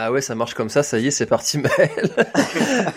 Ah 0.00 0.12
ouais, 0.12 0.20
ça 0.20 0.36
marche 0.36 0.54
comme 0.54 0.68
ça, 0.68 0.84
ça 0.84 1.00
y 1.00 1.08
est, 1.08 1.10
c'est 1.10 1.26
parti 1.26 1.58
Maël. 1.58 2.10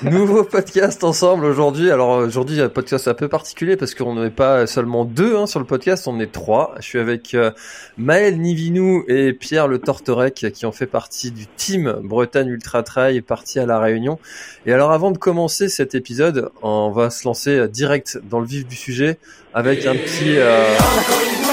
Nouveau 0.04 0.44
podcast 0.44 1.04
ensemble 1.04 1.46
aujourd'hui. 1.46 1.90
Alors 1.90 2.10
aujourd'hui, 2.10 2.62
un 2.62 2.70
podcast 2.70 3.08
un 3.08 3.16
peu 3.16 3.28
particulier 3.28 3.76
parce 3.76 3.96
qu'on 3.96 4.22
n'est 4.22 4.30
pas 4.30 4.68
seulement 4.68 5.04
deux 5.04 5.36
hein, 5.36 5.48
sur 5.48 5.60
le 5.60 5.66
podcast, 5.66 6.08
on 6.08 6.20
est 6.20 6.32
trois. 6.32 6.76
Je 6.78 6.84
suis 6.84 7.00
avec 7.00 7.34
euh, 7.34 7.50
Maël 7.98 8.40
Nivinou 8.40 9.04
et 9.08 9.34
Pierre 9.34 9.68
Le 9.68 9.80
Tortorec 9.80 10.46
qui 10.54 10.66
ont 10.68 10.72
fait 10.72 10.86
partie 10.86 11.32
du 11.32 11.48
team 11.48 11.92
Bretagne 12.04 12.50
Ultra 12.50 12.84
Trail 12.84 13.22
parti 13.22 13.58
à 13.58 13.66
la 13.66 13.80
Réunion. 13.80 14.20
Et 14.68 14.72
alors 14.72 14.92
avant 14.92 15.10
de 15.10 15.18
commencer 15.18 15.70
cet 15.70 15.96
épisode, 15.96 16.52
on 16.62 16.92
va 16.92 17.10
se 17.10 17.28
lancer 17.28 17.68
direct 17.68 18.20
dans 18.30 18.40
le 18.40 18.46
vif 18.46 18.68
du 18.68 18.76
sujet 18.76 19.18
avec 19.56 19.88
un 19.88 19.96
petit... 19.96 20.38
Euh... 20.38 20.76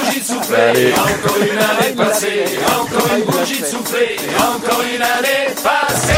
Allez. 0.09 0.91
Encore 0.93 1.37
une 1.37 1.57
année 1.57 1.95
passée, 1.95 2.45
encore 2.67 3.15
une 3.15 3.25
bougie 3.25 3.59
de 3.59 3.65
soufflé, 3.65 4.15
encore 4.39 4.81
une 4.81 5.01
année 5.01 5.53
passée. 5.63 6.13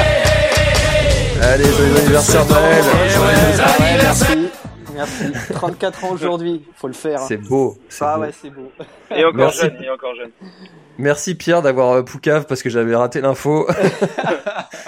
Allez, 1.42 1.66
joyeux 1.66 1.98
anniversaire. 1.98 2.46
Joyeux 2.48 3.62
anniversaire. 3.80 4.38
Merci. 4.94 5.32
34 5.54 6.06
ans 6.06 6.12
aujourd'hui, 6.12 6.64
faut 6.76 6.88
le 6.88 6.94
faire. 6.94 7.20
C'est 7.22 7.38
beau. 7.38 7.78
Ah 8.00 8.16
beau. 8.16 8.22
ouais, 8.22 8.32
c'est 8.40 8.50
beau. 8.50 8.72
Et 9.16 9.26
encore 9.26 9.36
Merci. 9.36 9.62
jeune, 9.62 9.84
et 9.84 9.90
encore 9.90 10.16
jeune. 10.16 10.32
Merci 10.98 11.36
Pierre 11.36 11.62
d'avoir 11.62 11.92
euh, 11.92 12.04
Poucave 12.04 12.46
parce 12.46 12.62
que 12.62 12.70
j'avais 12.70 12.96
raté 12.96 13.22
l'info. 13.22 13.68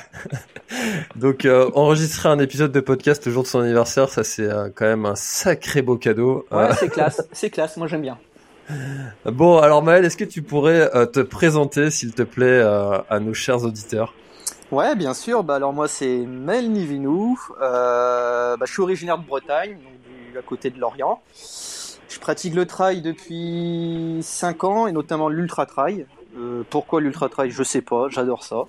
Donc 1.15 1.45
euh, 1.45 1.69
enregistrer 1.73 2.29
un 2.29 2.39
épisode 2.39 2.71
de 2.71 2.79
podcast 2.79 3.25
le 3.25 3.31
jour 3.31 3.43
de 3.43 3.47
son 3.47 3.59
anniversaire, 3.61 4.09
ça 4.09 4.23
c'est 4.23 4.43
euh, 4.43 4.69
quand 4.73 4.85
même 4.85 5.05
un 5.05 5.15
sacré 5.15 5.81
beau 5.81 5.97
cadeau. 5.97 6.45
Ouais, 6.51 6.69
c'est 6.79 6.89
classe, 6.89 7.27
c'est 7.31 7.49
classe, 7.49 7.77
moi 7.77 7.87
j'aime 7.87 8.01
bien. 8.01 8.17
Bon 9.25 9.57
alors 9.59 9.83
Maël, 9.83 10.05
est-ce 10.05 10.17
que 10.17 10.23
tu 10.23 10.41
pourrais 10.41 10.95
euh, 10.95 11.05
te 11.05 11.19
présenter 11.19 11.89
s'il 11.89 12.13
te 12.13 12.23
plaît 12.23 12.45
euh, 12.45 12.99
à 13.09 13.19
nos 13.19 13.33
chers 13.33 13.63
auditeurs? 13.63 14.13
Ouais, 14.71 14.95
bien 14.95 15.13
sûr. 15.13 15.43
Bah 15.43 15.55
alors 15.55 15.73
moi 15.73 15.87
c'est 15.87 16.17
Mel 16.17 16.71
Nivinou. 16.71 17.39
Euh, 17.61 18.57
bah, 18.57 18.65
je 18.65 18.71
suis 18.71 18.81
originaire 18.81 19.17
de 19.17 19.25
Bretagne, 19.25 19.77
à 20.37 20.41
côté 20.41 20.69
de 20.69 20.79
Lorient. 20.79 21.21
Je 22.09 22.19
pratique 22.19 22.55
le 22.55 22.65
trail 22.65 23.01
depuis 23.01 24.19
5 24.21 24.63
ans 24.63 24.87
et 24.87 24.91
notamment 24.91 25.29
l'ultra 25.29 25.65
trail. 25.65 26.05
Euh, 26.37 26.63
pourquoi 26.69 27.01
l'ultra 27.01 27.29
trail 27.29 27.51
Je 27.51 27.63
sais 27.63 27.81
pas, 27.81 28.07
j'adore 28.09 28.43
ça. 28.43 28.63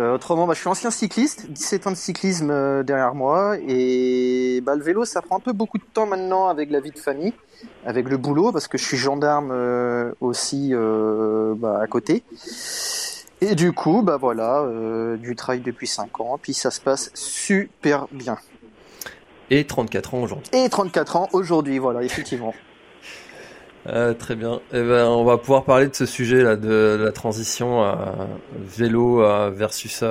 Euh, 0.00 0.14
autrement, 0.14 0.46
bah, 0.46 0.54
je 0.54 0.58
suis 0.60 0.68
ancien 0.68 0.90
cycliste, 0.90 1.50
17 1.50 1.86
ans 1.86 1.90
de 1.92 1.96
cyclisme 1.96 2.50
euh, 2.50 2.82
derrière 2.82 3.14
moi 3.14 3.56
et 3.64 4.60
bah, 4.64 4.74
le 4.74 4.82
vélo 4.82 5.04
ça 5.04 5.22
prend 5.22 5.36
un 5.36 5.40
peu 5.40 5.52
beaucoup 5.52 5.78
de 5.78 5.84
temps 5.84 6.06
maintenant 6.06 6.48
avec 6.48 6.72
la 6.72 6.80
vie 6.80 6.90
de 6.90 6.98
famille, 6.98 7.32
avec 7.86 8.08
le 8.08 8.16
boulot 8.16 8.50
parce 8.50 8.66
que 8.66 8.76
je 8.76 8.84
suis 8.84 8.96
gendarme 8.96 9.50
euh, 9.52 10.12
aussi 10.20 10.70
euh, 10.72 11.54
bah, 11.56 11.78
à 11.80 11.86
côté. 11.86 12.24
Et 13.40 13.54
du 13.54 13.72
coup, 13.72 14.02
bah 14.02 14.16
voilà, 14.16 14.60
euh, 14.62 15.16
du 15.16 15.36
trail 15.36 15.60
depuis 15.60 15.86
5 15.86 16.20
ans, 16.20 16.38
puis 16.40 16.54
ça 16.54 16.70
se 16.70 16.80
passe 16.80 17.10
super 17.14 18.06
bien. 18.10 18.38
Et 19.50 19.66
34 19.66 20.14
ans 20.14 20.22
aujourd'hui. 20.22 20.50
Et 20.54 20.68
34 20.68 21.16
ans 21.16 21.28
aujourd'hui, 21.32 21.78
voilà, 21.78 22.02
effectivement. 22.02 22.54
Euh, 23.86 24.14
très 24.14 24.34
bien. 24.34 24.60
Eh 24.72 24.82
ben, 24.82 25.06
on 25.06 25.24
va 25.24 25.36
pouvoir 25.36 25.64
parler 25.64 25.88
de 25.88 25.94
ce 25.94 26.06
sujet 26.06 26.42
là, 26.42 26.56
de 26.56 26.98
la 27.02 27.12
transition 27.12 27.84
euh, 27.84 27.94
vélo 28.56 29.18
versus 29.52 30.02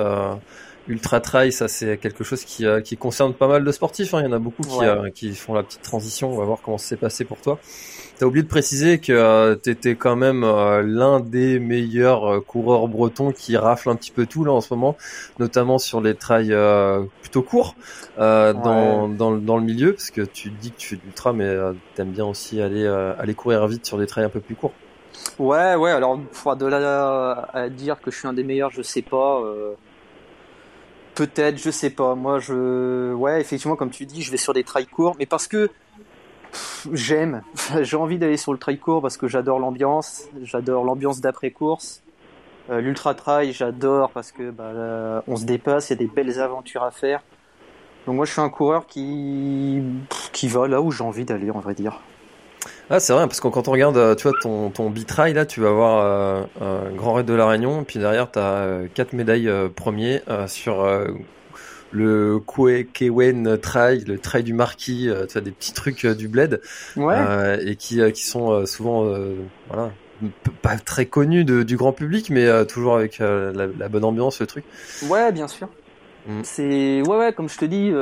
ultra 0.86 1.20
trail. 1.20 1.50
Ça, 1.52 1.66
c'est 1.66 1.96
quelque 1.98 2.22
chose 2.24 2.44
qui, 2.44 2.66
euh, 2.66 2.80
qui 2.80 2.96
concerne 2.96 3.34
pas 3.34 3.48
mal 3.48 3.64
de 3.64 3.72
sportifs. 3.72 4.14
hein. 4.14 4.20
Il 4.20 4.26
y 4.26 4.28
en 4.28 4.32
a 4.32 4.38
beaucoup 4.38 4.62
qui, 4.62 4.76
Ouais. 4.78 4.86
euh, 4.86 5.10
qui 5.10 5.34
font 5.34 5.54
la 5.54 5.62
petite 5.62 5.82
transition. 5.82 6.32
On 6.32 6.36
va 6.36 6.44
voir 6.44 6.58
comment 6.62 6.78
ça 6.78 6.88
s'est 6.90 6.96
passé 6.96 7.24
pour 7.24 7.38
toi. 7.40 7.58
T'as 8.16 8.26
oublié 8.26 8.44
de 8.44 8.48
préciser 8.48 9.00
que 9.00 9.12
euh, 9.12 9.56
t'étais 9.56 9.96
quand 9.96 10.14
même 10.14 10.44
euh, 10.44 10.82
l'un 10.82 11.18
des 11.18 11.58
meilleurs 11.58 12.34
euh, 12.34 12.40
coureurs 12.40 12.86
bretons 12.86 13.32
qui 13.32 13.56
rafle 13.56 13.90
un 13.90 13.96
petit 13.96 14.12
peu 14.12 14.24
tout 14.24 14.44
là 14.44 14.52
en 14.52 14.60
ce 14.60 14.72
moment, 14.72 14.96
notamment 15.40 15.78
sur 15.78 16.00
les 16.00 16.14
trails 16.14 16.52
euh, 16.52 17.02
plutôt 17.22 17.42
courts 17.42 17.74
euh, 18.18 18.52
dans, 18.52 19.08
dans, 19.08 19.32
le- 19.32 19.40
dans 19.40 19.56
le 19.56 19.64
milieu, 19.64 19.94
parce 19.94 20.10
que 20.10 20.20
tu 20.22 20.50
dis 20.50 20.70
que 20.70 20.76
tu 20.76 20.88
fais 20.90 20.96
de 20.96 21.00
l'ultra, 21.02 21.32
mais 21.32 21.44
euh, 21.44 21.72
t'aimes 21.96 22.12
bien 22.12 22.24
aussi 22.24 22.60
aller 22.60 22.84
euh, 22.84 23.14
aller 23.18 23.34
courir 23.34 23.66
vite 23.66 23.84
sur 23.84 23.98
des 23.98 24.06
trails 24.06 24.24
un 24.24 24.28
peu 24.30 24.40
plus 24.40 24.54
courts. 24.54 24.74
Ouais, 25.40 25.74
ouais, 25.74 25.90
alors 25.90 26.16
de 26.16 26.66
là 26.66 27.48
à 27.52 27.68
dire 27.68 28.00
que 28.00 28.12
je 28.12 28.18
suis 28.18 28.28
un 28.28 28.32
des 28.32 28.44
meilleurs, 28.44 28.70
je 28.70 28.82
sais 28.82 29.02
pas. 29.02 29.40
euh, 29.40 29.74
Peut-être, 31.14 31.58
je 31.58 31.70
sais 31.70 31.90
pas. 31.90 32.14
Moi, 32.14 32.40
je. 32.40 33.12
Ouais, 33.12 33.40
effectivement, 33.40 33.76
comme 33.76 33.90
tu 33.90 34.04
dis, 34.04 34.22
je 34.22 34.30
vais 34.32 34.36
sur 34.36 34.52
des 34.52 34.64
trails 34.64 34.86
courts, 34.86 35.14
mais 35.18 35.26
parce 35.26 35.46
que 35.46 35.70
j'aime. 36.92 37.42
J'ai 37.82 37.96
envie 37.96 38.18
d'aller 38.18 38.36
sur 38.36 38.52
le 38.52 38.58
trail 38.58 38.78
court 38.78 39.02
parce 39.02 39.16
que 39.16 39.28
j'adore 39.28 39.58
l'ambiance. 39.58 40.24
J'adore 40.42 40.84
l'ambiance 40.84 41.20
d'après-course. 41.20 42.02
Euh, 42.70 42.80
L'ultra 42.80 43.14
trail, 43.14 43.52
j'adore 43.52 44.10
parce 44.10 44.32
que 44.32 44.50
bah, 44.50 44.72
là, 44.72 45.22
on 45.28 45.36
se 45.36 45.44
dépasse, 45.44 45.90
il 45.90 45.92
y 45.92 45.96
a 45.96 45.98
des 45.98 46.06
belles 46.06 46.40
aventures 46.40 46.82
à 46.82 46.90
faire. 46.90 47.22
Donc 48.06 48.16
moi, 48.16 48.24
je 48.24 48.32
suis 48.32 48.40
un 48.40 48.48
coureur 48.48 48.86
qui 48.86 49.82
qui 50.32 50.48
va 50.48 50.66
là 50.68 50.80
où 50.80 50.90
j'ai 50.90 51.04
envie 51.04 51.24
d'aller, 51.24 51.50
on 51.50 51.60
va 51.60 51.74
dire. 51.74 52.00
Ah, 52.90 53.00
c'est 53.00 53.12
vrai, 53.12 53.26
parce 53.26 53.40
que 53.40 53.48
quand 53.48 53.68
on 53.68 53.72
regarde, 53.72 53.96
euh, 53.96 54.14
tu 54.14 54.28
vois, 54.28 54.38
ton, 54.40 54.70
ton 54.70 54.90
bitrail, 54.90 55.32
là, 55.32 55.46
tu 55.46 55.60
vas 55.60 55.68
avoir 55.68 56.04
euh, 56.04 56.42
un 56.60 56.94
Grand 56.94 57.14
Raid 57.14 57.26
de 57.26 57.34
la 57.34 57.46
Réunion, 57.46 57.84
puis 57.84 57.98
derrière, 57.98 58.30
tu 58.30 58.38
as 58.38 58.80
quatre 58.94 59.12
médailles 59.12 59.48
euh, 59.48 59.68
premiers 59.68 60.22
euh, 60.28 60.46
sur 60.46 60.82
euh, 60.82 61.06
le 61.94 62.40
Kewen 62.92 63.56
Trail, 63.58 64.04
le 64.06 64.18
Trail 64.18 64.42
du 64.42 64.52
Marquis, 64.52 65.08
euh, 65.08 65.26
tu 65.26 65.38
as 65.38 65.40
des 65.40 65.52
petits 65.52 65.72
trucs 65.72 66.04
euh, 66.04 66.14
du 66.14 66.26
bled, 66.28 66.60
Ouais. 66.96 67.14
euh, 67.16 67.56
et 67.64 67.76
qui, 67.76 68.00
qui 68.12 68.24
sont 68.26 68.66
souvent, 68.66 69.04
voilà, 69.70 69.92
pas 70.62 70.76
très 70.76 71.06
connus 71.06 71.44
de- 71.44 71.62
du 71.62 71.76
grand 71.76 71.92
public, 71.92 72.30
mais 72.30 72.66
toujours 72.66 72.96
avec 72.96 73.18
la, 73.18 73.52
la 73.52 73.88
bonne 73.88 74.04
ambiance, 74.04 74.40
le 74.40 74.46
truc. 74.46 74.64
Ouais, 75.08 75.30
bien 75.32 75.46
sûr. 75.48 75.68
Mm. 76.26 76.40
C'est 76.42 77.02
ouais, 77.02 77.16
ouais, 77.18 77.32
comme 77.32 77.48
je 77.48 77.58
te 77.58 77.64
dis, 77.64 77.92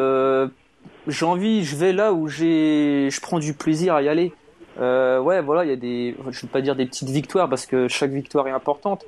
j'ai 1.08 1.24
envie, 1.26 1.64
je 1.64 1.76
vais 1.76 1.92
là 1.92 2.12
où 2.12 2.28
j'ai, 2.28 3.08
je 3.10 3.20
prends 3.20 3.38
du 3.38 3.52
plaisir 3.54 3.94
à 3.94 4.02
y 4.02 4.08
aller. 4.08 4.32
Euh, 4.80 5.20
ouais, 5.20 5.42
voilà, 5.42 5.64
il 5.64 5.68
y 5.70 5.72
a 5.72 5.76
des, 5.76 6.16
je 6.30 6.40
vais 6.42 6.48
pas 6.48 6.62
dire 6.62 6.74
des 6.76 6.86
petites 6.86 7.10
victoires 7.10 7.48
parce 7.48 7.66
que 7.66 7.88
chaque 7.88 8.10
victoire 8.12 8.48
est 8.48 8.52
importante, 8.52 9.04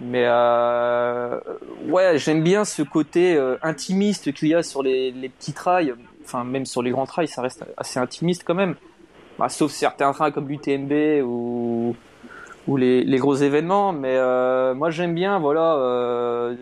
mais 0.00 0.24
euh, 0.26 1.38
ouais, 1.88 2.18
j'aime 2.18 2.42
bien 2.42 2.64
ce 2.64 2.82
côté 2.82 3.36
euh, 3.36 3.56
intimiste 3.62 4.32
qu'il 4.32 4.48
y 4.48 4.54
a 4.54 4.62
sur 4.62 4.82
les, 4.82 5.10
les 5.10 5.28
petits 5.28 5.52
trails, 5.52 5.94
enfin 6.24 6.44
même 6.44 6.66
sur 6.66 6.82
les 6.82 6.90
grands 6.90 7.06
trails, 7.06 7.28
ça 7.28 7.42
reste 7.42 7.64
assez 7.76 7.98
intimiste 8.00 8.44
quand 8.46 8.54
même. 8.54 8.76
Bah, 9.38 9.48
sauf 9.48 9.72
certains 9.72 10.12
trails 10.12 10.32
comme 10.32 10.48
l'UTMB 10.48 11.24
ou 11.24 11.94
ou 12.66 12.76
les, 12.76 13.04
les 13.04 13.18
gros 13.18 13.34
événements, 13.34 13.92
mais 13.92 14.16
euh, 14.16 14.74
moi 14.74 14.90
j'aime 14.90 15.14
bien, 15.14 15.38
voilà. 15.38 15.74
euh, 15.76 16.54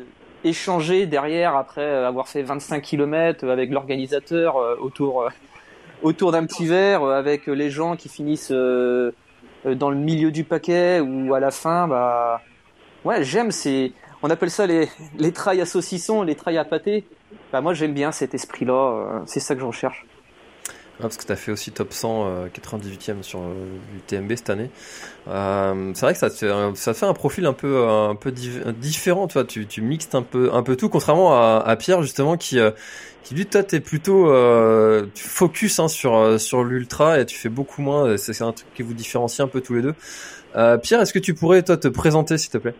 échanger 0.44 1.06
derrière 1.06 1.56
après 1.56 1.84
avoir 1.84 2.28
fait 2.28 2.42
25 2.42 2.80
km 2.80 3.48
avec 3.48 3.70
l'organisateur 3.70 4.56
euh, 4.56 4.76
autour 4.80 5.28
autour 6.02 6.30
d'un 6.30 6.46
petit 6.46 6.64
verre 6.64 7.02
avec 7.04 7.48
les 7.48 7.70
gens 7.70 7.96
qui 7.96 8.08
finissent 8.08 8.52
dans 8.52 9.90
le 9.90 9.96
milieu 9.96 10.30
du 10.30 10.44
paquet 10.44 11.00
ou 11.00 11.34
à 11.34 11.40
la 11.40 11.50
fin 11.50 11.88
bah 11.88 12.40
ouais 13.08 13.24
j'aime 13.24 13.50
c'est 13.50 13.92
on 14.22 14.30
appelle 14.30 14.50
ça 14.50 14.66
les 14.66 14.88
les 15.18 15.32
trails 15.32 15.60
à 15.60 15.66
saucisson 15.66 16.22
les 16.22 16.34
trails 16.34 16.58
à 16.58 16.64
pâté 16.64 17.04
bah 17.52 17.60
moi 17.60 17.74
j'aime 17.74 17.94
bien 17.94 18.12
cet 18.12 18.34
esprit 18.34 18.64
là 18.64 19.22
c'est 19.26 19.40
ça 19.40 19.54
que 19.54 19.60
je 19.60 19.66
recherche 19.66 20.06
Ah, 20.98 21.02
parce 21.02 21.16
que 21.16 21.24
tu 21.24 21.32
as 21.32 21.36
fait 21.36 21.52
aussi 21.52 21.70
top 21.70 21.92
100, 21.92 22.46
98e 22.48 23.22
sur 23.22 23.40
l'UTMB 23.94 24.32
cette 24.36 24.50
année. 24.50 24.70
c'est 25.26 26.00
vrai 26.00 26.12
que 26.12 26.18
ça 26.18 26.28
te, 26.28 26.36
fait 26.36 26.52
ça 26.74 26.92
fait 26.92 27.06
un 27.06 27.14
profil 27.14 27.46
un 27.46 27.52
peu, 27.52 27.86
un 27.88 28.16
peu 28.16 28.32
différent. 28.32 29.28
Tu, 29.28 29.34
vois, 29.34 29.44
tu, 29.44 29.66
tu 29.66 29.80
mixes 29.80 30.12
un 30.14 30.22
peu, 30.22 30.50
un 30.52 30.62
peu 30.64 30.74
tout, 30.74 30.88
contrairement 30.88 31.34
à, 31.34 31.76
Pierre 31.76 32.02
justement 32.02 32.36
qui, 32.36 32.58
qui 33.28 33.34
lui, 33.34 33.44
toi, 33.44 33.62
t'es 33.62 33.80
plutôt 33.80 34.30
euh, 34.30 35.06
focus 35.14 35.78
hein, 35.80 35.88
sur 35.88 36.16
euh, 36.16 36.38
sur 36.38 36.64
l'ultra 36.64 37.20
et 37.20 37.26
tu 37.26 37.36
fais 37.36 37.50
beaucoup 37.50 37.82
moins. 37.82 38.16
C'est 38.16 38.40
un 38.40 38.52
truc 38.52 38.72
qui 38.74 38.82
vous 38.82 38.94
différencie 38.94 39.40
un 39.40 39.48
peu 39.48 39.60
tous 39.60 39.74
les 39.74 39.82
deux. 39.82 39.94
Euh, 40.56 40.78
Pierre, 40.78 41.02
est-ce 41.02 41.12
que 41.12 41.18
tu 41.18 41.34
pourrais 41.34 41.62
toi 41.62 41.76
te 41.76 41.88
présenter, 41.88 42.38
s'il 42.38 42.50
te 42.50 42.58
plaît? 42.58 42.74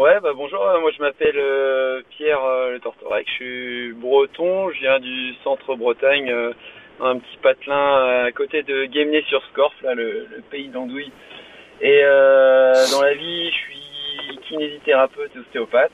Ouais, 0.00 0.18
bah 0.20 0.32
bonjour. 0.34 0.66
Euh, 0.66 0.80
moi, 0.80 0.90
je 0.96 1.02
m'appelle 1.02 2.04
Pierre 2.16 2.40
Le 2.70 2.78
Tortorec. 2.80 3.26
Je 3.28 3.32
suis 3.34 3.92
breton. 3.92 4.70
Je 4.70 4.80
viens 4.80 4.98
du 4.98 5.34
centre 5.44 5.76
Bretagne, 5.76 6.34
un 7.00 7.18
petit 7.18 7.36
patelin 7.42 8.24
à 8.24 8.32
côté 8.32 8.62
de 8.62 8.86
Guémené-sur-Scorff, 8.86 9.74
là, 9.82 9.92
le, 9.94 10.26
pays 10.50 10.68
d'Andouille. 10.68 11.12
Et 11.82 12.00
dans 12.00 13.02
la 13.02 13.12
vie, 13.12 13.50
je 13.50 13.56
suis 13.56 14.38
kinésithérapeute 14.48 15.36
ostéopathe. 15.36 15.92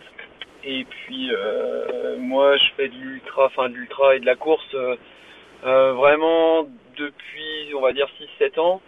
Et 0.66 0.84
puis 0.84 1.30
euh, 1.32 2.16
moi 2.18 2.56
je 2.56 2.64
fais 2.76 2.88
de 2.88 2.94
l'ultra, 2.94 3.46
enfin 3.46 3.68
de 3.68 3.74
l'ultra 3.74 4.16
et 4.16 4.20
de 4.20 4.26
la 4.26 4.34
course 4.34 4.74
euh, 4.74 4.96
euh, 5.64 5.92
vraiment 5.92 6.66
depuis 6.96 7.72
on 7.76 7.80
va 7.80 7.92
dire 7.92 8.08
6-7 8.40 8.58
ans. 8.58 8.80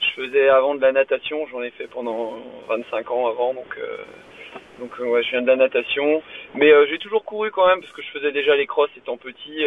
Je 0.00 0.22
faisais 0.22 0.48
avant 0.48 0.74
de 0.74 0.80
la 0.80 0.92
natation, 0.92 1.46
j'en 1.48 1.62
ai 1.62 1.70
fait 1.70 1.86
pendant 1.86 2.38
25 2.68 3.10
ans 3.10 3.26
avant, 3.26 3.52
donc 3.52 3.78
donc 4.78 4.98
ouais, 4.98 5.22
je 5.22 5.30
viens 5.30 5.42
de 5.42 5.46
la 5.46 5.56
natation, 5.56 6.22
mais 6.54 6.70
j'ai 6.88 6.98
toujours 6.98 7.24
couru 7.24 7.50
quand 7.50 7.66
même 7.66 7.80
parce 7.80 7.92
que 7.92 8.02
je 8.02 8.10
faisais 8.10 8.32
déjà 8.32 8.54
les 8.56 8.66
crosses 8.66 8.90
étant 8.96 9.16
petit 9.16 9.64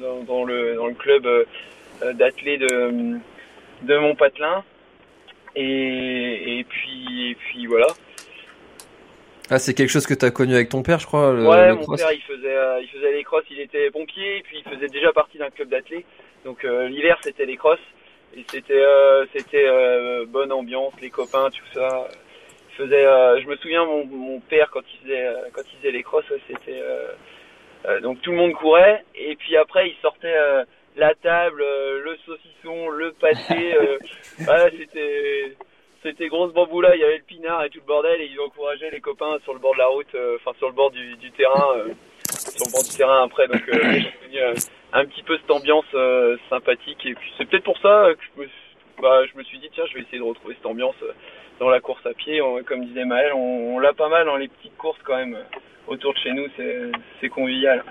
dans, 0.00 0.22
dans, 0.22 0.44
le 0.44 0.74
dans 0.74 0.86
le 0.86 0.94
club 0.94 1.26
d'athlètes 2.14 2.60
de 2.60 3.18
de 3.82 3.98
mon 3.98 4.14
patelin 4.14 4.64
et, 5.54 6.58
et 6.58 6.64
puis 6.64 7.30
et 7.30 7.34
puis 7.34 7.66
voilà. 7.66 7.88
Ah, 9.48 9.60
c'est 9.60 9.74
quelque 9.74 9.90
chose 9.90 10.06
que 10.06 10.14
tu 10.14 10.24
as 10.24 10.30
connu 10.32 10.54
avec 10.54 10.70
ton 10.70 10.82
père, 10.82 10.98
je 10.98 11.06
crois. 11.06 11.32
Le, 11.32 11.46
ouais, 11.46 11.72
mon 11.72 11.96
père, 11.96 12.10
il 12.10 12.20
faisait, 12.22 12.56
euh, 12.56 12.80
il 12.82 12.88
faisait 12.88 13.12
les 13.12 13.22
crosses, 13.22 13.44
il 13.50 13.60
était 13.60 13.90
pompier, 13.92 14.38
et 14.38 14.42
puis 14.42 14.58
il 14.64 14.74
faisait 14.74 14.88
déjà 14.88 15.12
partie 15.12 15.38
d'un 15.38 15.50
club 15.50 15.68
d'athlètes. 15.68 16.04
Donc 16.44 16.64
euh, 16.64 16.88
l'hiver, 16.88 17.16
c'était 17.22 17.46
les 17.46 17.56
crosses, 17.56 17.78
et 18.36 18.44
c'était, 18.50 18.74
euh, 18.74 19.24
c'était 19.32 19.66
bonne 20.26 20.50
ambiance, 20.50 20.94
les 21.00 21.10
copains, 21.10 21.48
tout 21.50 21.78
ça. 21.78 22.08
Faisait, 22.76 23.04
je 23.40 23.46
me 23.46 23.56
souviens, 23.56 23.84
mon, 23.84 24.04
mon 24.04 24.40
père 24.40 24.70
quand 24.70 24.82
il 24.92 24.98
faisait, 25.00 25.26
quand 25.52 25.62
il 25.72 25.78
faisait 25.78 25.92
les 25.92 26.02
crosses, 26.02 26.24
c'était 26.46 26.82
donc 28.02 28.20
tout 28.20 28.32
le 28.32 28.36
monde 28.36 28.52
courait, 28.52 29.04
et 29.14 29.36
puis 29.36 29.56
après 29.56 29.88
il 29.88 29.96
sortait 30.02 30.34
la 30.96 31.14
table, 31.14 31.60
le 31.60 32.16
saucisson, 32.26 32.88
le 32.90 33.12
pâté. 33.12 33.74
ouais, 34.40 34.72
c'était 34.78 35.56
c'était 36.06 36.28
grosse 36.28 36.52
bamboula, 36.52 36.94
il 36.94 37.00
y 37.00 37.04
avait 37.04 37.18
le 37.18 37.24
pinard 37.24 37.64
et 37.64 37.70
tout 37.70 37.80
le 37.80 37.86
bordel 37.86 38.20
et 38.20 38.30
ils 38.32 38.40
encourageaient 38.40 38.90
les 38.90 39.00
copains 39.00 39.38
sur 39.42 39.52
le 39.52 39.58
bord 39.58 39.74
de 39.74 39.78
la 39.78 39.86
route, 39.86 40.14
euh, 40.14 40.36
enfin 40.36 40.56
sur 40.58 40.68
le 40.68 40.74
bord 40.74 40.90
du, 40.92 41.16
du 41.16 41.32
terrain, 41.32 41.78
euh, 41.78 41.88
sur 42.30 42.66
le 42.66 42.72
bord 42.72 42.84
du 42.84 42.96
terrain 42.96 43.24
après. 43.24 43.48
Donc 43.48 43.68
euh, 43.68 44.00
j'ai 44.30 44.40
euh, 44.40 44.54
un 44.92 45.04
petit 45.04 45.24
peu 45.24 45.36
cette 45.36 45.50
ambiance 45.50 45.84
sympathique 46.48 47.04
et 47.06 47.14
puis 47.14 47.32
c'est 47.36 47.44
peut-être 47.46 47.64
pour 47.64 47.78
ça 47.78 48.10
que 48.16 48.22
je 48.22 48.42
me, 48.42 48.48
bah, 49.00 49.24
je 49.30 49.38
me 49.38 49.44
suis 49.44 49.58
dit 49.58 49.68
tiens 49.72 49.84
je 49.88 49.94
vais 49.94 50.00
essayer 50.02 50.18
de 50.18 50.24
retrouver 50.24 50.54
cette 50.54 50.66
ambiance 50.66 50.96
dans 51.58 51.68
la 51.68 51.80
course 51.80 52.04
à 52.06 52.14
pied. 52.14 52.40
comme 52.66 52.84
disait 52.84 53.04
Maël, 53.04 53.32
on, 53.34 53.78
l'a 53.78 53.92
pas 53.92 54.08
mal 54.08 54.26
dans 54.26 54.36
les 54.36 54.48
petites 54.48 54.76
courses 54.76 54.98
quand 55.04 55.16
même 55.16 55.38
autour 55.86 56.12
de 56.12 56.18
chez 56.18 56.32
nous, 56.32 56.46
c'est 57.20 57.28
convivial. 57.28 57.84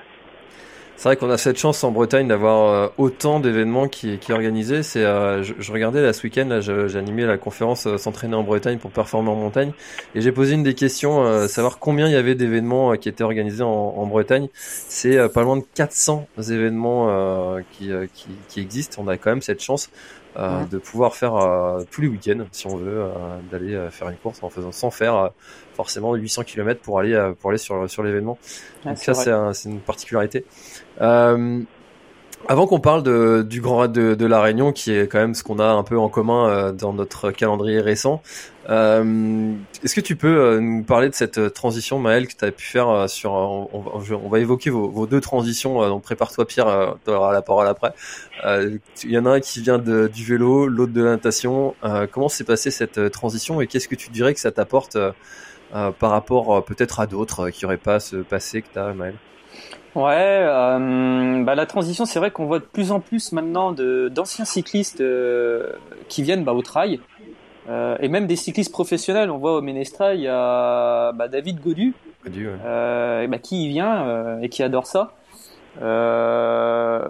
C'est 0.97 1.09
vrai 1.09 1.17
qu'on 1.17 1.29
a 1.29 1.37
cette 1.37 1.57
chance 1.57 1.83
en 1.83 1.91
Bretagne 1.91 2.27
d'avoir 2.29 2.73
euh, 2.73 2.87
autant 2.97 3.41
d'événements 3.41 3.89
qui, 3.89 4.17
qui 4.17 4.31
organisés. 4.31 4.81
C'est, 4.81 5.03
euh, 5.03 5.43
je, 5.43 5.71
regardais 5.71 6.01
là 6.01 6.13
ce 6.13 6.23
week-end, 6.23 6.59
j'ai 6.61 6.97
animé 6.97 7.25
la 7.25 7.37
conférence 7.37 7.85
euh, 7.85 7.97
s'entraîner 7.97 8.35
en 8.35 8.43
Bretagne 8.43 8.77
pour 8.77 8.91
performer 8.91 9.29
en 9.29 9.35
montagne, 9.35 9.73
et 10.15 10.21
j'ai 10.21 10.31
posé 10.31 10.53
une 10.53 10.63
des 10.63 10.73
questions, 10.73 11.47
savoir 11.47 11.79
combien 11.79 12.07
il 12.07 12.13
y 12.13 12.15
avait 12.15 12.35
d'événements 12.35 12.95
qui 12.95 13.09
étaient 13.09 13.23
organisés 13.23 13.63
en, 13.63 14.05
Bretagne. 14.05 14.47
C'est 14.53 15.31
pas 15.33 15.43
loin 15.43 15.57
de 15.57 15.63
400 15.75 16.27
événements 16.49 17.57
qui, 17.71 17.91
existent. 18.57 19.01
On 19.03 19.07
a 19.07 19.17
quand 19.17 19.31
même 19.31 19.41
cette 19.41 19.61
chance 19.61 19.89
euh, 20.37 20.65
de 20.65 20.77
pouvoir 20.77 21.15
faire 21.15 21.35
euh, 21.35 21.83
tous 21.89 22.01
les 22.01 22.07
week-ends, 22.07 22.45
si 22.51 22.67
on 22.67 22.75
veut, 22.75 23.03
euh, 23.03 23.09
d'aller 23.51 23.87
faire 23.89 24.09
une 24.09 24.17
course 24.17 24.43
en 24.43 24.49
faisant 24.49 24.71
sans 24.71 24.91
faire 24.91 25.31
forcément 25.75 26.13
800 26.13 26.43
km 26.43 26.81
pour 26.81 26.99
aller 26.99 27.31
pour 27.39 27.51
aller 27.51 27.57
sur 27.57 27.89
sur 27.89 28.03
l'événement. 28.03 28.37
Donc 28.83 28.97
ça 28.97 29.13
c'est 29.53 29.69
une 29.69 29.79
particularité. 29.79 30.45
Avant 32.47 32.67
qu'on 32.67 32.79
parle 32.79 33.01
de, 33.01 33.41
du 33.41 33.59
Grand 33.59 33.77
Raid 33.77 33.91
de, 33.91 34.13
de, 34.13 34.25
la 34.27 34.39
Réunion, 34.39 34.71
qui 34.71 34.91
est 34.91 35.07
quand 35.07 35.17
même 35.17 35.33
ce 35.33 35.43
qu'on 35.43 35.57
a 35.57 35.65
un 35.65 35.81
peu 35.81 35.97
en 35.97 36.09
commun 36.09 36.47
euh, 36.47 36.71
dans 36.71 36.93
notre 36.93 37.31
calendrier 37.31 37.79
récent, 37.79 38.21
euh, 38.69 39.53
est-ce 39.83 39.95
que 39.95 40.01
tu 40.01 40.15
peux 40.15 40.37
euh, 40.37 40.59
nous 40.59 40.83
parler 40.83 41.09
de 41.09 41.15
cette 41.15 41.53
transition, 41.55 41.97
Maël, 41.97 42.27
que 42.27 42.33
tu 42.35 42.45
as 42.45 42.51
pu 42.51 42.65
faire 42.65 43.09
sur... 43.09 43.31
On, 43.31 43.67
on, 43.73 44.29
va 44.29 44.39
évoquer 44.39 44.69
vos, 44.69 44.89
vos 44.89 45.07
deux 45.07 45.21
transitions, 45.21 45.87
donc 45.89 46.03
prépare-toi 46.03 46.45
Pierre, 46.45 46.95
tu 47.03 47.11
auras 47.11 47.33
la 47.33 47.41
parole 47.41 47.67
après. 47.67 47.93
Il 48.43 48.79
y 49.11 49.17
en 49.17 49.25
a 49.25 49.31
un 49.31 49.39
qui 49.39 49.61
vient 49.61 49.79
de, 49.79 50.07
du 50.07 50.23
vélo, 50.23 50.67
l'autre 50.67 50.93
de 50.93 51.03
la 51.03 51.11
natation. 51.11 51.73
comment 52.11 52.29
s'est 52.29 52.43
passée 52.43 52.69
cette 52.69 53.11
transition 53.11 53.59
et 53.59 53.67
qu'est-ce 53.67 53.87
que 53.87 53.95
tu 53.95 54.11
dirais 54.11 54.35
que 54.35 54.39
ça 54.39 54.51
t'apporte 54.51 54.97
par 55.71 56.11
rapport 56.11 56.63
peut-être 56.63 56.99
à 56.99 57.07
d'autres 57.07 57.49
qui 57.49 57.65
n'auraient 57.65 57.77
pas 57.77 57.99
ce 57.99 58.17
passé 58.17 58.61
que 58.61 58.67
tu 58.71 58.79
as, 58.79 58.93
Maël? 58.93 59.15
Ouais, 59.95 60.11
euh, 60.13 61.43
bah 61.45 61.55
la 61.55 61.65
transition, 61.65 62.05
c'est 62.05 62.19
vrai 62.19 62.29
qu'on 62.29 62.45
voit 62.47 62.59
de 62.59 62.65
plus 62.65 62.91
en 62.91 62.99
plus 62.99 63.31
maintenant 63.31 63.71
de 63.71 64.09
d'anciens 64.13 64.43
cyclistes 64.43 64.99
euh, 64.99 65.71
qui 66.09 66.21
viennent 66.21 66.43
bah, 66.43 66.51
au 66.51 66.61
trail, 66.61 66.99
euh, 67.69 67.95
et 68.01 68.09
même 68.09 68.27
des 68.27 68.35
cyclistes 68.35 68.73
professionnels. 68.73 69.31
On 69.31 69.37
voit 69.37 69.55
au 69.55 69.61
Ménestra, 69.61 70.13
il 70.13 70.21
y 70.21 70.27
a 70.27 71.13
bah, 71.13 71.29
David 71.29 71.61
Godu, 71.61 71.93
Godu 72.25 72.47
ouais. 72.47 72.53
euh, 72.65 73.21
et 73.21 73.27
bah, 73.27 73.37
qui 73.37 73.65
y 73.65 73.69
vient 73.69 74.05
euh, 74.05 74.41
et 74.41 74.49
qui 74.49 74.63
adore 74.63 74.85
ça. 74.85 75.13
Euh, 75.81 77.07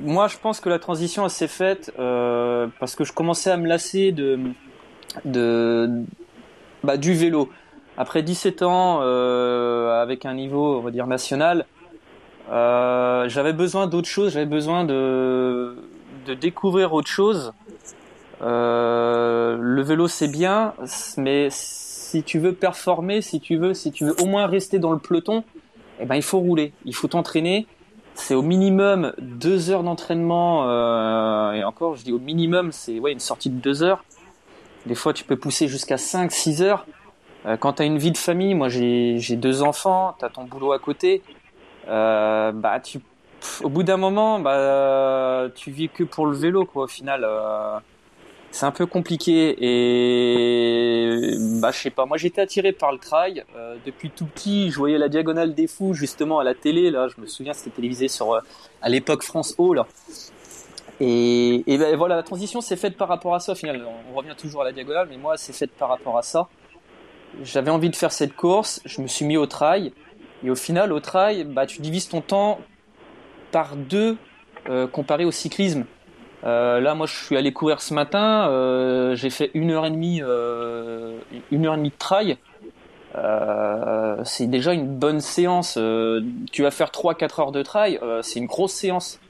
moi, 0.00 0.26
je 0.26 0.38
pense 0.38 0.60
que 0.60 0.70
la 0.70 0.78
transition 0.78 1.28
s'est 1.28 1.48
faite 1.48 1.92
parce 1.96 2.96
que 2.96 3.04
je 3.04 3.12
commençais 3.12 3.50
à 3.50 3.58
me 3.58 3.68
lasser 3.68 4.10
de 4.10 4.40
de 5.26 6.02
bah, 6.82 6.96
du 6.96 7.12
vélo. 7.12 7.50
Après 7.98 8.22
17 8.22 8.62
ans, 8.62 9.02
avec 9.02 10.24
un 10.24 10.32
niveau, 10.32 10.78
on 10.78 10.80
va 10.80 10.90
dire 10.90 11.06
national, 11.06 11.66
euh, 12.52 13.28
j'avais 13.28 13.52
besoin 13.52 13.86
d'autre 13.86 14.08
chose, 14.08 14.32
j'avais 14.32 14.46
besoin 14.46 14.84
de, 14.84 15.76
de 16.26 16.34
découvrir 16.34 16.92
autre 16.92 17.08
chose. 17.08 17.52
Euh, 18.42 19.56
le 19.58 19.82
vélo 19.82 20.08
c'est 20.08 20.28
bien, 20.28 20.74
mais 21.16 21.48
si 21.50 22.22
tu 22.22 22.38
veux 22.38 22.52
performer, 22.52 23.22
si 23.22 23.40
tu 23.40 23.56
veux, 23.56 23.72
si 23.72 23.90
tu 23.90 24.04
veux 24.04 24.20
au 24.20 24.26
moins 24.26 24.46
rester 24.46 24.78
dans 24.78 24.92
le 24.92 24.98
peloton, 24.98 25.44
eh 26.00 26.04
ben 26.04 26.16
il 26.16 26.22
faut 26.22 26.40
rouler, 26.40 26.72
il 26.84 26.94
faut 26.94 27.08
t'entraîner. 27.08 27.66
C'est 28.14 28.34
au 28.34 28.42
minimum 28.42 29.14
deux 29.18 29.70
heures 29.70 29.82
d'entraînement 29.82 30.68
euh, 30.68 31.52
et 31.52 31.64
encore, 31.64 31.96
je 31.96 32.04
dis 32.04 32.12
au 32.12 32.18
minimum, 32.18 32.70
c'est 32.70 32.98
ouais 32.98 33.12
une 33.12 33.20
sortie 33.20 33.48
de 33.48 33.58
deux 33.58 33.82
heures. 33.82 34.04
Des 34.84 34.94
fois, 34.94 35.14
tu 35.14 35.24
peux 35.24 35.36
pousser 35.36 35.68
jusqu'à 35.68 35.96
5 35.96 36.30
six 36.32 36.60
heures. 36.60 36.86
Euh, 37.46 37.56
quand 37.56 37.74
tu 37.74 37.82
as 37.82 37.84
une 37.86 37.98
vie 37.98 38.10
de 38.10 38.18
famille, 38.18 38.54
moi 38.54 38.68
j'ai 38.68 39.36
deux 39.36 39.62
enfants, 39.62 40.14
tu 40.18 40.24
as 40.24 40.28
ton 40.28 40.44
boulot 40.44 40.72
à 40.72 40.78
côté, 40.78 41.22
euh, 41.88 42.52
bah 42.52 42.80
tu 42.80 43.00
au 43.62 43.68
bout 43.68 43.82
d'un 43.82 43.96
moment 43.96 44.38
bah 44.38 45.48
tu 45.54 45.70
vis 45.72 45.88
que 45.88 46.04
pour 46.04 46.26
le 46.26 46.36
vélo 46.36 46.64
quoi 46.64 46.84
au 46.84 46.88
final 46.88 47.24
euh, 47.24 47.78
c'est 48.52 48.66
un 48.66 48.70
peu 48.70 48.86
compliqué 48.86 49.56
et 49.58 51.36
bah 51.60 51.70
je 51.72 51.78
sais 51.78 51.90
pas. 51.90 52.04
Moi 52.06 52.18
j'étais 52.18 52.40
attiré 52.42 52.72
par 52.72 52.92
le 52.92 52.98
trail 52.98 53.44
euh, 53.56 53.76
depuis 53.84 54.10
tout 54.10 54.26
petit 54.26 54.70
je 54.70 54.76
voyais 54.78 54.98
la 54.98 55.08
diagonale 55.08 55.54
des 55.54 55.66
fous 55.66 55.94
justement 55.94 56.38
à 56.38 56.44
la 56.44 56.54
télé 56.54 56.90
là. 56.90 57.08
Je 57.08 57.20
me 57.20 57.26
souviens 57.26 57.54
c'était 57.54 57.70
télévisé 57.70 58.08
sur 58.08 58.40
à 58.80 58.88
l'époque 58.88 59.22
France 59.24 59.54
O 59.58 59.74
là 59.74 59.86
et, 61.00 61.64
et 61.66 61.78
ben, 61.78 61.96
voilà 61.96 62.14
la 62.14 62.22
transition 62.22 62.60
s'est 62.60 62.76
faite 62.76 62.96
par 62.96 63.08
rapport 63.08 63.34
à 63.34 63.40
ça 63.40 63.52
au 63.52 63.56
final. 63.56 63.84
On 64.12 64.16
revient 64.16 64.36
toujours 64.38 64.62
à 64.62 64.64
la 64.66 64.72
diagonale 64.72 65.08
mais 65.10 65.16
moi 65.16 65.36
c'est 65.36 65.54
faite 65.54 65.72
par 65.72 65.88
rapport 65.88 66.16
à 66.16 66.22
ça. 66.22 66.46
J'avais 67.42 67.70
envie 67.70 67.90
de 67.90 67.96
faire 67.96 68.12
cette 68.12 68.36
course 68.36 68.80
je 68.84 69.00
me 69.00 69.08
suis 69.08 69.24
mis 69.24 69.38
au 69.38 69.46
trail 69.46 69.92
et 70.44 70.50
au 70.50 70.56
final, 70.56 70.92
au 70.92 71.00
trail, 71.00 71.44
bah, 71.44 71.66
tu 71.66 71.80
divises 71.80 72.08
ton 72.08 72.20
temps 72.20 72.58
par 73.52 73.76
deux 73.76 74.16
euh, 74.68 74.86
comparé 74.86 75.24
au 75.24 75.30
cyclisme. 75.30 75.84
Euh, 76.44 76.80
là, 76.80 76.94
moi, 76.94 77.06
je 77.06 77.14
suis 77.14 77.36
allé 77.36 77.52
courir 77.52 77.80
ce 77.80 77.94
matin. 77.94 78.48
Euh, 78.48 79.14
j'ai 79.14 79.30
fait 79.30 79.50
une 79.54 79.70
heure 79.70 79.86
et 79.86 79.90
demie, 79.90 80.18
une 80.18 81.66
heure 81.66 81.74
et 81.74 81.76
demie 81.76 81.90
de 81.90 81.98
trail. 81.98 82.38
C'est 84.24 84.46
déjà 84.46 84.72
une 84.72 84.86
bonne 84.86 85.20
séance. 85.20 85.78
tu 86.50 86.62
vas 86.62 86.70
faire 86.70 86.88
3-4 86.88 87.40
heures 87.40 87.52
de 87.52 87.62
trail, 87.62 88.00
c'est 88.22 88.38
une 88.40 88.46
grosse 88.46 88.72
séance. 88.72 89.20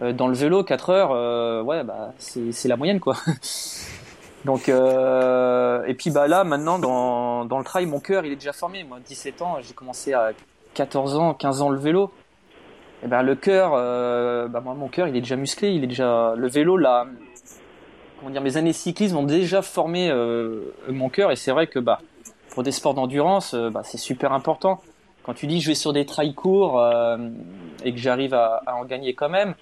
dans 0.00 0.28
le 0.28 0.34
vélo, 0.34 0.62
4 0.62 0.90
heures, 0.90 1.64
ouais, 1.64 1.82
bah, 1.82 2.12
c'est 2.18 2.68
la 2.68 2.76
moyenne, 2.76 3.00
quoi. 3.00 3.16
Donc 4.44 4.68
et 4.68 5.94
puis 5.94 6.10
bah 6.10 6.26
là 6.26 6.42
maintenant 6.42 6.80
dans, 6.80 7.44
dans 7.44 7.58
le 7.58 7.64
trail 7.64 7.86
mon 7.86 8.00
cœur 8.00 8.24
il 8.26 8.32
est 8.32 8.36
déjà 8.36 8.52
formé 8.52 8.82
moi 8.82 8.98
17 9.06 9.40
ans 9.40 9.58
j'ai 9.60 9.72
commencé 9.72 10.14
à 10.14 10.32
14 10.74 11.16
ans, 11.18 11.34
15 11.34 11.62
ans 11.62 11.68
le 11.70 11.78
vélo. 11.78 12.10
eh 13.04 13.08
ben 13.08 13.22
le 13.22 13.34
cœur, 13.34 13.72
euh, 13.74 14.48
bah 14.48 14.60
moi 14.60 14.74
mon 14.74 14.88
cœur 14.88 15.08
il 15.08 15.16
est 15.16 15.20
déjà 15.20 15.36
musclé, 15.36 15.70
il 15.70 15.84
est 15.84 15.88
déjà 15.88 16.34
le 16.36 16.48
vélo 16.48 16.76
là, 16.76 17.06
comment 18.18 18.30
dire, 18.30 18.42
mes 18.42 18.56
années 18.56 18.72
cyclisme 18.72 19.16
ont 19.16 19.22
déjà 19.24 19.62
formé 19.62 20.10
euh, 20.10 20.72
mon 20.88 21.08
cœur 21.08 21.30
et 21.32 21.36
c'est 21.36 21.50
vrai 21.52 21.66
que 21.66 21.78
bah 21.78 22.00
pour 22.50 22.62
des 22.62 22.72
sports 22.72 22.94
d'endurance, 22.94 23.54
euh, 23.54 23.70
bah, 23.70 23.80
c'est 23.82 23.98
super 23.98 24.32
important. 24.32 24.80
Quand 25.24 25.34
tu 25.34 25.46
dis 25.46 25.60
je 25.60 25.68
vais 25.68 25.74
sur 25.74 25.92
des 25.92 26.04
trails 26.06 26.34
courts 26.34 26.80
euh, 26.80 27.16
et 27.84 27.92
que 27.92 27.98
j'arrive 27.98 28.34
à, 28.34 28.62
à 28.66 28.74
en 28.74 28.84
gagner 28.84 29.14
quand 29.14 29.28
même, 29.30 29.54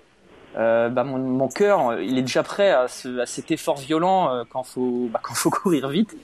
euh, 0.56 0.88
bah 0.88 1.04
mon, 1.04 1.18
mon 1.18 1.48
cœur 1.48 2.00
il 2.00 2.18
est 2.18 2.22
déjà 2.22 2.42
prêt 2.42 2.70
à, 2.70 2.88
ce, 2.88 3.20
à 3.20 3.26
cet 3.26 3.50
effort 3.52 3.76
violent 3.76 4.44
quand 4.50 4.64
faut 4.64 5.08
bah, 5.12 5.20
quand 5.22 5.34
faut 5.34 5.50
courir 5.62 5.88
vite. 5.88 6.14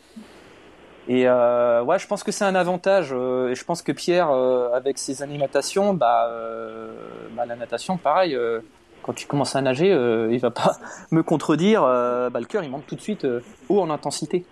Et 1.08 1.28
euh, 1.28 1.82
ouais, 1.84 1.98
je 1.98 2.06
pense 2.06 2.24
que 2.24 2.32
c'est 2.32 2.44
un 2.44 2.54
avantage. 2.54 3.10
euh, 3.12 3.50
et 3.50 3.54
je 3.54 3.64
pense 3.64 3.82
que 3.82 3.92
Pierre, 3.92 4.30
euh, 4.30 4.70
avec 4.72 4.98
ses 4.98 5.24
natation, 5.26 5.94
bah, 5.94 6.28
euh, 6.30 6.90
bah, 7.32 7.46
la 7.46 7.56
natation, 7.56 7.96
pareil. 7.96 8.34
euh, 8.34 8.60
quand 9.02 9.12
tu 9.12 9.26
commences 9.26 9.54
à 9.54 9.60
nager, 9.60 9.92
euh, 9.92 10.28
il 10.32 10.40
va 10.40 10.50
pas 10.50 10.78
me 11.12 11.22
contredire. 11.22 11.84
euh, 11.84 12.28
bah, 12.28 12.40
le 12.40 12.46
cœur, 12.46 12.64
il 12.64 12.70
monte 12.70 12.86
tout 12.86 12.96
de 12.96 13.00
suite 13.00 13.24
euh, 13.24 13.40
haut 13.68 13.80
en 13.80 13.90
intensité. 13.90 14.44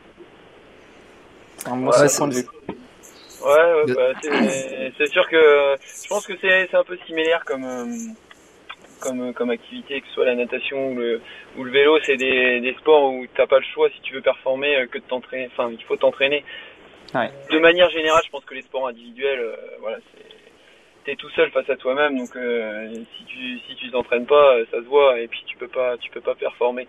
Enfin, 1.67 1.77
moi, 1.77 1.93
Ouais, 1.99 2.09
c'est 2.09 2.21
mon 2.21 2.31
point 2.31 2.37
de 2.37 2.43
vue. 2.43 2.49
Ouais, 3.45 3.85
ouais 3.87 3.95
bah, 3.95 4.93
c'est 4.97 5.07
sûr 5.09 5.29
que 5.29 5.77
je 6.03 6.09
pense 6.09 6.27
que 6.27 6.35
c'est 6.41 6.69
c'est 6.71 6.77
un 6.77 6.85
peu 6.85 6.97
similaire 7.07 7.45
comme 7.45 7.65
euh, 7.65 7.85
comme 9.05 9.35
comme 9.35 9.51
activité, 9.51 10.01
que 10.01 10.07
ce 10.09 10.15
soit 10.15 10.25
la 10.25 10.35
natation 10.35 10.89
ou 10.91 10.95
le 10.97 11.21
ou 11.57 11.65
le 11.65 11.71
vélo, 11.71 11.99
c'est 12.03 12.17
des 12.17 12.61
des 12.61 12.75
sports 12.81 13.13
où 13.13 13.27
t'as 13.37 13.47
pas 13.47 13.59
le 13.59 13.65
choix 13.75 13.89
si 13.91 14.01
tu 14.01 14.15
veux 14.15 14.21
performer 14.23 14.75
euh, 14.77 14.87
que 14.87 14.99
de 14.99 15.05
t'entraîner. 15.05 15.49
Enfin, 15.53 15.71
il 15.71 15.83
faut 15.85 15.97
t'entraîner. 15.97 16.45
Ouais. 17.15 17.31
De 17.51 17.59
manière 17.61 17.91
générale, 17.91 18.23
je 18.25 18.31
pense 18.31 18.45
que 18.45 18.55
les 18.55 18.63
sports 18.63 18.89
individuels, 18.89 19.39
euh, 19.39 19.57
voilà, 19.81 19.99
t'es 21.05 21.15
tout 21.17 21.31
seul 21.31 21.51
face 21.51 21.69
à 21.71 21.77
toi-même, 21.77 22.19
donc 22.19 22.35
euh, 22.35 22.93
si 23.17 23.25
tu 23.27 23.59
si 23.67 23.77
tu 23.77 23.91
t'entraînes 23.91 24.27
pas, 24.27 24.57
euh, 24.57 24.65
ça 24.71 24.79
se 24.79 24.87
voit 24.87 25.21
et 25.21 25.29
puis 25.29 25.43
tu 25.47 25.57
peux 25.57 25.69
pas 25.69 25.97
tu 25.99 26.11
peux 26.11 26.23
pas 26.23 26.35
performer. 26.35 26.89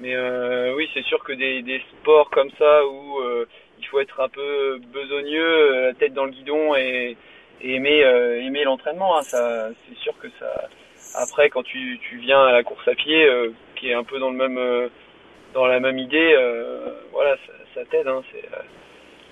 Mais 0.00 0.14
euh, 0.14 0.74
oui, 0.74 0.88
c'est 0.92 1.04
sûr 1.04 1.22
que 1.22 1.32
des 1.32 1.62
des 1.62 1.80
sports 1.92 2.28
comme 2.30 2.50
ça 2.58 2.86
où 2.86 3.20
euh, 3.20 3.46
il 3.78 3.86
faut 3.86 4.00
être 4.00 4.20
un 4.20 4.28
peu 4.28 4.78
besogneux, 4.92 5.74
euh, 5.74 5.86
la 5.88 5.94
tête 5.94 6.14
dans 6.14 6.24
le 6.24 6.32
guidon 6.32 6.74
et, 6.74 7.16
et 7.62 7.74
aimer 7.74 8.04
euh, 8.04 8.42
aimer 8.42 8.64
l'entraînement. 8.64 9.16
hein. 9.18 9.22
Ça, 9.22 9.68
c'est 9.88 9.98
sûr 9.98 10.14
que 10.18 10.28
ça. 10.38 10.68
Après, 11.14 11.50
quand 11.50 11.62
tu, 11.62 11.98
tu 12.08 12.16
viens 12.16 12.42
à 12.44 12.52
la 12.52 12.62
course 12.62 12.86
à 12.88 12.94
pied, 12.94 13.24
euh, 13.26 13.50
qui 13.76 13.90
est 13.90 13.94
un 13.94 14.04
peu 14.04 14.18
dans 14.18 14.30
le 14.30 14.36
même 14.36 14.58
euh, 14.58 14.88
dans 15.54 15.66
la 15.66 15.80
même 15.80 15.98
idée, 15.98 16.34
euh, 16.38 16.94
voilà, 17.12 17.36
ça, 17.46 17.52
ça 17.74 17.84
t'aide. 17.86 18.08
Hein. 18.08 18.22
C'est 18.32 18.44
euh, 18.44 18.62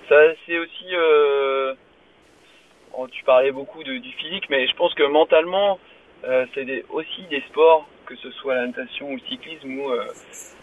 ça, 0.09 0.35
c'est 0.45 0.57
aussi. 0.59 0.85
Euh, 0.93 1.73
bon, 2.91 3.07
tu 3.07 3.23
parlais 3.23 3.51
beaucoup 3.51 3.83
de, 3.83 3.97
du 3.97 4.11
physique, 4.11 4.49
mais 4.49 4.67
je 4.67 4.75
pense 4.75 4.93
que 4.93 5.03
mentalement, 5.03 5.79
euh, 6.25 6.45
c'est 6.53 6.65
des, 6.65 6.85
aussi 6.89 7.23
des 7.29 7.41
sports, 7.49 7.87
que 8.05 8.15
ce 8.15 8.29
soit 8.31 8.55
la 8.55 8.67
natation 8.67 9.09
ou 9.09 9.15
le 9.15 9.21
cyclisme, 9.29 9.79
où 9.79 9.89
euh, 9.89 10.05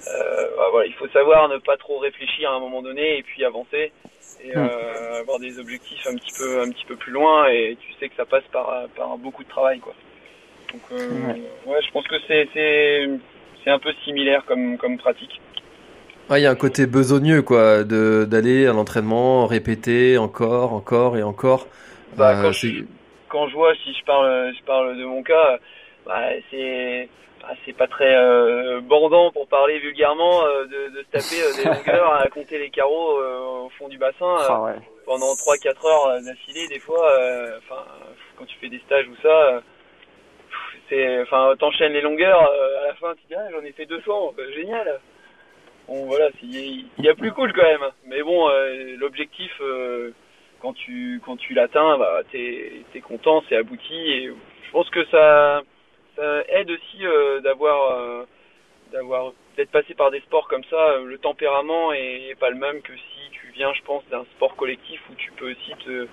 euh, 0.08 0.48
bah, 0.56 0.68
voilà, 0.70 0.86
il 0.86 0.94
faut 0.94 1.08
savoir 1.08 1.48
ne 1.48 1.58
pas 1.58 1.76
trop 1.76 1.98
réfléchir 1.98 2.50
à 2.50 2.54
un 2.54 2.60
moment 2.60 2.82
donné 2.82 3.18
et 3.18 3.22
puis 3.24 3.44
avancer 3.44 3.92
et 4.40 4.54
Mm. 4.54 4.58
euh, 4.58 5.20
avoir 5.20 5.40
des 5.40 5.58
objectifs 5.58 6.06
un 6.06 6.14
petit 6.14 6.32
peu 6.38 6.60
un 6.60 6.70
petit 6.70 6.84
peu 6.84 6.94
plus 6.94 7.10
loin 7.10 7.48
et 7.48 7.76
tu 7.80 7.92
sais 7.94 8.08
que 8.08 8.14
ça 8.14 8.24
passe 8.24 8.44
par 8.52 8.86
par 8.96 9.18
beaucoup 9.18 9.42
de 9.42 9.48
travail 9.48 9.80
quoi. 9.80 9.94
Donc 10.72 10.82
euh, 10.92 11.32
ouais. 11.66 11.80
je 11.82 11.90
pense 11.92 12.06
que 12.06 12.16
c'est 12.26 13.70
un 13.70 13.78
peu 13.78 13.92
similaire 14.04 14.44
comme 14.46 14.78
comme 14.78 14.96
pratique. 14.98 15.40
Ouais, 16.30 16.40
il 16.40 16.44
y 16.44 16.46
a 16.46 16.50
un 16.50 16.54
côté 16.56 16.86
besogneux, 16.86 17.40
quoi, 17.42 17.84
de 17.84 18.26
d'aller 18.28 18.66
à 18.66 18.72
l'entraînement, 18.72 19.46
répéter 19.46 20.18
encore, 20.18 20.72
encore 20.74 21.16
et 21.16 21.22
encore. 21.22 21.66
Bah, 22.16 22.32
Euh, 22.38 22.42
quand, 22.42 22.52
je, 22.52 22.68
quand 23.28 23.48
je 23.48 23.54
vois, 23.54 23.74
si 23.82 23.94
je 23.94 24.04
parle, 24.04 24.52
je 24.58 24.62
parle 24.64 24.98
de 24.98 25.04
mon 25.04 25.22
cas, 25.22 25.58
bah, 26.06 26.20
c'est, 26.50 27.08
bah, 27.40 27.48
c'est 27.64 27.72
pas 27.74 27.86
très 27.86 28.14
euh, 28.14 28.80
bandant 28.82 29.30
pour 29.32 29.48
parler 29.48 29.78
vulgairement 29.78 30.44
euh, 30.44 30.64
de, 30.66 30.96
de 30.96 31.02
se 31.04 31.10
taper 31.10 31.42
euh, 31.42 31.56
des 31.56 31.64
longueurs 31.78 32.12
à 32.14 32.28
compter 32.28 32.58
les 32.58 32.68
carreaux 32.70 33.18
euh, 33.20 33.64
au 33.64 33.68
fond 33.78 33.88
du 33.88 33.96
bassin 33.96 34.26
euh, 34.26 34.46
Ah 34.50 34.62
ouais. 34.64 34.72
pendant 35.06 35.32
3-4 35.34 35.86
heures 35.86 36.22
d'affilée 36.22 36.68
des 36.68 36.78
fois. 36.78 37.10
euh, 37.12 37.58
Enfin, 37.58 37.82
quand 38.36 38.44
tu 38.44 38.56
fais 38.60 38.68
des 38.68 38.80
stages 38.80 39.06
ou 39.08 39.16
ça, 39.22 39.28
euh, 39.28 39.60
enfin, 41.22 41.54
t'enchaînes 41.58 41.92
les 41.92 42.00
longueurs. 42.00 42.50
euh, 42.50 42.82
à 42.84 42.88
la 42.88 42.94
fin, 42.94 43.14
tu 43.14 43.26
dis 43.28 43.34
ah, 43.34 43.48
j'en 43.52 43.64
ai 43.64 43.72
fait 43.72 43.86
200, 43.86 44.34
euh, 44.38 44.52
génial. 44.52 45.00
Bon 45.86 46.04
voilà, 46.06 46.28
il 46.42 46.84
y 46.98 47.08
a 47.08 47.14
plus 47.14 47.32
cool 47.32 47.52
quand 47.52 47.62
même. 47.62 47.86
Mais 48.06 48.22
bon, 48.22 48.48
euh, 48.48 48.96
l'objectif. 48.98 49.52
euh, 49.60 50.12
quand 50.60 50.72
tu 50.72 51.20
quand 51.24 51.36
tu 51.36 51.54
l'atteins, 51.54 51.98
bah 51.98 52.22
t'es 52.32 52.82
content, 53.06 53.44
c'est 53.48 53.54
abouti 53.56 53.94
et 53.94 54.26
je 54.26 54.70
pense 54.72 54.90
que 54.90 55.04
ça 55.06 55.62
aide 56.48 56.68
aussi 56.70 56.98
d'avoir 57.44 58.24
d'avoir 58.92 59.32
d'être 59.56 59.70
passé 59.70 59.94
par 59.94 60.10
des 60.10 60.18
sports 60.20 60.48
comme 60.48 60.64
ça. 60.64 60.96
Le 61.04 61.16
tempérament 61.18 61.92
est, 61.92 62.34
pas 62.40 62.50
le 62.50 62.56
même 62.56 62.82
que 62.82 62.92
si 62.92 63.30
tu 63.30 63.52
viens, 63.54 63.72
je 63.72 63.82
pense, 63.82 64.04
d'un 64.08 64.24
sport 64.34 64.56
collectif 64.56 65.00
où 65.10 65.14
tu 65.14 65.30
peux 65.32 65.50
aussi 65.52 65.74
te 65.86 66.08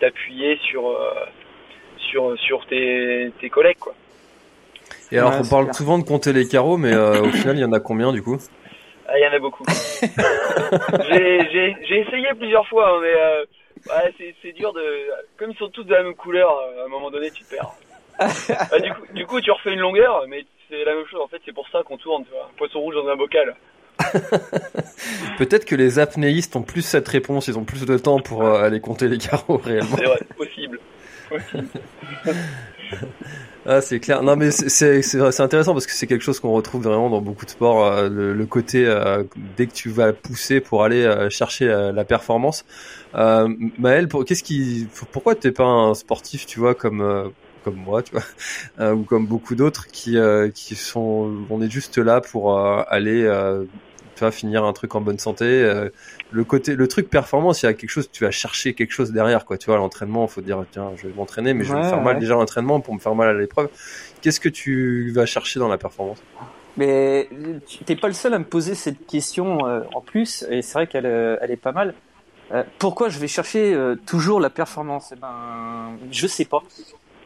t'appuyer 0.00 0.56
sur 0.68 0.98
sur 2.10 2.36
sur 2.40 2.66
tes 2.66 3.30
tes 3.40 3.48
collègues 3.48 3.78
quoi. 3.78 3.94
Et 5.14 5.18
alors, 5.18 5.30
Ouais, 5.32 5.38
on 5.44 5.48
parle 5.48 5.64
clair. 5.64 5.74
souvent 5.76 5.98
de 5.98 6.04
compter 6.04 6.32
les 6.32 6.46
carreaux, 6.48 6.76
mais 6.76 6.92
euh, 6.92 7.22
au 7.22 7.30
final, 7.30 7.56
il 7.56 7.60
y 7.60 7.64
en 7.64 7.72
a 7.72 7.80
combien 7.80 8.12
du 8.12 8.22
coup? 8.22 8.36
Ah, 9.06 9.18
il 9.18 9.22
y 9.22 9.28
en 9.28 9.32
a 9.32 9.38
beaucoup. 9.38 9.64
j'ai 11.10 12.00
essayé 12.00 12.26
plusieurs 12.38 12.66
fois, 12.68 12.88
hein, 12.96 13.00
mais 13.00 13.14
euh, 13.14 13.44
ouais, 13.94 14.34
c'est 14.42 14.52
dur 14.52 14.72
de 14.72 14.82
comme 15.38 15.50
ils 15.50 15.56
sont 15.56 15.68
tous 15.68 15.84
de 15.84 15.92
la 15.92 16.02
même 16.02 16.14
couleur, 16.14 16.50
euh, 16.50 16.82
à 16.82 16.86
un 16.86 16.88
moment 16.88 17.10
donné 17.10 17.30
tu 17.30 17.44
te 17.44 17.50
perds. 17.50 17.70
Ah, 18.18 18.78
du 18.78 18.92
coup 18.92 19.02
du 19.12 19.26
coup 19.26 19.40
tu 19.40 19.50
refais 19.50 19.72
une 19.72 19.80
longueur, 19.80 20.24
mais 20.28 20.44
c'est 20.70 20.84
la 20.84 20.94
même 20.94 21.04
chose 21.10 21.20
en 21.20 21.26
fait, 21.28 21.40
c'est 21.44 21.52
pour 21.54 21.68
ça 21.68 21.82
qu'on 21.84 21.96
tourne, 21.96 22.24
tu 22.24 22.30
vois, 22.30 22.44
un 22.52 22.56
poisson 22.56 22.80
rouge 22.80 22.94
dans 22.94 23.08
un 23.08 23.16
bocal. 23.16 23.54
Peut-être 25.38 25.64
que 25.64 25.74
les 25.76 25.98
apnéistes 25.98 26.56
ont 26.56 26.62
plus 26.62 26.82
cette 26.82 27.06
réponse, 27.08 27.46
ils 27.48 27.58
ont 27.58 27.64
plus 27.64 27.84
de 27.84 27.98
temps 27.98 28.20
pour 28.20 28.42
euh, 28.44 28.62
aller 28.62 28.80
compter 28.80 29.08
les 29.08 29.18
carreaux 29.18 29.58
réellement. 29.58 29.96
C'est 29.96 30.04
vrai, 30.04 30.20
possible. 30.36 30.80
possible. 31.28 31.68
Ah, 33.66 33.80
c'est 33.80 33.98
clair. 33.98 34.22
Non, 34.22 34.36
mais 34.36 34.50
c'est 34.50 35.40
intéressant 35.40 35.72
parce 35.72 35.86
que 35.86 35.92
c'est 35.92 36.06
quelque 36.06 36.20
chose 36.22 36.38
qu'on 36.38 36.52
retrouve 36.52 36.82
vraiment 36.82 37.08
dans 37.08 37.22
beaucoup 37.22 37.46
de 37.46 37.50
sports. 37.50 37.82
euh, 37.86 38.08
le, 38.10 38.34
le 38.34 38.46
côté 38.46 38.86
euh, 38.86 39.24
dès 39.56 39.66
que 39.66 39.72
tu 39.72 39.88
vas 39.88 40.12
pousser 40.12 40.60
pour 40.60 40.84
aller 40.84 41.02
euh, 41.04 41.30
chercher 41.30 41.68
euh, 41.70 41.90
la 41.90 42.04
performance. 42.04 42.66
Euh, 43.14 43.48
Maël, 43.78 44.08
pour, 44.08 44.24
qu'est-ce 44.26 44.42
qui, 44.42 44.86
pourquoi 45.12 45.34
t'es 45.34 45.50
pas 45.52 45.64
un 45.64 45.94
sportif, 45.94 46.44
tu 46.46 46.58
vois, 46.60 46.74
comme 46.74 47.32
comme 47.64 47.76
moi, 47.76 48.02
tu 48.02 48.12
vois, 48.12 48.92
ou 48.94 49.04
comme 49.04 49.26
beaucoup 49.26 49.54
d'autres 49.54 49.86
qui 49.86 50.16
qui 50.54 50.74
sont, 50.76 51.32
on 51.48 51.62
est 51.62 51.70
juste 51.70 51.96
là 51.96 52.20
pour 52.20 52.58
aller, 52.58 53.24
tu 54.14 54.20
vois, 54.20 54.30
finir 54.32 54.64
un 54.64 54.72
truc 54.72 54.94
en 54.94 55.00
bonne 55.00 55.18
santé. 55.18 55.44
euh, 55.44 55.90
le 56.30 56.44
côté, 56.44 56.76
le 56.76 56.88
truc 56.88 57.10
performance, 57.10 57.62
il 57.62 57.66
y 57.66 57.68
a 57.68 57.74
quelque 57.74 57.90
chose, 57.90 58.10
tu 58.10 58.24
vas 58.24 58.30
chercher 58.30 58.74
quelque 58.74 58.92
chose 58.92 59.12
derrière, 59.12 59.44
quoi. 59.44 59.58
Tu 59.58 59.66
vois, 59.66 59.76
l'entraînement, 59.76 60.26
faut 60.28 60.40
dire, 60.42 60.64
tiens, 60.70 60.92
je 60.96 61.08
vais 61.08 61.14
m'entraîner, 61.14 61.54
mais 61.54 61.64
je 61.64 61.72
vais 61.72 61.78
me 61.78 61.82
Ouais, 61.82 61.88
faire 61.88 62.00
mal 62.00 62.18
déjà 62.18 62.34
à 62.34 62.36
l'entraînement 62.36 62.80
pour 62.80 62.94
me 62.94 63.00
faire 63.00 63.14
mal 63.14 63.28
à 63.28 63.34
l'épreuve. 63.38 63.68
Qu'est-ce 64.22 64.40
que 64.40 64.48
tu 64.48 65.10
vas 65.12 65.26
chercher 65.26 65.60
dans 65.60 65.68
la 65.68 65.78
performance? 65.78 66.24
Mais 66.76 67.28
tu- 67.66 67.84
t'es 67.84 67.96
pas 67.96 68.08
le 68.08 68.14
seul 68.14 68.34
à 68.34 68.38
me 68.38 68.44
poser 68.44 68.74
cette 68.74 69.06
question 69.06 69.66
euh, 69.66 69.80
en 69.92 70.00
plus, 70.00 70.44
et 70.50 70.60
c'est 70.60 70.72
vrai 70.74 70.86
qu'elle 70.88 71.06
euh, 71.06 71.36
elle 71.40 71.50
est 71.50 71.56
pas 71.56 71.72
mal. 71.72 71.94
Pourquoi 72.78 73.08
je 73.08 73.18
vais 73.18 73.26
chercher 73.26 73.74
toujours 74.06 74.38
la 74.38 74.50
performance? 74.50 75.12
Eh 75.12 75.16
ben, 75.16 75.98
je 76.10 76.26
sais 76.28 76.44
pas. 76.44 76.62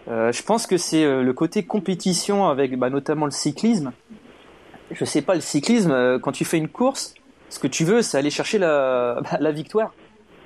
Je 0.07 0.43
pense 0.43 0.67
que 0.67 0.79
c'est 0.79 1.05
le 1.05 1.33
côté 1.35 1.67
compétition 1.67 2.49
avec 2.49 2.79
bah, 2.79 2.89
notamment 2.91 3.27
le 3.27 3.31
cyclisme. 3.33 3.93
Je 4.91 5.05
sais 5.05 5.23
pas, 5.23 5.35
le 5.35 5.41
cyclisme, 5.41 5.91
euh, 5.91 6.19
quand 6.19 6.33
tu 6.33 6.45
fais 6.45 6.59
une 6.59 6.69
course, 6.69 7.15
ce 7.51 7.59
que 7.59 7.67
tu 7.67 7.85
veux, 7.85 8.03
c'est 8.03 8.19
aller 8.19 8.31
chercher 8.31 8.59
la, 8.59 9.21
la 9.41 9.53
victoire. 9.53 9.93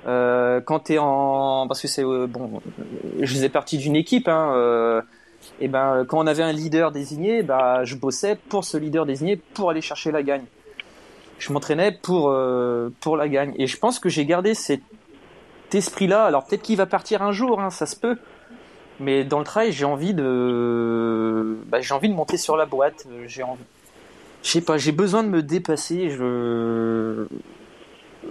Euh, 0.05 0.59
quand 0.61 0.79
t'es 0.79 0.97
en, 0.97 1.65
parce 1.67 1.81
que 1.81 1.87
c'est 1.87 2.03
euh, 2.03 2.27
bon, 2.27 2.61
je 3.21 3.33
faisais 3.33 3.49
partie 3.49 3.77
d'une 3.77 3.95
équipe, 3.95 4.27
hein, 4.27 4.53
euh, 4.53 5.01
et 5.61 5.67
ben 5.67 6.05
quand 6.07 6.19
on 6.19 6.27
avait 6.27 6.43
un 6.43 6.51
leader 6.51 6.91
désigné, 6.91 7.41
bah 7.41 7.85
je 7.85 7.95
bossais 7.95 8.37
pour 8.49 8.65
ce 8.65 8.77
leader 8.77 9.05
désigné 9.05 9.37
pour 9.37 9.69
aller 9.69 9.81
chercher 9.81 10.11
la 10.11 10.23
gagne. 10.23 10.43
Je 11.39 11.51
m'entraînais 11.53 11.91
pour 11.91 12.29
euh, 12.29 12.89
pour 12.99 13.17
la 13.17 13.27
gagne 13.29 13.53
et 13.57 13.67
je 13.67 13.77
pense 13.77 13.99
que 13.99 14.09
j'ai 14.09 14.25
gardé 14.25 14.53
cet 14.53 14.81
esprit-là. 15.73 16.25
Alors 16.25 16.45
peut-être 16.45 16.61
qu'il 16.61 16.77
va 16.77 16.85
partir 16.85 17.21
un 17.21 17.31
jour, 17.31 17.61
hein, 17.61 17.69
ça 17.69 17.85
se 17.85 17.95
peut. 17.95 18.17
Mais 18.99 19.23
dans 19.23 19.39
le 19.39 19.45
trail, 19.45 19.71
j'ai 19.71 19.85
envie 19.85 20.13
de 20.13 21.57
bah, 21.67 21.81
j'ai 21.81 21.93
envie 21.93 22.09
de 22.09 22.13
monter 22.13 22.37
sur 22.37 22.57
la 22.57 22.65
boîte, 22.65 23.05
euh, 23.09 23.23
j'ai 23.27 23.43
envie 23.43 23.63
je 24.43 24.49
sais 24.49 24.61
pas, 24.61 24.77
j'ai 24.77 24.91
besoin 24.91 25.23
de 25.23 25.29
me 25.29 25.41
dépasser, 25.41 26.09
je 26.11 27.25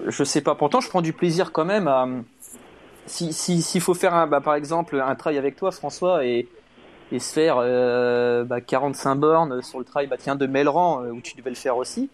je 0.08 0.24
sais 0.24 0.40
pas. 0.40 0.54
Pourtant, 0.54 0.80
je 0.80 0.88
prends 0.88 1.02
du 1.02 1.12
plaisir 1.12 1.52
quand 1.52 1.64
même 1.64 1.88
à 1.88 2.06
si 3.06 3.32
si 3.32 3.62
s'il 3.62 3.80
faut 3.80 3.94
faire 3.94 4.14
un 4.14 4.26
bah, 4.26 4.40
par 4.40 4.54
exemple 4.54 5.00
un 5.04 5.14
trail 5.16 5.38
avec 5.38 5.56
toi 5.56 5.72
François 5.72 6.24
et 6.24 6.48
et 7.12 7.18
se 7.20 7.32
faire 7.32 7.56
euh, 7.58 8.44
bah, 8.44 8.60
45 8.60 9.16
bornes 9.16 9.62
sur 9.62 9.78
le 9.78 9.84
trail 9.84 10.06
bah, 10.08 10.16
tiens, 10.18 10.36
de 10.36 10.46
Melran, 10.46 11.04
euh, 11.04 11.10
où 11.10 11.20
tu 11.20 11.36
devais 11.36 11.50
le 11.50 11.56
faire 11.56 11.76
aussi, 11.76 12.10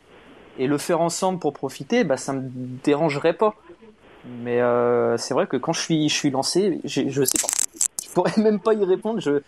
et 0.59 0.67
le 0.67 0.79
faire 0.79 1.01
ensemble 1.01 1.39
pour 1.39 1.53
profiter, 1.53 2.05
bah, 2.05 2.17
ça 2.17 2.33
me 2.33 2.43
dérangerait 2.85 3.35
pas. 3.35 3.55
Mais 4.43 4.61
euh, 4.61 5.17
c'est 5.17 5.35
vrai 5.35 5.47
que 5.47 5.57
quand 5.57 5.73
je 5.73 5.81
suis, 5.81 6.09
je 6.09 6.15
suis 6.15 6.31
lancé, 6.31 6.81
j'ai- 6.85 7.11
je 7.11 7.23
sais 7.25 7.39
pas. 7.41 7.49
Je 8.05 8.11
pourrais 8.13 8.33
même 8.39 8.61
pas 8.61 8.75
y 8.75 8.85
répondre. 8.85 9.21
Je, 9.21 9.41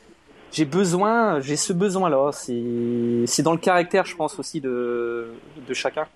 j'ai 0.53 0.65
besoin, 0.65 1.41
j'ai 1.41 1.57
ce 1.57 1.73
besoin-là. 1.73 2.31
C'est, 2.33 2.63
c'est 3.27 3.43
dans 3.43 3.53
le 3.53 3.59
caractère, 3.59 4.05
je 4.07 4.17
pense 4.17 4.39
aussi 4.39 4.61
de, 4.61 5.29
de 5.69 5.75
chacun. 5.75 6.07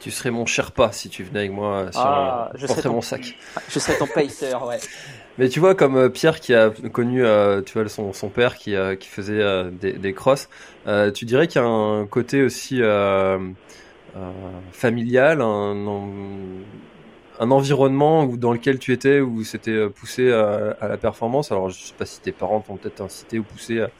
Tu 0.00 0.10
serais 0.10 0.30
mon 0.30 0.46
Sherpa 0.46 0.92
si 0.92 1.08
tu 1.10 1.24
venais 1.24 1.40
avec 1.40 1.52
moi 1.52 1.92
sur 1.92 2.00
Ah, 2.00 2.50
un- 2.54 2.58
je 2.58 2.66
serais 2.66 2.82
ton- 2.82 2.92
mon 2.92 3.00
sac. 3.02 3.36
Je 3.68 3.78
serais 3.78 3.96
ton 3.98 4.06
pacer, 4.06 4.54
ouais. 4.54 4.78
Mais 5.38 5.48
tu 5.48 5.60
vois, 5.60 5.74
comme 5.74 5.96
euh, 5.96 6.08
Pierre 6.08 6.40
qui 6.40 6.54
a 6.54 6.70
connu, 6.70 7.24
euh, 7.24 7.62
tu 7.62 7.74
vois, 7.78 7.88
son, 7.88 8.12
son 8.12 8.28
père 8.28 8.56
qui, 8.56 8.74
euh, 8.74 8.94
qui 8.96 9.08
faisait 9.08 9.70
des, 9.70 9.92
des 9.92 10.12
crosses, 10.12 10.48
tu 11.14 11.24
dirais 11.24 11.48
qu'il 11.48 11.60
y 11.60 11.64
a 11.64 11.68
un 11.68 12.06
côté 12.06 12.42
aussi 12.42 12.82
euh, 12.82 13.38
euh, 14.16 14.30
familial, 14.72 15.40
un, 15.40 15.86
en- 15.86 16.08
un 17.40 17.50
environnement 17.50 18.24
où, 18.24 18.36
dans 18.36 18.52
lequel 18.52 18.78
tu 18.78 18.92
étais, 18.92 19.20
où 19.20 19.42
c'était 19.44 19.70
euh, 19.72 19.88
poussé 19.88 20.30
à, 20.30 20.76
à 20.80 20.88
la 20.88 20.96
performance. 20.98 21.50
Alors, 21.50 21.70
je 21.70 21.78
sais 21.82 21.94
pas 21.98 22.06
si 22.06 22.20
tes 22.20 22.32
parents 22.32 22.60
t'ont 22.60 22.76
peut-être 22.76 23.00
incité 23.00 23.38
ou 23.38 23.42
poussé, 23.42 23.80
à- 23.80 23.90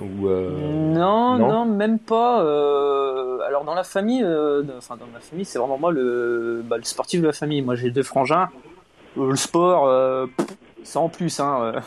ou 0.00 0.28
euh, 0.28 0.48
non, 0.50 1.38
non? 1.38 1.48
non, 1.48 1.64
même 1.66 1.98
pas. 1.98 2.42
euh, 2.42 3.40
alors 3.46 3.64
dans 3.64 3.74
la 3.74 3.84
famille, 3.84 4.22
euh, 4.22 4.62
enfin 4.76 4.96
dans 4.96 5.06
ma 5.12 5.20
famille, 5.20 5.44
c'est 5.44 5.58
vraiment 5.58 5.78
moi 5.78 5.92
le, 5.92 6.62
bah, 6.64 6.76
le 6.76 6.84
sportif 6.84 7.20
de 7.20 7.26
la 7.26 7.32
famille. 7.32 7.62
Moi 7.62 7.74
j'ai 7.74 7.90
deux 7.90 8.02
frangins. 8.02 8.48
Euh, 9.18 9.30
le 9.30 9.36
sport, 9.36 9.86
euh, 9.86 10.26
ça 10.84 11.00
en 11.00 11.08
plus. 11.08 11.40
Hein, 11.40 11.72
euh. 11.74 11.80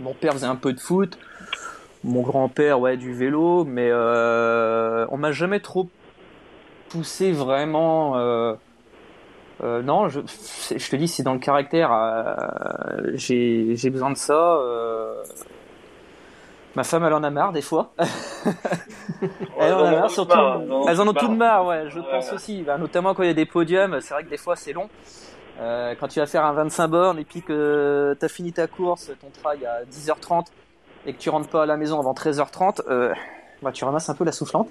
Mon 0.00 0.14
père 0.14 0.32
faisait 0.32 0.46
un 0.46 0.56
peu 0.56 0.72
de 0.72 0.80
foot. 0.80 1.18
Mon 2.04 2.22
grand-père, 2.22 2.80
ouais, 2.80 2.96
du 2.96 3.12
vélo. 3.12 3.64
Mais 3.64 3.88
euh, 3.90 5.06
on 5.10 5.18
m'a 5.18 5.32
jamais 5.32 5.60
trop 5.60 5.88
poussé 6.88 7.32
vraiment. 7.32 8.16
Euh, 9.62 9.82
non, 9.82 10.08
je, 10.08 10.20
je 10.76 10.90
te 10.90 10.96
dis, 10.96 11.08
c'est 11.08 11.22
dans 11.22 11.32
le 11.32 11.38
caractère. 11.40 11.92
euh, 11.92 13.10
j'ai, 13.14 13.90
besoin 13.90 14.10
de 14.10 14.16
ça. 14.16 14.34
euh. 14.34 15.22
Ma 16.76 16.84
femme, 16.84 17.02
elle 17.04 17.14
en 17.14 17.24
a 17.24 17.30
marre 17.30 17.52
des 17.52 17.62
fois. 17.62 17.92
Elles 19.58 19.72
en 19.74 19.80
ont 19.80 19.90
marre, 19.90 20.10
surtout. 20.10 20.38
Elles 20.86 21.00
en 21.00 21.08
ont 21.08 21.12
toutes 21.12 21.36
marre, 21.36 21.66
ouais, 21.66 21.84
je 21.88 21.98
pense 21.98 22.32
aussi. 22.32 22.62
Bah, 22.62 22.78
notamment 22.78 23.14
quand 23.14 23.24
il 23.24 23.28
y 23.28 23.30
a 23.30 23.34
des 23.34 23.46
podiums, 23.46 24.00
c'est 24.00 24.14
vrai 24.14 24.22
que 24.22 24.28
des 24.30 24.36
fois 24.36 24.54
c'est 24.54 24.72
long. 24.72 24.88
Euh, 25.60 25.96
quand 25.98 26.06
tu 26.06 26.20
vas 26.20 26.26
faire 26.26 26.44
un 26.44 26.52
25 26.52 26.86
bornes 26.86 27.18
et 27.18 27.24
puis 27.24 27.42
que 27.42 28.16
tu 28.20 28.24
as 28.24 28.28
fini 28.28 28.52
ta 28.52 28.68
course, 28.68 29.10
ton 29.20 29.28
trail 29.42 29.66
à 29.66 29.82
10h30 29.86 30.44
et 31.04 31.14
que 31.14 31.18
tu 31.18 31.30
rentres 31.30 31.48
pas 31.48 31.64
à 31.64 31.66
la 31.66 31.76
maison 31.76 31.98
avant 31.98 32.12
13h30, 32.12 32.82
euh, 32.88 33.12
bah, 33.60 33.72
tu 33.72 33.84
ramasses 33.84 34.08
un 34.08 34.14
peu 34.14 34.24
la 34.24 34.30
soufflante. 34.30 34.68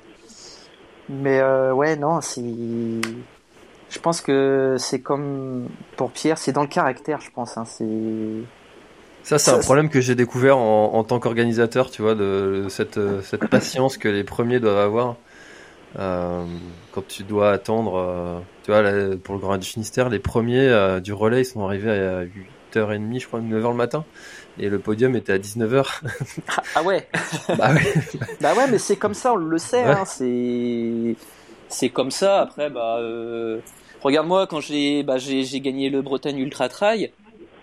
Mais 1.10 1.40
euh, 1.42 1.74
ouais, 1.74 1.98
non, 1.98 2.22
c'est. 2.22 2.42
Je 3.90 4.00
pense 4.00 4.22
que 4.22 4.76
c'est 4.78 5.00
comme 5.00 5.68
pour 5.96 6.12
Pierre, 6.12 6.38
c'est 6.38 6.52
dans 6.52 6.62
le 6.62 6.68
caractère, 6.68 7.22
je 7.22 7.32
pense. 7.32 7.58
Hein, 7.58 7.66
c'est. 7.66 7.86
Ça, 9.24 9.38
c'est 9.38 9.52
un 9.52 9.60
problème 9.60 9.90
que 9.90 10.00
j'ai 10.00 10.16
découvert 10.16 10.58
en, 10.58 10.94
en 10.94 11.04
tant 11.04 11.20
qu'organisateur, 11.20 11.92
tu 11.92 12.02
vois, 12.02 12.16
de 12.16 12.68
cette, 12.70 12.98
euh, 12.98 13.22
cette 13.22 13.48
patience 13.50 13.98
que 13.98 14.08
les 14.08 14.24
premiers 14.24 14.60
doivent 14.60 14.78
avoir. 14.78 15.16
Euh, 15.98 16.46
quand 16.92 17.08
tu 17.08 17.24
dois 17.24 17.52
attendre, 17.52 17.96
euh, 17.96 18.40
tu 18.64 18.72
vois, 18.72 18.82
là, 18.82 19.16
pour 19.24 19.36
le 19.36 19.42
Grand 19.42 19.62
Finistère, 19.64 20.10
les 20.10 20.20
premiers 20.20 20.68
euh, 20.68 21.00
du 21.00 21.14
relais, 21.14 21.42
ils 21.42 21.46
sont 21.46 21.66
arrivés 21.66 21.92
à 21.92 22.24
8h30, 22.74 23.20
je 23.20 23.28
crois, 23.28 23.40
9h 23.40 23.70
le 23.70 23.74
matin. 23.74 24.06
Et 24.60 24.70
le 24.70 24.80
podium 24.80 25.16
était 25.16 25.34
à 25.34 25.38
19h. 25.38 26.02
Ah 26.76 26.84
ouais, 26.84 27.08
bah 27.58 27.74
ouais. 27.74 27.94
bah 28.42 28.54
ouais, 28.56 28.68
mais 28.70 28.80
c'est 28.80 28.96
comme 28.96 29.14
ça, 29.14 29.34
on 29.34 29.38
le 29.38 29.58
sait. 29.58 29.84
Ouais. 29.84 29.92
Hein, 29.92 30.06
c'est 30.06 31.16
c'est 31.70 31.90
comme 31.90 32.12
ça. 32.12 32.42
Après, 32.42 32.70
bah 32.70 32.98
euh, 33.00 33.60
regarde-moi 34.02 34.48
quand 34.48 34.60
j'ai 34.60 35.04
bah, 35.04 35.18
j'ai 35.18 35.44
j'ai 35.44 35.60
gagné 35.60 35.90
le 35.90 36.02
Bretagne 36.02 36.40
Ultra 36.40 36.70
Trail. 36.70 37.12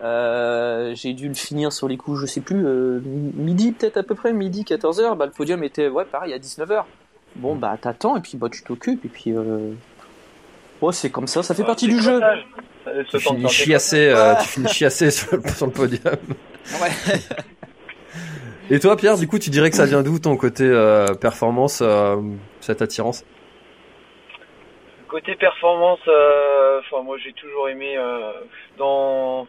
Euh, 0.03 0.93
j'ai 0.95 1.13
dû 1.13 1.29
le 1.29 1.35
finir 1.35 1.73
sur 1.73 1.89
les 1.89 1.97
coups, 1.97 2.21
je 2.21 2.27
sais 2.27 2.41
plus, 2.41 2.67
euh, 2.67 3.01
midi 3.05 3.73
peut-être 3.73 3.97
à 3.97 4.03
peu 4.03 4.15
près, 4.15 4.33
midi 4.33 4.65
14h. 4.65 5.17
Bah, 5.17 5.25
le 5.25 5.33
podium 5.33 5.63
était 5.63 5.89
ouais 5.89 6.05
pareil 6.05 6.33
à 6.35 6.39
19h. 6.39 6.85
Bon 7.37 7.57
bah 7.57 7.77
t'attends 7.81 8.17
et 8.17 8.21
puis 8.21 8.37
bah 8.37 8.49
tu 8.51 8.63
t'occupes 8.63 9.05
et 9.05 9.09
puis 9.09 9.33
euh... 9.33 9.73
ouais 10.83 10.93
c'est 10.93 11.11
comme 11.11 11.27
ça, 11.27 11.43
ça 11.43 11.55
fait 11.55 11.65
partie 11.65 11.87
du 11.87 12.01
jeu. 12.01 12.21
Tu 13.11 13.19
finis 13.19 13.49
chiassé, 13.49 14.09
euh, 14.09 14.35
tu 14.43 14.49
finis 14.49 14.69
chiassé 14.69 15.11
sur 15.11 15.37
le, 15.37 15.43
sur 15.49 15.67
le 15.67 15.73
podium. 15.73 16.17
Ouais. 16.81 17.19
Et 18.71 18.81
toi, 18.81 18.97
Pierre, 18.97 19.19
du 19.19 19.29
coup, 19.29 19.39
tu 19.39 19.51
dirais 19.51 19.71
que 19.71 19.77
ça 19.77 19.85
vient 19.85 20.03
d'où 20.03 20.19
ton 20.19 20.37
côté 20.37 20.65
euh, 20.65 21.07
performance, 21.15 21.81
euh, 21.83 22.17
cette 22.61 22.81
attirance? 22.81 23.25
Côté 25.15 25.37
performance, 25.37 26.01
euh, 26.09 26.81
enfin 26.81 27.05
moi 27.05 27.17
j'ai 27.19 27.33
toujours 27.35 27.69
aimé 27.69 27.95
euh, 27.97 28.33
dans 28.79 29.47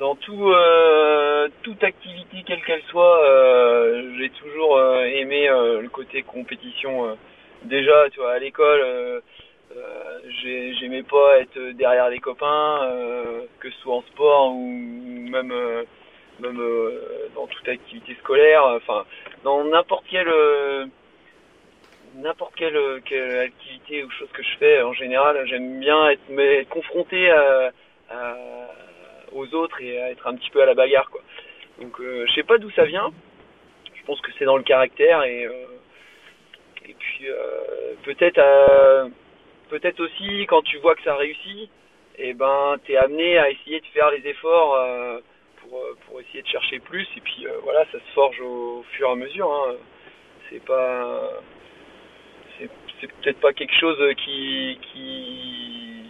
dans 0.00 0.16
tout 0.16 0.48
euh, 0.50 1.46
toute 1.62 1.84
activité 1.84 2.42
quelle 2.44 2.64
qu'elle 2.64 2.82
soit, 2.90 3.24
euh, 3.24 4.12
j'ai 4.18 4.30
toujours 4.30 4.76
euh, 4.78 5.04
aimé 5.04 5.48
euh, 5.48 5.82
le 5.82 5.88
côté 5.88 6.24
compétition. 6.24 7.16
Déjà, 7.62 8.10
tu 8.10 8.18
vois, 8.18 8.32
à 8.32 8.38
l'école, 8.40 9.22
j'ai- 10.42 10.74
j'aimais 10.74 11.04
pas 11.04 11.38
être 11.38 11.60
derrière 11.76 12.08
les 12.08 12.18
copains, 12.18 12.80
que 13.60 13.70
ce 13.70 13.78
soit 13.82 13.94
en 13.94 14.02
sport 14.02 14.50
ou 14.50 14.66
même 14.66 15.54
même 16.40 16.60
dans 17.36 17.46
toute 17.46 17.68
activité 17.68 18.16
scolaire. 18.16 18.64
Enfin, 18.64 19.04
dans 19.44 19.62
n'importe 19.62 20.06
quelle 20.10 20.28
n'importe 22.14 22.54
quelle, 22.54 22.76
activité 22.76 24.04
ou 24.04 24.10
chose 24.10 24.30
que 24.32 24.42
je 24.42 24.56
fais, 24.58 24.82
en 24.82 24.92
général, 24.92 25.44
j'aime 25.46 25.80
bien 25.80 26.10
être, 26.10 26.68
confronté 26.68 27.30
aux 29.32 29.54
autres 29.54 29.80
et 29.80 29.96
être 29.96 30.26
un 30.26 30.36
petit 30.36 30.50
peu 30.50 30.62
à 30.62 30.66
la 30.66 30.74
bagarre, 30.74 31.10
quoi. 31.10 31.22
Donc, 31.80 31.98
euh, 32.00 32.24
je 32.26 32.32
sais 32.34 32.42
pas 32.42 32.58
d'où 32.58 32.70
ça 32.72 32.84
vient. 32.84 33.10
Je 33.94 34.04
pense 34.04 34.20
que 34.20 34.30
c'est 34.38 34.44
dans 34.44 34.56
le 34.56 34.62
caractère 34.62 35.22
et 35.24 35.46
euh, 35.46 35.52
et 36.88 36.94
puis 36.94 37.28
euh, 37.28 37.94
peut-être 38.02 38.38
euh, 38.38 39.08
peut-être 39.68 40.00
aussi 40.00 40.46
quand 40.48 40.62
tu 40.62 40.78
vois 40.78 40.94
que 40.94 41.02
ça 41.02 41.14
réussit, 41.14 41.70
et 42.18 42.34
ben 42.34 42.76
t'es 42.84 42.96
amené 42.96 43.38
à 43.38 43.50
essayer 43.50 43.80
de 43.80 43.86
faire 43.86 44.10
les 44.10 44.26
efforts 44.28 44.76
pour 45.60 45.80
pour 46.06 46.20
essayer 46.20 46.42
de 46.42 46.48
chercher 46.48 46.80
plus 46.80 47.06
et 47.16 47.20
puis 47.20 47.46
voilà, 47.62 47.84
ça 47.92 47.98
se 47.98 48.12
forge 48.12 48.40
au 48.40 48.84
fur 48.92 49.08
et 49.08 49.12
à 49.12 49.14
mesure. 49.14 49.52
Hein. 49.52 49.76
C'est 50.50 50.64
pas 50.64 51.40
c'est 53.02 53.08
peut-être 53.20 53.40
pas 53.40 53.52
quelque 53.52 53.74
chose 53.78 53.98
qui 54.24 54.78
qui 54.92 56.04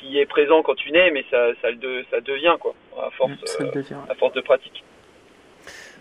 qui 0.00 0.18
est 0.18 0.26
présent 0.26 0.62
quand 0.62 0.74
tu 0.76 0.90
nais 0.92 1.10
mais 1.10 1.24
ça 1.30 1.48
ça 1.60 1.70
le 1.70 1.76
de- 1.76 2.04
ça 2.10 2.20
devient 2.22 2.56
quoi 2.60 2.74
à 2.96 3.10
force 3.10 3.32
Ça 3.44 3.64
le 3.64 3.68
euh, 3.68 3.72
devient. 3.72 3.96
à 4.08 4.14
force 4.14 4.32
de 4.34 4.40
pratique 4.40 4.82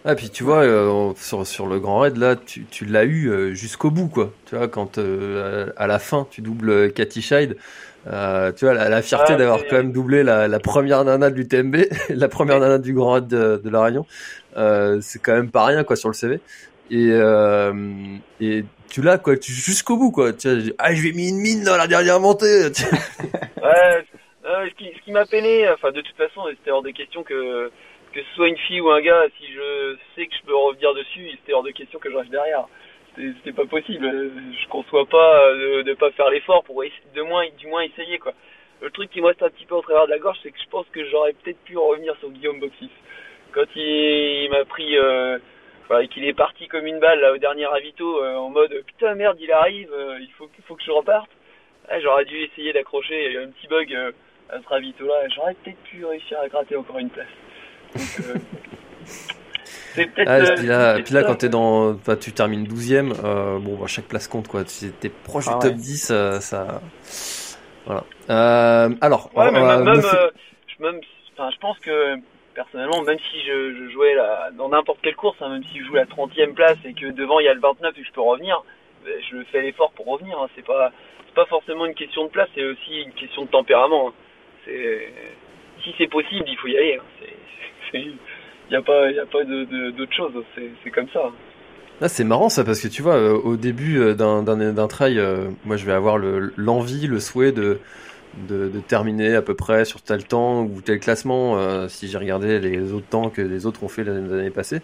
Ah, 0.06 0.16
puis 0.16 0.30
tu 0.30 0.44
vois, 0.44 0.64
euh, 0.64 1.12
sur, 1.18 1.46
sur 1.46 1.68
le 1.68 1.80
Grand 1.80 2.00
Raid, 2.00 2.16
là, 2.18 2.36
tu, 2.38 2.64
tu 2.66 2.86
l'as 2.86 3.04
eu 3.04 3.30
euh, 3.30 3.54
jusqu'au 3.54 3.92
bout, 3.92 4.08
quoi. 4.08 4.32
Tu 4.46 4.56
vois, 4.56 4.68
quand 4.70 5.00
euh, 5.00 5.70
à 5.76 5.86
la 5.88 6.00
fin, 6.00 6.26
tu 6.32 6.42
doubles 6.42 6.70
euh, 6.70 6.90
Cathy 6.90 7.22
Scheid, 7.22 7.58
euh, 8.08 8.54
tu 8.54 8.64
vois, 8.66 8.74
la, 8.74 8.88
la 8.88 9.02
fierté 9.02 9.34
Ah, 9.34 9.36
d'avoir 9.36 9.66
quand 9.68 9.76
même 9.76 9.92
doublé 9.92 10.24
la, 10.24 10.48
la 10.48 10.60
première 10.60 11.04
nana 11.04 11.30
de 11.30 11.36
l'UTMB, 11.36 11.76
la 12.10 12.30
première 12.30 12.60
nana 12.62 12.78
du 12.78 12.94
Grand 12.94 13.14
Raid 13.14 13.28
de, 13.28 13.60
de 13.62 13.70
La 13.70 13.82
Réunion, 13.84 14.06
euh, 14.56 15.00
c'est 15.02 15.20
quand 15.20 15.34
même 15.34 15.52
pas 15.52 15.66
rien, 15.66 15.84
quoi, 15.84 15.98
sur 15.98 16.08
le 16.10 16.14
CV. 16.14 16.40
Et, 16.90 17.10
euh, 17.12 17.74
et 18.40 18.64
tu 18.90 19.02
l'as, 19.02 19.18
quoi, 19.18 19.38
tu, 19.38 19.52
jusqu'au 19.52 19.98
bout, 19.98 20.12
quoi. 20.12 20.32
Ah, 20.78 20.94
je 20.94 21.08
ai 21.08 21.14
mis 21.14 21.30
une 21.30 21.38
mine 21.38 21.64
dans 21.64 21.78
la 21.78 21.88
dernière 21.88 22.20
montée. 22.20 22.70
Ouais, 23.58 24.06
euh, 24.46 24.70
ce 24.70 24.76
qui, 24.76 24.94
ce 25.06 25.12
m'a 25.12 25.26
peiné, 25.26 25.68
enfin 25.70 25.92
de 25.92 26.00
toute 26.00 26.16
façon, 26.16 26.44
c'était 26.52 26.72
hors 26.72 26.84
de 26.84 26.92
question 26.92 27.24
que 27.24 27.70
que 28.14 28.22
ce 28.22 28.36
soit 28.36 28.48
une 28.48 28.58
fille 28.58 28.80
ou 28.80 28.90
un 28.90 29.02
gars, 29.02 29.26
si 29.38 29.46
je 29.52 29.98
sais 30.16 30.26
que 30.26 30.34
je 30.34 30.46
peux 30.46 30.56
revenir 30.56 30.94
dessus, 30.94 31.30
c'était 31.32 31.54
hors 31.54 31.64
de 31.64 31.72
question 31.72 32.00
que 32.00 32.10
je 32.10 32.16
reste 32.16 32.32
derrière. 32.32 32.66
C'était 33.16 33.52
pas 33.52 33.66
possible. 33.66 34.06
Je 34.08 34.68
conçois 34.70 35.06
pas 35.06 35.44
euh, 35.44 35.84
de, 35.84 35.90
de 35.90 35.94
pas 35.96 36.12
faire 36.12 36.30
l'effort 36.30 36.64
pour 36.64 36.82
de 36.82 37.58
du 37.58 37.68
moins 37.68 37.82
essayer 37.82 38.20
quoi. 38.20 38.34
Le 38.82 38.92
truc 38.92 39.10
qui 39.10 39.22
me 39.22 39.28
reste 39.28 39.42
un 39.42 39.50
petit 39.50 39.66
peu 39.66 39.76
au 39.76 39.82
travers 39.82 40.06
de 40.06 40.12
la 40.12 40.20
gorge, 40.20 40.38
c'est 40.44 40.52
que 40.52 40.60
je 40.64 40.70
pense 40.70 40.86
que 40.92 41.04
j'aurais 41.10 41.34
peut-être 41.34 41.60
pu 41.64 41.78
revenir 41.78 42.16
sur 42.20 42.30
Guillaume 42.30 42.60
Boxis. 42.60 42.92
Quand 43.52 43.66
il, 43.76 44.46
il 44.46 44.50
m'a 44.52 44.66
pris, 44.66 44.98
euh, 44.98 45.40
enfin, 45.90 46.00
et 46.02 46.08
qu'il 46.08 46.24
est 46.26 46.34
parti 46.34 46.68
comme 46.68 46.86
une 46.86 47.00
balle 47.00 47.20
là, 47.22 47.34
au 47.34 47.38
dernier 47.38 47.66
ravito, 47.66 48.24
euh, 48.24 48.36
en 48.36 48.50
mode 48.50 48.72
putain 48.86 49.16
merde, 49.16 49.38
il 49.40 49.52
arrive, 49.52 49.90
euh, 49.94 50.18
il 50.20 50.30
faut, 50.38 50.50
il 50.58 50.64
faut 50.66 50.76
que 50.76 50.84
je 50.84 50.92
reparte. 50.92 51.30
Ouais, 51.90 52.02
j'aurais 52.02 52.26
dû 52.26 52.38
essayer 52.38 52.74
d'accrocher. 52.74 53.16
Il 53.28 53.34
y 53.34 53.38
a 53.38 53.42
eu 53.42 53.44
un 53.46 53.50
petit 53.50 53.68
bug 53.68 53.94
euh, 53.94 54.12
à 54.50 54.62
ce 54.62 54.68
ravito-là. 54.68 55.28
J'aurais 55.36 55.54
peut-être 55.56 55.78
pu 55.84 56.06
réussir 56.06 56.38
à 56.40 56.48
gratter 56.50 56.76
encore 56.76 57.00
une 57.00 57.10
place. 57.10 57.28
Donc, 57.96 58.26
euh, 58.28 58.34
c'est 59.96 60.06
peut-être. 60.08 60.28
Ah, 60.30 60.36
euh, 60.36 60.56
puis 60.56 60.66
là, 60.68 60.96
c'est 60.98 61.04
puis 61.04 61.14
là 61.14 61.24
quand 61.24 61.36
t'es 61.36 61.50
dans, 61.50 61.96
tu 62.20 62.34
termines 62.34 62.66
12ème, 62.68 63.14
euh, 63.24 63.58
bon, 63.60 63.76
bah, 63.78 63.88
chaque 63.88 64.06
place 64.06 64.28
compte, 64.28 64.48
quoi. 64.50 64.64
Si 64.66 64.92
t'es 64.92 65.10
proche 65.10 65.46
Ah 65.48 65.54
du 65.54 65.60
top 65.60 65.72
ouais. 65.72 65.78
10, 65.78 66.10
euh, 66.12 66.40
ça, 66.42 66.82
voilà. 67.86 68.04
Euh, 68.30 68.90
alors, 69.00 69.30
Ouais, 69.34 69.46
on 69.48 69.52
mais 69.54 69.62
va 69.62 69.78
même, 69.78 69.86
même, 69.86 69.96
me 69.98 70.02
fait- 70.02 70.18
euh, 70.18 70.30
je, 70.68 70.84
même, 70.84 71.00
enfin, 71.38 71.50
je 71.52 71.58
pense 71.60 71.80
que 71.80 72.16
personnellement, 72.58 73.04
même 73.04 73.20
si 73.32 73.40
je, 73.46 73.88
jouais 73.92 74.16
dans 74.58 74.70
n'importe 74.70 74.98
quelle 75.04 75.16
course, 75.16 75.38
hein, 75.42 75.50
même 75.50 75.64
si 75.72 75.78
je 75.80 75.86
joue 75.86 75.94
la 75.94 76.06
30e 76.06 76.54
place 76.54 76.78
et 76.86 76.94
que 76.94 77.06
devant 77.12 77.40
il 77.40 77.46
y 77.46 77.50
a 77.50 77.54
le 77.54 77.60
29 77.60 77.94
et 77.96 78.02
que 78.02 78.08
je 78.08 78.12
peux 78.12 78.22
revenir, 78.22 78.64
ben, 79.06 79.14
je 79.30 79.38
fais 79.52 79.62
l'effort 79.62 79.92
pour 79.92 80.08
revenir. 80.08 80.40
Hein. 80.40 80.48
C'est 80.56 80.66
pas, 80.66 80.92
pas 81.36 81.46
forcément 81.46 81.86
une 81.86 81.94
question 81.94 82.26
de 82.26 82.30
place, 82.30 82.50
c'est 82.56 82.66
aussi 82.66 83.02
une 83.06 83.14
question 83.14 83.44
de 83.44 83.50
tempérament. 83.50 84.10
hein. 84.10 84.74
Si 85.84 85.94
c'est 86.00 86.08
possible, 86.08 86.46
il 86.48 86.58
faut 86.58 86.68
y 86.68 86.78
aller. 86.78 87.00
hein. 87.00 87.28
Il 87.94 88.18
n'y 88.72 88.76
a 88.76 88.82
pas, 88.82 89.12
y 89.12 89.20
a 89.20 89.26
pas 89.28 89.44
de, 89.44 89.92
d'autre 89.92 90.14
chose. 90.14 90.34
C'est, 90.84 90.90
comme 90.90 91.08
ça. 91.10 91.32
Ah, 92.02 92.10
c'est 92.10 92.24
marrant 92.24 92.50
ça 92.50 92.64
parce 92.66 92.82
que 92.82 92.88
tu 92.88 93.04
vois 93.04 93.16
euh, 93.16 93.34
au 93.34 93.56
début 93.56 94.00
euh, 94.00 94.14
d'un 94.14 94.44
d'un 94.44 94.88
trail 94.88 95.18
euh, 95.18 95.50
moi 95.66 95.78
je 95.78 95.86
vais 95.88 95.94
avoir 95.94 96.20
le 96.20 96.54
l'envie 96.56 97.08
le 97.08 97.20
souhait 97.20 97.52
de, 97.52 97.80
de 98.34 98.68
de 98.70 98.80
terminer 98.80 99.36
à 99.36 99.42
peu 99.42 99.56
près 99.56 99.86
sur 99.86 100.02
tel 100.02 100.24
temps 100.26 100.62
ou 100.64 100.82
tel 100.82 101.00
classement 101.00 101.58
euh, 101.58 101.88
si 101.88 102.08
j'ai 102.08 102.18
regardé 102.18 102.60
les 102.60 102.92
autres 102.94 103.08
temps 103.08 103.30
que 103.30 103.42
les 103.42 103.66
autres 103.66 103.84
ont 103.84 103.88
fait 103.88 104.04
l'année 104.04 104.52
passée 104.52 104.82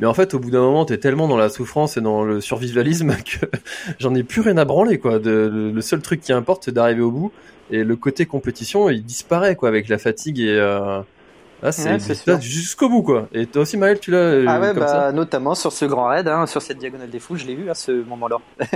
mais 0.00 0.06
en 0.06 0.14
fait 0.14 0.34
au 0.34 0.38
bout 0.40 0.50
d'un 0.50 0.60
moment 0.60 0.84
t'es 0.84 0.98
tellement 0.98 1.28
dans 1.28 1.36
la 1.36 1.48
souffrance 1.48 1.96
et 1.96 2.00
dans 2.00 2.24
le 2.24 2.40
survivalisme 2.40 3.14
que 3.40 3.46
j'en 3.98 4.14
ai 4.14 4.22
plus 4.24 4.40
rien 4.40 4.56
à 4.56 4.64
branler 4.64 4.98
quoi. 4.98 5.18
De, 5.18 5.50
le, 5.52 5.70
le 5.70 5.80
seul 5.82 6.00
truc 6.02 6.20
qui 6.20 6.32
importe 6.32 6.64
c'est 6.64 6.72
d'arriver 6.72 7.02
au 7.02 7.10
bout 7.12 7.32
et 7.70 7.84
le 7.84 7.96
côté 7.96 8.26
compétition 8.26 8.90
il 8.90 9.04
disparaît 9.04 9.56
quoi 9.56 9.68
avec 9.68 9.88
la 9.88 9.98
fatigue 9.98 10.40
et 10.40 10.50
euh, 10.58 11.00
là 11.62 11.72
c'est 11.72 11.98
Ouais, 12.28 12.40
jusqu'au 12.40 12.88
bout 12.88 13.02
quoi. 13.02 13.28
Et 13.32 13.46
toi 13.46 13.62
aussi 13.62 13.76
Maël 13.76 13.98
tu 14.00 14.10
l'as 14.10 14.18
euh, 14.18 14.44
Ah 14.48 14.60
ouais, 14.60 14.68
comme 14.68 14.80
bah, 14.80 14.86
ça? 14.86 15.12
notamment 15.12 15.54
sur 15.54 15.72
ce 15.72 15.84
grand 15.84 16.08
raid, 16.08 16.28
hein, 16.28 16.46
sur 16.46 16.62
cette 16.62 16.78
diagonale 16.78 17.10
des 17.10 17.20
fous, 17.20 17.36
je 17.36 17.46
l'ai 17.46 17.54
vu 17.54 17.70
à 17.70 17.74
ce 17.74 17.92
moment-là. 17.92 18.38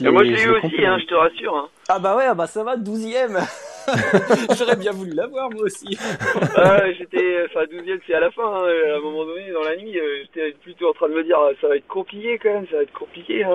Moi, 0.00 0.24
je 0.24 0.30
l'ai- 0.30 0.42
eu 0.42 0.50
aussi, 0.50 0.84
hein, 0.86 0.98
je 1.00 1.06
te 1.06 1.14
rassure. 1.14 1.56
Hein. 1.56 1.68
Ah 1.88 1.98
bah 1.98 2.16
ouais, 2.16 2.24
ah 2.26 2.34
bah 2.34 2.46
ça 2.46 2.62
va, 2.64 2.76
12ème 2.76 3.38
J'aurais 4.56 4.76
bien 4.76 4.92
voulu 4.92 5.12
l'avoir 5.12 5.50
moi 5.50 5.62
aussi. 5.64 5.98
Ah, 6.56 6.90
j'étais, 6.92 7.44
enfin, 7.46 7.64
12 7.70 7.98
c'est 8.06 8.14
à 8.14 8.20
la 8.20 8.30
fin. 8.30 8.42
hein, 8.44 8.64
à 8.92 8.96
un 8.96 9.00
moment 9.00 9.24
donné, 9.24 9.50
dans 9.52 9.62
la 9.64 9.76
nuit, 9.76 9.98
euh, 9.98 10.22
j'étais 10.22 10.52
plutôt 10.62 10.88
en 10.90 10.92
train 10.92 11.08
de 11.08 11.14
me 11.14 11.24
dire, 11.24 11.36
ça 11.60 11.68
va 11.68 11.76
être 11.76 11.86
compliqué 11.88 12.38
quand 12.38 12.52
même, 12.52 12.66
ça 12.70 12.76
va 12.76 12.82
être 12.82 12.92
compliqué. 12.92 13.42
Hein. 13.44 13.50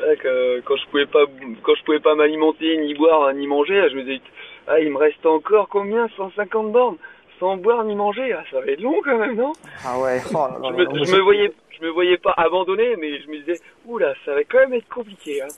Ouais, 0.00 0.16
que- 0.16 0.60
quand 0.60 0.76
je 0.76 0.86
pouvais 0.90 1.06
pas, 1.06 1.24
quand 1.62 1.74
je 1.74 1.82
pouvais 1.84 2.00
pas 2.00 2.14
m'alimenter, 2.14 2.76
ni 2.76 2.92
boire, 2.94 3.32
ni 3.32 3.46
manger, 3.46 3.88
je 3.90 3.96
me 3.96 4.02
disais, 4.02 4.20
ah, 4.68 4.78
il 4.78 4.90
me 4.90 4.98
reste 4.98 5.24
encore 5.24 5.68
combien? 5.70 6.06
150 6.16 6.70
bornes? 6.72 6.96
Sans 7.38 7.56
boire 7.56 7.84
ni 7.84 7.94
manger. 7.94 8.32
Ah, 8.32 8.42
ça 8.50 8.60
va 8.60 8.66
être 8.66 8.80
long 8.80 9.00
quand 9.04 9.18
même, 9.18 9.36
non? 9.36 9.52
Ah 9.84 9.98
ouais, 9.98 10.20
oh 10.30 10.34
là 10.34 10.58
là 10.62 10.68
je, 10.70 10.98
me, 10.98 11.04
je 11.04 11.12
me 11.12 11.20
voyais, 11.20 11.52
je 11.78 11.84
me 11.84 11.90
voyais 11.90 12.18
pas 12.18 12.34
abandonner, 12.36 12.96
mais 13.00 13.20
je 13.20 13.28
me 13.28 13.38
disais, 13.38 13.60
oula, 13.86 14.14
ça 14.24 14.34
va 14.34 14.44
quand 14.44 14.58
même 14.58 14.74
être 14.74 14.88
compliqué. 14.88 15.42
Hein. 15.42 15.48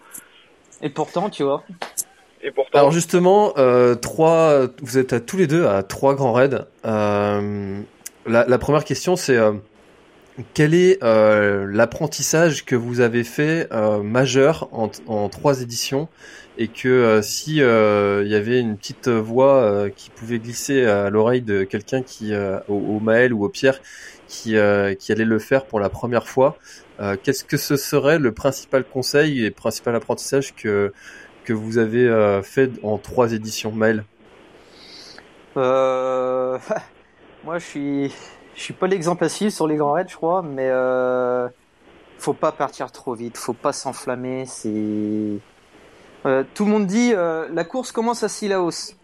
Et 0.83 0.91
pourtant, 0.91 1.31
tu 1.31 1.43
vois. 1.43 1.63
Et 2.43 2.51
pourtant, 2.53 2.79
Alors 2.79 2.91
justement, 2.93 3.53
euh, 3.59 3.97
trois, 3.97 4.67
vous 4.83 4.97
êtes 4.99 5.13
à 5.13 5.21
tous 5.21 5.37
les 5.37 5.47
deux 5.49 5.67
à 5.67 5.83
trois 5.83 6.15
grands 6.15 6.33
raids. 6.33 6.67
Euh, 6.85 7.81
la, 8.27 8.45
la 8.47 8.59
première 8.59 8.85
question, 8.85 9.17
c'est 9.17 9.37
euh, 9.37 9.53
quel 10.55 10.75
est 10.75 11.03
euh, 11.03 11.67
l'apprentissage 11.71 12.65
que 12.65 12.77
vous 12.77 13.01
avez 13.01 13.25
fait 13.25 13.69
euh, 13.73 14.03
majeur 14.03 14.69
en, 14.73 14.91
en 15.07 15.29
trois 15.29 15.63
éditions 15.63 16.09
et 16.59 16.67
que 16.67 16.89
euh, 16.89 17.23
si 17.23 17.63
euh, 17.63 18.23
il 18.25 18.31
y 18.31 18.35
avait 18.35 18.61
une 18.61 18.77
petite 18.77 19.09
voix 19.09 19.63
euh, 19.63 19.91
qui 19.91 20.11
pouvait 20.11 20.41
glisser 20.41 20.85
à 20.85 21.09
l'oreille 21.09 21.43
de 21.43 21.63
quelqu'un 21.63 22.03
qui, 22.03 22.35
au, 22.69 22.75
au 22.75 23.01
Maël 23.01 23.33
ou 23.33 23.45
au 23.45 23.49
Pierre, 23.49 23.81
qui, 24.27 24.57
qui 24.99 25.13
allait 25.13 25.25
le 25.25 25.39
faire 25.39 25.65
pour 25.65 25.81
la 25.81 25.89
première 25.89 26.29
fois, 26.29 26.59
qu'est-ce 27.23 27.45
que 27.45 27.57
ce 27.57 27.77
serait 27.77 28.19
le 28.19 28.33
principal 28.33 28.85
conseil 28.85 29.45
et 29.45 29.51
principal 29.51 29.95
apprentissage 29.95 30.55
que 30.55 30.93
que 31.45 31.53
vous 31.55 31.79
avez 31.79 32.41
fait 32.43 32.71
en 32.83 32.99
trois 32.99 33.33
éditions, 33.33 33.73
Maël? 33.73 34.05
Moi, 35.57 37.59
je 37.59 37.65
suis, 37.65 38.13
je 38.59 38.65
suis 38.65 38.75
pas 38.75 38.89
l'exemple 38.89 39.25
à 39.25 39.29
suivre 39.29 39.53
sur 39.53 39.69
les 39.69 39.77
grands 39.77 39.93
raids, 39.93 40.09
je 40.09 40.17
crois, 40.17 40.43
mais 40.43 40.69
euh... 40.69 41.49
faut 42.19 42.33
pas 42.33 42.51
partir 42.51 42.91
trop 42.91 43.15
vite, 43.15 43.39
faut 43.39 43.53
pas 43.53 43.73
s'enflammer. 43.73 44.47
C'est 44.47 45.39
Euh, 46.27 46.43
tout 46.55 46.65
le 46.65 46.73
monde 46.73 46.87
dit 46.87 47.13
euh, 47.15 47.47
la 47.53 47.63
course 47.63 47.93
commence 47.93 48.25
à 48.25 48.29
Sillaos. 48.29 48.95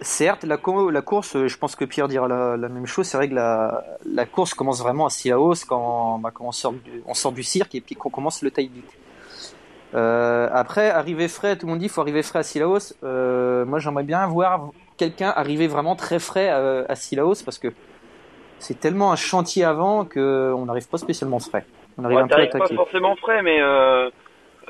Certes, 0.00 0.42
la, 0.42 0.56
co- 0.56 0.90
la 0.90 1.02
course, 1.02 1.36
euh, 1.36 1.46
je 1.46 1.56
pense 1.56 1.76
que 1.76 1.84
Pierre 1.84 2.08
dira 2.08 2.26
la, 2.26 2.68
même 2.68 2.86
chose. 2.86 3.06
C'est 3.06 3.16
vrai 3.16 3.28
que 3.28 3.34
la, 3.34 4.26
course 4.26 4.54
commence 4.54 4.80
vraiment 4.80 5.06
à 5.06 5.10
Sillaos 5.10 5.64
quand, 5.68 6.18
bah, 6.18 6.32
quand 6.34 6.46
on, 6.46 6.52
sort 7.14 7.32
du, 7.32 7.42
cirque 7.44 7.76
et 7.76 7.80
puis 7.80 7.94
qu'on 7.94 8.10
commence 8.10 8.42
le 8.42 8.50
taille 8.50 8.72
après, 9.94 10.90
arriver 10.90 11.28
frais, 11.28 11.56
tout 11.56 11.66
le 11.66 11.70
monde 11.72 11.80
dit 11.80 11.88
faut 11.88 12.00
arriver 12.00 12.24
frais 12.24 12.40
à 12.40 12.42
Sillaos. 12.42 12.94
Euh, 13.04 13.64
moi, 13.64 13.78
j'aimerais 13.78 14.02
bien 14.02 14.26
voir 14.26 14.70
quelqu'un 14.96 15.32
arriver 15.36 15.68
vraiment 15.68 15.94
très 15.94 16.18
frais 16.18 16.48
à, 16.48 16.84
à 16.88 16.96
Sillaos 16.96 17.44
parce 17.44 17.58
que 17.60 17.72
c'est 18.58 18.80
tellement 18.80 19.12
un 19.12 19.16
chantier 19.16 19.64
avant 19.64 20.04
que 20.04 20.52
on 20.56 20.66
n'arrive 20.66 20.88
pas 20.88 20.98
spécialement 20.98 21.38
frais. 21.40 21.64
On 21.98 22.04
arrive 22.04 22.16
ouais, 22.16 22.22
un 22.24 22.28
peu 22.28 22.40
à 22.42 22.46
pas 22.46 22.66
forcément 22.74 23.14
frais, 23.16 23.42
mais 23.42 23.60
euh, 23.60 24.10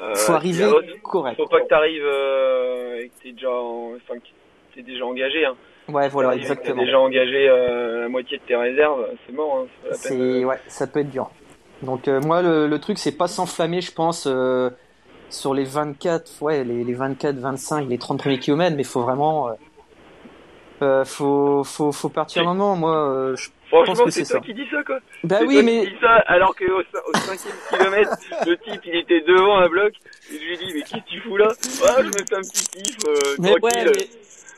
euh, 0.03 0.15
Faut 0.15 0.33
arriver 0.33 0.67
correct. 1.03 1.37
Faut 1.37 1.47
pas 1.47 1.61
que 1.61 1.69
t'arrives 1.69 2.05
euh, 2.05 3.01
et 3.01 3.09
que 3.09 3.23
t'es 3.23 3.33
déjà, 3.33 3.51
en- 3.51 3.93
enfin, 3.97 4.19
que 4.19 4.75
t'es 4.75 4.83
déjà 4.83 5.05
engagé. 5.07 5.47
Hein. 5.47 5.55
Ouais, 5.89 6.09
voilà, 6.09 6.35
exactement. 6.35 6.81
T'es 6.81 6.87
déjà 6.87 6.99
engagé 6.99 7.49
euh, 7.49 8.03
la 8.03 8.09
moitié 8.09 8.39
de 8.39 8.43
tes 8.43 8.57
réserves, 8.57 9.07
c'est 9.27 9.33
mort. 9.35 9.59
Hein, 9.61 9.67
c'est 9.69 9.89
pas 9.89 9.95
la 9.95 9.99
peine. 10.19 10.33
C'est 10.39 10.45
ouais, 10.45 10.61
ça 10.67 10.87
peut 10.87 11.01
être 11.01 11.11
dur. 11.11 11.31
Donc 11.83 12.09
euh, 12.09 12.21
moi 12.21 12.41
le, 12.43 12.67
le 12.67 12.79
truc 12.81 12.99
c'est 12.99 13.17
pas 13.17 13.29
s'enflammer, 13.29 13.81
je 13.81 13.93
pense 13.93 14.29
sur 15.31 15.55
les 15.55 15.65
24, 15.65 16.43
ouais, 16.43 16.65
les, 16.65 16.85
les 16.85 16.95
24, 16.95 17.37
25, 17.37 17.89
les 17.89 17.99
30 17.99 18.19
premiers 18.21 18.39
kilomètres, 18.39 18.77
mais 18.77 18.85
faut 18.85 19.03
vraiment 19.03 19.51
faut, 21.05 21.65
faut 21.65 21.93
faut 21.93 22.09
partir 22.09 22.43
Oui. 22.43 22.49
maintenant. 22.49 22.77
Moi 22.77 23.33
je 23.37 23.49
Franchement, 23.83 24.05
que 24.05 24.11
c'est 24.11 24.23
toi 24.23 24.31
ça. 24.33 24.41
qui 24.41 24.55
dis 24.55 24.67
ça, 24.71 24.83
quoi. 24.85 24.99
Bah 25.25 25.39
oui, 25.47 25.55
toi 25.55 25.63
mais 25.65 25.81
qui 25.85 25.91
dis 25.91 25.97
ça, 26.01 26.15
alors 26.27 26.55
qu'au 26.55 26.65
au 26.81 27.19
cinquième 27.19 27.55
kilomètre, 27.71 28.11
le 28.47 28.57
type, 28.57 28.81
il 28.87 28.97
était 28.97 29.21
devant 29.23 29.57
un 29.59 29.69
bloc, 29.69 29.93
et 30.33 30.39
je 30.39 30.45
lui 30.45 30.55
ai 30.55 30.57
dit, 30.59 30.73
mais 30.75 30.81
qu'est-ce 30.83 31.03
que 31.03 31.09
tu 31.11 31.21
fous 31.21 31.37
là? 31.37 31.49
Ah, 31.87 31.97
je 31.99 32.07
me 32.07 32.13
fais 32.13 32.35
un 32.37 32.41
petit 32.41 32.69
kiff, 32.69 32.97
euh, 33.07 33.15
mais 33.41 33.53
ouais, 33.53 33.61
tranquille, 33.61 33.93
mais, 33.95 34.07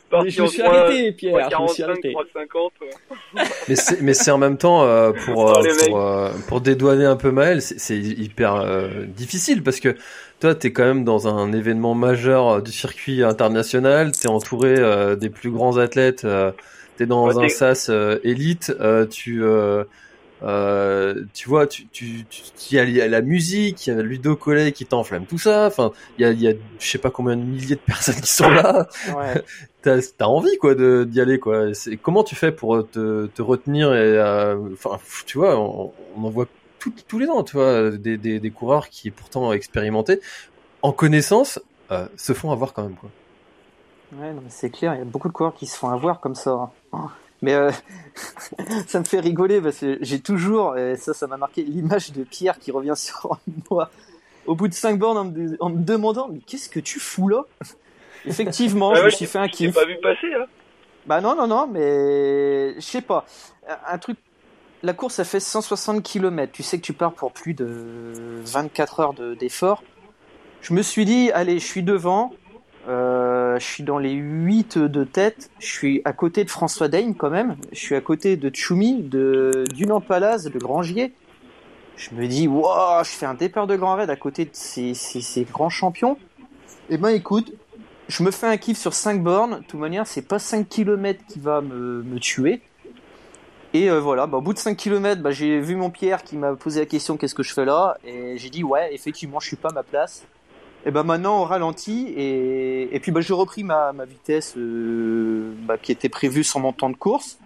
parti 0.09 0.25
mais 0.25 0.29
je 0.31 0.41
me 0.41 0.47
suis 0.47 0.61
3, 0.61 0.73
arrêté 0.75 1.11
Pierre, 1.13 1.49
je 1.49 1.61
me 1.63 1.67
suis 1.67 1.83
3,45, 1.83 1.89
arrêté. 1.89 2.13
3,50. 2.13 2.71
euh. 2.81 3.43
Mais 3.67 3.75
c'est 3.75 4.01
mais 4.01 4.13
c'est 4.13 4.31
en 4.31 4.37
même 4.37 4.57
temps 4.57 4.83
euh, 4.83 5.11
pour 5.25 5.49
euh, 5.49 5.61
pour, 5.87 5.99
euh, 6.01 6.31
pour 6.47 6.61
dédouaner 6.61 7.03
un 7.05 7.17
peu 7.17 7.31
Maël, 7.31 7.61
c'est 7.61 7.77
c'est 7.79 7.97
hyper 7.97 8.55
euh, 8.55 9.03
difficile 9.05 9.63
parce 9.63 9.81
que 9.81 9.97
toi 10.39 10.55
t'es 10.55 10.71
quand 10.71 10.85
même 10.85 11.03
dans 11.03 11.27
un 11.27 11.51
événement 11.51 11.93
majeur 11.93 12.61
du 12.61 12.71
circuit 12.71 13.21
international, 13.23 14.13
t'es 14.13 14.29
entouré 14.29 14.75
euh, 14.77 15.15
des 15.17 15.29
plus 15.29 15.51
grands 15.51 15.77
athlètes, 15.77 16.25
euh, 16.97 17.03
t'es 17.03 17.05
dans 17.07 17.37
Ouais, 17.37 17.45
un 17.45 17.49
sas 17.49 17.89
euh, 17.89 18.19
élite, 18.23 18.73
euh, 18.79 19.05
tu 19.07 19.43
euh, 19.43 19.83
euh, 20.43 21.25
tu 21.33 21.49
vois, 21.49 21.67
tu, 21.67 21.87
tu, 21.89 22.25
tu, 22.27 22.43
il 22.71 22.75
y 22.75 22.79
a- 22.79 22.83
il 22.85 22.91
y 22.95 23.01
a 23.01 23.07
la 23.07 23.21
musique, 23.21 23.87
il 23.87 23.95
y 23.95 23.99
a 23.99 24.01
Ludo 24.03 24.35
Collet 24.35 24.71
qui 24.71 24.85
t'enflamme 24.87 25.25
tout 25.27 25.39
ça. 25.39 25.65
Enfin, 25.67 25.91
il 26.17 26.21
y 26.23 26.25
a, 26.25 26.31
y 26.31 26.47
a, 26.47 26.53
je 26.79 26.87
sais 26.87 26.99
pas 26.99 27.11
combien 27.11 27.35
de 27.37 27.43
milliers 27.43 27.75
de 27.75 27.81
personnes 27.85 28.21
qui 28.21 28.31
sont 28.31 28.49
là. 28.49 28.87
Ouais. 29.03 29.41
t'as 29.81 29.99
t'as 30.17 30.25
envie 30.25 30.57
quoi 30.57 30.75
de 30.75 31.05
d'y 31.09 31.21
aller 31.21 31.39
quoi. 31.39 31.73
C'est 31.73 31.97
comment 31.97 32.23
tu 32.23 32.35
fais 32.35 32.51
pour 32.51 32.89
te, 32.89 33.27
te 33.27 33.41
retenir 33.41 33.93
et 33.93 33.97
euh, 34.17 34.57
enfin 34.73 34.99
tu 35.25 35.37
vois 35.39 35.57
on, 35.59 35.93
on 36.15 36.23
en 36.25 36.29
voit 36.29 36.47
tout- 36.79 36.93
tous 37.07 37.19
les 37.19 37.27
ans 37.27 37.43
tu 37.43 37.53
vois 37.57 37.91
des, 37.91 38.17
des, 38.17 38.39
des 38.39 38.51
coureurs 38.51 38.89
qui 38.89 39.11
pourtant 39.11 39.51
expérimentés 39.53 40.19
en 40.81 40.91
connaissance 40.93 41.59
euh, 41.91 42.07
se 42.17 42.33
font 42.33 42.51
avoir 42.51 42.73
quand 42.73 42.83
même 42.83 42.95
quoi. 42.97 43.15
Ouais, 44.13 44.33
non, 44.33 44.41
mais 44.41 44.49
c'est 44.49 44.69
clair, 44.69 44.95
il 44.95 44.99
y 44.99 45.01
a 45.01 45.05
beaucoup 45.05 45.27
de 45.27 45.33
coureurs 45.33 45.53
qui 45.55 45.65
se 45.65 45.77
font 45.77 45.89
avoir 45.89 46.19
comme 46.21 46.35
ça. 46.35 46.71
hein. 46.93 47.09
Mais 47.41 47.53
euh, 47.53 47.71
ça 48.87 48.99
me 48.99 49.03
fait 49.05 49.19
rigoler 49.19 49.61
parce 49.61 49.79
que 49.79 49.97
j'ai 50.01 50.19
toujours, 50.21 50.77
et 50.77 50.95
ça, 50.95 51.13
ça 51.13 51.27
m'a 51.27 51.37
marqué, 51.37 51.63
l'image 51.63 52.11
de 52.11 52.23
Pierre 52.23 52.57
qui 52.57 52.71
revient 52.71 52.93
sur 52.95 53.37
moi 53.69 53.89
au 54.47 54.55
bout 54.55 54.67
de 54.69 54.73
5 54.73 54.97
bornes 54.97 55.17
en 55.17 55.25
me, 55.25 55.57
en 55.59 55.69
me 55.69 55.83
demandant 55.83 56.29
Mais 56.31 56.39
qu'est-ce 56.47 56.69
que 56.69 56.79
tu 56.79 56.99
fous 56.99 57.27
là? 57.27 57.43
Effectivement, 58.25 58.93
je 58.95 58.99
ouais, 59.01 59.05
me 59.05 59.09
suis 59.11 59.25
fait 59.25 59.39
un 59.39 59.49
kiff. 59.49 59.75
pas 59.75 59.85
vu 59.85 59.97
passer, 60.01 60.33
hein. 60.33 60.45
Bah 61.05 61.21
non, 61.21 61.35
non, 61.35 61.47
non, 61.47 61.67
mais 61.67 62.73
je 62.75 62.81
sais 62.81 63.01
pas. 63.01 63.25
Un- 63.87 63.97
truc. 63.97 64.17
La 64.83 64.93
course, 64.93 65.15
ça 65.15 65.23
fait 65.23 65.39
160 65.39 66.03
km. 66.03 66.51
Tu 66.53 66.63
sais 66.63 66.77
que 66.77 66.83
tu 66.83 66.93
pars 66.93 67.13
pour 67.13 67.31
plus 67.31 67.53
de 67.53 68.41
24 68.45 68.99
heures 68.99 69.13
de- 69.13 69.33
d'effort. 69.35 69.83
Je 70.61 70.73
me 70.73 70.81
suis 70.81 71.05
dit, 71.05 71.31
allez, 71.31 71.59
je 71.59 71.65
suis 71.65 71.83
devant. 71.83 72.33
Euh, 72.87 73.59
je 73.59 73.65
suis 73.65 73.83
dans 73.83 73.97
les 73.97 74.13
8 74.13 74.77
de 74.77 75.03
tête. 75.03 75.49
Je 75.59 75.67
suis 75.67 76.01
à 76.05 76.13
côté 76.13 76.43
de 76.43 76.49
François 76.49 76.87
Daigne 76.87 77.13
quand 77.15 77.29
même. 77.29 77.57
Je 77.71 77.79
suis 77.79 77.95
à 77.95 78.01
côté 78.01 78.37
de 78.37 78.49
Tchoumi, 78.49 79.03
de 79.03 79.65
Dunan 79.73 79.99
Palaz, 79.99 80.49
de 80.49 80.57
Grangier. 80.57 81.13
Je 81.97 82.13
me 82.13 82.27
dis, 82.27 82.47
waouh, 82.47 83.03
je 83.03 83.09
fais 83.09 83.25
un 83.25 83.33
départ 83.33 83.67
de 83.67 83.75
grand 83.75 83.95
raid 83.95 84.09
à 84.09 84.15
côté 84.15 84.45
de 84.45 84.51
ces, 84.53 84.93
grands 85.51 85.69
champions. 85.69 86.17
Eh 86.89 86.97
ben 86.97 87.09
écoute, 87.09 87.51
je 88.07 88.23
me 88.23 88.31
fais 88.31 88.47
un 88.47 88.57
kiff 88.57 88.77
sur 88.77 88.93
5 88.93 89.21
bornes. 89.21 89.59
De 89.59 89.65
toute 89.65 89.79
manière, 89.79 90.07
c'est 90.07 90.21
pas 90.21 90.39
5 90.39 90.69
km 90.69 91.21
qui 91.27 91.39
va 91.39 91.61
me, 91.61 92.03
me 92.03 92.19
tuer. 92.19 92.61
Et 93.73 93.89
euh, 93.89 93.99
voilà, 93.99 94.27
bah, 94.27 94.37
au 94.37 94.41
bout 94.41 94.53
de 94.53 94.59
5 94.59 94.77
km, 94.77 95.21
bah, 95.21 95.31
j'ai 95.31 95.59
vu 95.59 95.75
mon 95.75 95.89
Pierre 95.89 96.23
qui 96.23 96.37
m'a 96.37 96.55
posé 96.55 96.79
la 96.79 96.85
question 96.85 97.17
qu'est-ce 97.17 97.35
que 97.35 97.43
je 97.43 97.53
fais 97.53 97.65
là? 97.65 97.97
Et 98.05 98.37
j'ai 98.37 98.49
dit 98.49 98.63
ouais, 98.63 98.93
effectivement, 98.93 99.39
je 99.39 99.47
suis 99.47 99.57
pas 99.57 99.69
à 99.69 99.73
ma 99.73 99.83
place. 99.83 100.25
Et 100.85 100.91
ben 100.91 101.03
maintenant 101.03 101.41
on 101.41 101.43
ralentit 101.43 102.13
et, 102.15 102.95
et 102.95 102.99
puis 102.99 103.11
bah, 103.11 103.19
j'ai 103.19 103.33
repris 103.33 103.63
ma, 103.63 103.91
ma 103.93 104.05
vitesse 104.05 104.55
euh, 104.57 105.51
bah, 105.63 105.77
qui 105.77 105.91
était 105.91 106.09
prévue 106.09 106.43
sur 106.43 106.59
mon 106.59 106.71
temps 106.71 106.89
de 106.89 106.95
course. 106.95 107.39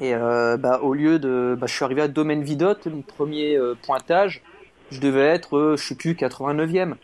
Et 0.00 0.14
euh, 0.14 0.56
bah, 0.56 0.80
au 0.82 0.94
lieu 0.94 1.18
de, 1.18 1.56
bah, 1.58 1.66
je 1.66 1.74
suis 1.74 1.84
arrivé 1.84 2.02
à 2.02 2.08
Domaine 2.08 2.42
Vidotte, 2.42 2.86
mon 2.86 3.02
premier 3.02 3.56
euh, 3.56 3.76
pointage, 3.80 4.42
je 4.90 5.00
devais 5.00 5.26
être, 5.26 5.56
euh, 5.56 5.76
je 5.76 5.84
sais 5.84 5.94
plus, 5.94 6.14
89e. 6.14 6.94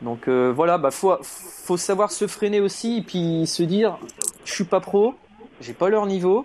Donc 0.00 0.26
euh, 0.26 0.52
voilà, 0.54 0.78
bah 0.78 0.90
faut 0.90 1.16
faut 1.22 1.76
savoir 1.76 2.10
se 2.10 2.26
freiner 2.26 2.60
aussi 2.60 2.98
et 2.98 3.02
puis 3.02 3.46
se 3.46 3.62
dire, 3.62 3.98
je 4.44 4.52
suis 4.52 4.64
pas 4.64 4.80
pro, 4.80 5.14
j'ai 5.60 5.74
pas 5.74 5.88
leur 5.90 6.06
niveau, 6.06 6.44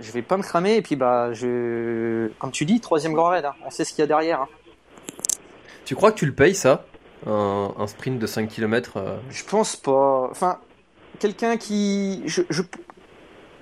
je 0.00 0.10
vais 0.12 0.22
pas 0.22 0.38
me 0.38 0.42
cramer 0.42 0.76
et 0.76 0.82
puis 0.82 0.96
bah 0.96 1.32
je 1.34 2.28
comme 2.38 2.52
tu 2.52 2.64
dis 2.64 2.80
troisième 2.80 3.12
grand 3.12 3.28
raid 3.28 3.44
hein. 3.44 3.52
on 3.66 3.70
sait 3.70 3.84
ce 3.84 3.90
qu'il 3.90 4.00
y 4.00 4.04
a 4.04 4.06
derrière 4.06 4.40
hein. 4.42 4.48
Tu 5.84 5.94
crois 5.94 6.10
que 6.10 6.18
tu 6.18 6.26
le 6.26 6.32
payes 6.32 6.54
ça? 6.54 6.86
Un, 7.26 7.86
sprint 7.86 8.18
de 8.18 8.26
5 8.26 8.48
km 8.48 9.18
je 9.30 9.44
pense 9.44 9.76
pas 9.76 10.28
enfin 10.30 10.58
quelqu'un 11.18 11.56
qui 11.56 12.22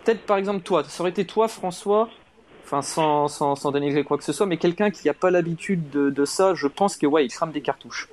peut-être 0.04 0.26
par 0.26 0.36
exemple 0.36 0.62
toi 0.62 0.84
ça 0.84 1.02
aurait 1.02 1.10
été 1.10 1.24
toi 1.24 1.48
François 1.48 2.08
enfin 2.64 2.82
sans, 2.82 3.28
sans, 3.28 3.54
sans 3.56 3.72
dénigrer 3.72 4.04
quoi 4.04 4.18
que 4.18 4.24
ce 4.24 4.32
soit 4.32 4.46
mais 4.46 4.56
quelqu'un 4.56 4.90
qui 4.90 5.08
a 5.08 5.14
pas 5.14 5.30
l'habitude 5.30 5.90
de, 5.90 6.24
ça 6.24 6.54
je 6.54 6.66
pense 6.66 6.96
que 6.96 7.06
ouais 7.06 7.24
il 7.24 7.30
crame 7.30 7.52
des 7.52 7.62
cartouches 7.62 8.08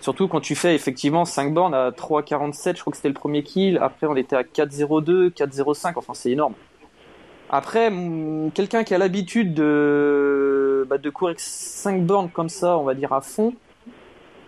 Surtout 0.00 0.28
quand 0.28 0.40
tu 0.40 0.54
fais 0.54 0.74
effectivement 0.74 1.24
5 1.24 1.54
bornes 1.54 1.74
à 1.74 1.90
3,47, 1.90 2.76
je 2.76 2.80
crois 2.80 2.90
que 2.90 2.96
c'était 2.96 3.08
le 3.08 3.14
premier 3.14 3.42
kill. 3.42 3.78
Après, 3.80 4.06
on 4.06 4.14
était 4.14 4.36
à 4.36 4.42
4,02, 4.42 5.30
4,05. 5.30 5.94
Enfin, 5.96 6.12
c'est 6.14 6.30
énorme. 6.30 6.54
Après, 7.48 7.90
quelqu'un 8.54 8.84
qui 8.84 8.94
a 8.94 8.98
l'habitude 8.98 9.54
de, 9.54 10.86
bah, 10.88 10.98
de 10.98 11.10
courir 11.10 11.36
5 11.38 12.04
bornes 12.04 12.30
comme 12.30 12.48
ça, 12.48 12.76
on 12.76 12.84
va 12.84 12.94
dire 12.94 13.12
à 13.12 13.20
fond, 13.20 13.54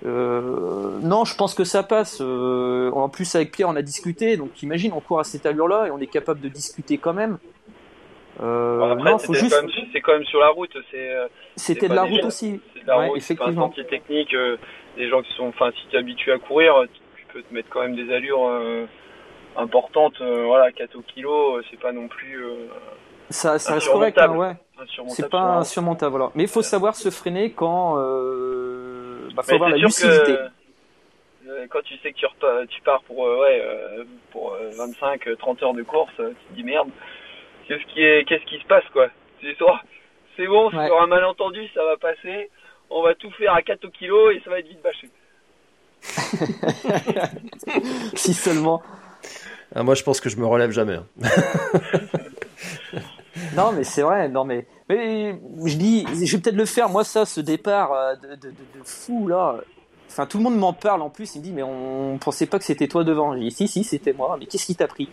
euh, 0.09 0.99
non, 1.03 1.25
je 1.25 1.37
pense 1.37 1.55
que 1.55 1.65
ça 1.65 1.83
passe. 1.83 2.19
Euh, 2.21 2.91
en 2.93 3.09
plus, 3.09 3.35
avec 3.35 3.53
Pierre, 3.53 3.69
on 3.69 3.77
a 3.77 3.83
discuté. 3.83 4.37
Donc, 4.37 4.63
imagine, 4.63 4.93
on 4.95 5.01
court 5.01 5.21
à 5.21 5.25
cette 5.25 5.45
allure-là 5.45 5.87
et 5.89 5.91
on 5.91 5.99
est 5.99 6.07
capable 6.07 6.41
de 6.41 6.49
discuter 6.49 6.99
quand 6.99 7.13
même. 7.13 7.39
Euh, 8.41 8.93
après, 8.93 9.11
non, 9.11 9.19
faut 9.19 9.35
juste. 9.35 9.55
c'est 9.93 10.01
quand 10.01 10.13
même 10.13 10.25
sur 10.25 10.41
la 10.41 10.49
route. 10.49 10.77
C'est 10.91 11.11
euh, 11.11 11.27
C'était 11.57 11.81
c'est 11.81 11.89
de 11.89 11.95
la 11.95 12.05
route 12.05 12.25
aussi. 12.25 12.61
c'est 12.75 12.83
de 12.83 12.87
la 12.87 12.99
Ouais, 12.99 13.09
c'est 13.15 13.35
effectivement. 13.35 13.67
sentier 13.67 13.85
technique. 13.87 14.35
des 14.97 15.09
gens 15.09 15.23
qui 15.23 15.33
sont, 15.35 15.49
enfin, 15.49 15.71
si 15.73 15.87
tu 15.89 15.97
es 15.97 15.99
habitué 15.99 16.33
à 16.33 16.39
courir, 16.39 16.75
tu 17.17 17.25
peux 17.33 17.43
te 17.43 17.53
mettre 17.53 17.69
quand 17.69 17.83
même 17.83 17.97
des 17.97 18.13
allures 18.13 18.49
importantes. 19.57 20.21
voilà, 20.21 20.73
4 20.73 20.97
au 20.97 21.03
kilo, 21.03 21.61
c'est 21.71 21.81
pas 21.81 21.93
non 21.93 22.09
plus 22.09 22.41
Ça, 23.31 23.59
ça 23.59 23.75
reste 23.75 23.91
correct, 23.91 24.17
hein, 24.19 24.37
ouais. 24.37 24.53
C'est 25.09 25.29
pas 25.29 25.57
insurmontable. 25.57 26.13
Voilà. 26.13 26.31
Mais 26.37 26.45
il 26.45 26.49
faut 26.49 26.63
savoir 26.63 26.95
se 26.95 27.11
freiner 27.11 27.51
quand. 27.51 27.97
Bah, 29.35 29.43
faut 29.43 29.49
Mais 29.51 29.55
avoir 29.55 29.71
la 29.71 29.77
c'est 29.77 29.89
sûr 30.01 30.09
lucidité. 30.09 30.33
que 30.35 31.51
euh, 31.51 31.67
quand 31.71 31.83
tu 31.83 31.97
sais 31.99 32.13
que 32.13 32.19
tu, 32.19 32.27
repars, 32.27 32.67
tu 32.69 32.81
pars 32.83 33.03
pour 33.05 33.27
euh, 33.27 33.41
ouais 33.41 33.61
euh, 33.63 34.05
pour 34.33 34.57
25 34.77 35.29
30 35.39 35.63
heures 35.63 35.75
de 35.75 35.83
course, 35.83 36.13
euh, 36.21 36.31
tu 36.31 36.51
te 36.51 36.55
dis 36.57 36.65
merde. 36.65 36.89
Qu'est-ce 37.67 37.85
qui 37.93 38.03
est 38.03 38.25
qu'est-ce 38.29 38.45
qui 38.45 38.59
se 38.59 38.67
passe 38.67 38.85
quoi? 38.93 39.09
C'est 39.43 39.55
toi. 39.57 39.81
C'est 40.37 40.47
bon, 40.47 40.71
Ouais. 40.71 40.87
sur 40.87 41.01
un 41.01 41.07
malentendu, 41.07 41.67
ça 41.75 41.85
va 41.85 41.97
passer. 41.97 42.51
On 42.91 43.03
va 43.03 43.15
tout 43.15 43.31
faire 43.33 43.55
à 43.55 43.63
4 43.63 43.85
au 43.85 43.91
kilo 43.91 44.31
et 44.31 44.41
ça 44.45 44.51
va 44.51 44.59
être 44.61 44.69
vite 44.69 44.83
bâché. 44.83 45.09
si 48.15 48.33
seulement. 48.35 48.83
Ah, 49.75 49.83
Moi, 49.83 49.95
je 49.95 50.03
pense 50.03 50.21
que 50.21 50.29
je 50.31 50.37
me 50.37 50.47
relève 50.47 50.71
jamais. 50.71 50.95
hein. 50.95 51.07
Non, 53.57 53.73
mais 53.73 53.85
c'est 53.85 54.03
vrai. 54.03 54.29
Non, 54.29 54.45
mais, 54.45 54.67
mais 54.89 55.39
je 55.65 55.77
dis, 55.77 56.07
je 56.25 56.37
vais 56.37 56.43
peut-être 56.43 56.57
le 56.57 56.65
faire. 56.65 56.89
Moi, 56.89 57.05
ça, 57.05 57.27
ce 57.27 57.41
départ 57.41 57.93
euh, 57.93 58.15
de, 58.17 58.53
fou 58.85 59.29
là. 59.29 59.57
Enfin, 60.09 60.25
tout 60.25 60.39
le 60.39 60.45
monde 60.45 60.57
m'en 60.57 60.73
parle 60.73 61.03
en 61.03 61.11
plus. 61.11 61.35
Il 61.35 61.41
me 61.41 61.45
dit, 61.45 61.53
mais 61.53 61.63
on 61.63 62.19
pensait 62.19 62.47
pas 62.47 62.59
que 62.59 62.65
c'était 62.65 62.89
toi 62.89 63.05
devant. 63.05 63.35
Je 63.35 63.41
dis, 63.41 63.51
si, 63.51 63.69
si, 63.69 63.85
c'était 63.85 64.15
moi. 64.15 64.37
Mais 64.41 64.47
qu'est-ce 64.47 64.67
qui 64.67 64.75
t'a 64.75 64.89
pris? 64.89 65.09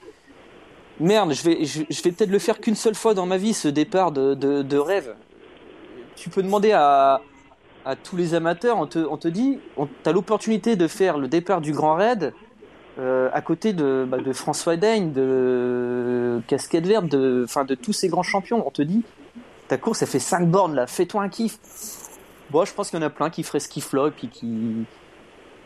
Merde, 1.00 1.34
je 1.34 1.44
vais, 1.44 1.66
je, 1.66 1.82
vais 1.82 2.12
peut-être 2.12 2.30
le 2.30 2.40
faire 2.40 2.60
qu'une 2.60 2.76
seule 2.76 2.96
fois 2.96 3.14
dans 3.14 3.26
ma 3.26 3.36
vie, 3.36 3.54
ce 3.54 3.68
départ 3.68 4.14
de, 4.14 4.78
rêve. 4.78 5.14
Tu 6.16 6.30
peux 6.30 6.42
demander 6.42 6.72
à, 6.72 7.22
tous 8.04 8.16
les 8.16 8.34
amateurs, 8.34 8.78
on 8.78 8.88
te, 8.88 9.00
on 9.00 9.18
te 9.18 9.28
dit, 9.28 9.60
t'as 10.04 10.14
l'opportunité 10.14 10.78
de 10.78 10.88
faire 10.88 11.18
le 11.18 11.28
départ 11.28 11.60
du 11.60 11.74
Grand 11.74 11.96
Raid 11.96 12.34
euh, 12.98 13.30
à 13.34 13.42
côté 13.42 13.74
de, 13.74 14.08
bah, 14.08 14.20
de 14.20 14.32
François 14.32 14.78
Daigne, 14.78 15.12
de 15.12 16.42
Casquette 16.48 16.88
Verte, 16.88 17.08
de, 17.08 17.44
enfin, 17.44 17.66
de 17.66 17.76
tous 17.76 17.92
ces 17.92 18.08
grands 18.08 18.24
champions. 18.24 18.66
On 18.66 18.72
te 18.72 18.82
dit, 18.82 19.04
ta 19.68 19.78
course, 19.78 20.02
elle 20.02 20.08
fait 20.08 20.20
5 20.20 20.48
bornes 20.50 20.76
là, 20.76 20.88
fais-toi 20.88 21.22
un 21.24 21.30
kiff. 21.30 21.58
Bon, 22.52 22.64
je 22.66 22.74
pense 22.74 22.90
qu'il 22.90 23.00
y 23.00 23.04
en 23.04 23.06
a 23.06 23.10
plein 23.10 23.30
qui 23.30 23.44
feraient 23.44 23.60
ce 23.60 23.68
kiff-là 23.70 24.08
et 24.08 24.12
puis 24.12 24.30
qui, 24.30 24.86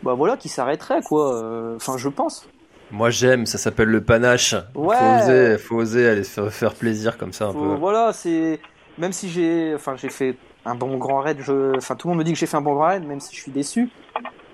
bah 0.03 0.13
voilà, 0.13 0.37
qui 0.37 0.47
s'arrêteraient 0.49 1.01
quoi. 1.01 1.35
Euh, 1.35 1.75
Enfin, 1.75 1.97
je 1.97 2.09
pense. 2.09 2.47
Moi, 2.91 3.09
j'aime, 3.11 3.45
ça 3.45 3.57
s'appelle 3.59 3.89
le 3.89 4.01
panache. 4.03 4.55
Ouais. 4.73 4.95
Faut 4.97 5.23
oser, 5.25 5.57
faut 5.59 5.75
oser 5.75 6.09
aller 6.09 6.23
se 6.23 6.29
faire, 6.31 6.51
faire 6.51 6.73
plaisir 6.73 7.17
comme 7.17 7.33
ça 7.33 7.45
un 7.47 7.51
Faut- 7.53 7.59
peu. 7.59 7.75
Voilà, 7.75 8.13
c'est 8.13 8.59
même 8.97 9.11
si 9.13 9.29
j'ai, 9.29 9.73
enfin, 9.75 9.95
j'ai 9.95 10.09
fait 10.09 10.35
un 10.65 10.73
bon 10.75 10.97
grand 10.97 11.19
raid. 11.19 11.37
Je, 11.41 11.75
enfin, 11.77 11.95
tout 11.95 12.07
le 12.07 12.13
monde 12.13 12.19
me 12.19 12.23
dit 12.23 12.33
que 12.33 12.39
j'ai 12.39 12.47
fait 12.47 12.57
un 12.57 12.61
bon 12.61 12.73
grand 12.73 12.87
raid, 12.87 13.05
même 13.05 13.19
si 13.19 13.35
je 13.35 13.41
suis 13.41 13.51
déçu. 13.51 13.89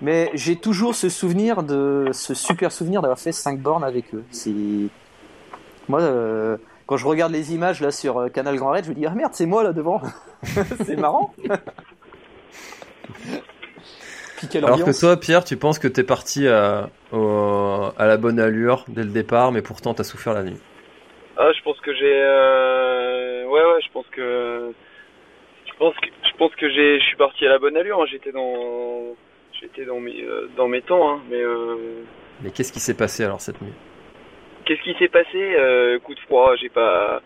Mais 0.02 0.30
j'ai 0.34 0.56
toujours 0.56 0.94
ce 0.94 1.08
souvenir 1.08 1.62
de, 1.62 2.08
ce 2.12 2.34
super 2.34 2.70
souvenir 2.72 3.00
d'avoir 3.00 3.18
fait 3.18 3.32
5 3.32 3.58
bornes 3.60 3.84
avec 3.84 4.14
eux. 4.14 4.24
C'est 4.30 4.52
moi, 5.88 6.00
euh, 6.02 6.58
quand 6.86 6.96
je 6.96 7.06
regarde 7.06 7.32
les 7.32 7.52
images 7.54 7.80
là 7.80 7.90
sur 7.90 8.18
euh, 8.18 8.28
Canal 8.28 8.56
Grand 8.56 8.70
Raid, 8.70 8.84
je 8.84 8.90
me 8.90 8.94
dis 8.94 9.06
ah 9.06 9.14
merde, 9.14 9.32
c'est 9.34 9.46
moi 9.46 9.62
là 9.62 9.72
devant. 9.72 10.00
c'est 10.84 10.96
marrant. 10.96 11.34
Puis 14.36 14.48
quelle 14.48 14.64
Alors 14.64 14.84
que 14.84 14.98
toi, 14.98 15.16
Pierre, 15.18 15.44
tu 15.44 15.56
penses 15.56 15.78
que 15.78 15.88
t'es 15.88 16.02
parti 16.04 16.46
à, 16.46 16.90
au- 17.12 17.88
à 17.96 18.06
la 18.06 18.16
bonne 18.18 18.38
allure 18.38 18.84
dès 18.88 19.02
le 19.02 19.10
départ, 19.10 19.50
mais 19.50 19.62
pourtant 19.62 19.94
t'as 19.94 20.04
souffert 20.04 20.34
la 20.34 20.42
nuit. 20.42 20.60
Ah, 21.38 21.50
je 21.56 21.62
pense 21.62 21.80
que 21.80 21.94
j'ai 21.94 22.14
euh... 22.14 23.44
ouais 23.46 23.60
ouais, 23.60 23.80
je 23.86 23.92
pense 23.92 24.06
que 24.12 24.72
je 25.66 25.72
pense 25.78 25.94
que 25.94 26.06
je 26.06 26.36
pense 26.38 26.54
que 26.54 26.68
j'ai 26.70 27.00
je 27.00 27.04
suis 27.04 27.16
parti 27.16 27.46
à 27.46 27.50
la 27.50 27.58
bonne 27.58 27.76
allure, 27.76 28.00
hein. 28.02 28.06
j'étais 28.10 28.32
dans 28.32 29.14
j'étais 29.58 29.84
dans 29.86 30.00
mes 30.00 30.22
euh, 30.22 30.48
dans 30.56 30.68
mes 30.68 30.82
temps 30.82 31.10
hein, 31.10 31.20
mais 31.30 31.40
euh... 31.42 31.76
Mais 32.42 32.50
qu'est-ce 32.50 32.72
qui 32.72 32.80
s'est 32.80 32.96
passé 32.96 33.24
alors 33.24 33.40
cette 33.40 33.60
nuit? 33.62 33.72
Qu'est-ce 34.66 34.82
qui 34.82 34.94
s'est 34.94 35.08
passé 35.08 35.54
euh, 35.56 36.00
Coup 36.00 36.16
de 36.16 36.20
froid, 36.20 36.56
j'ai 36.56 36.68
pas, 36.68 37.22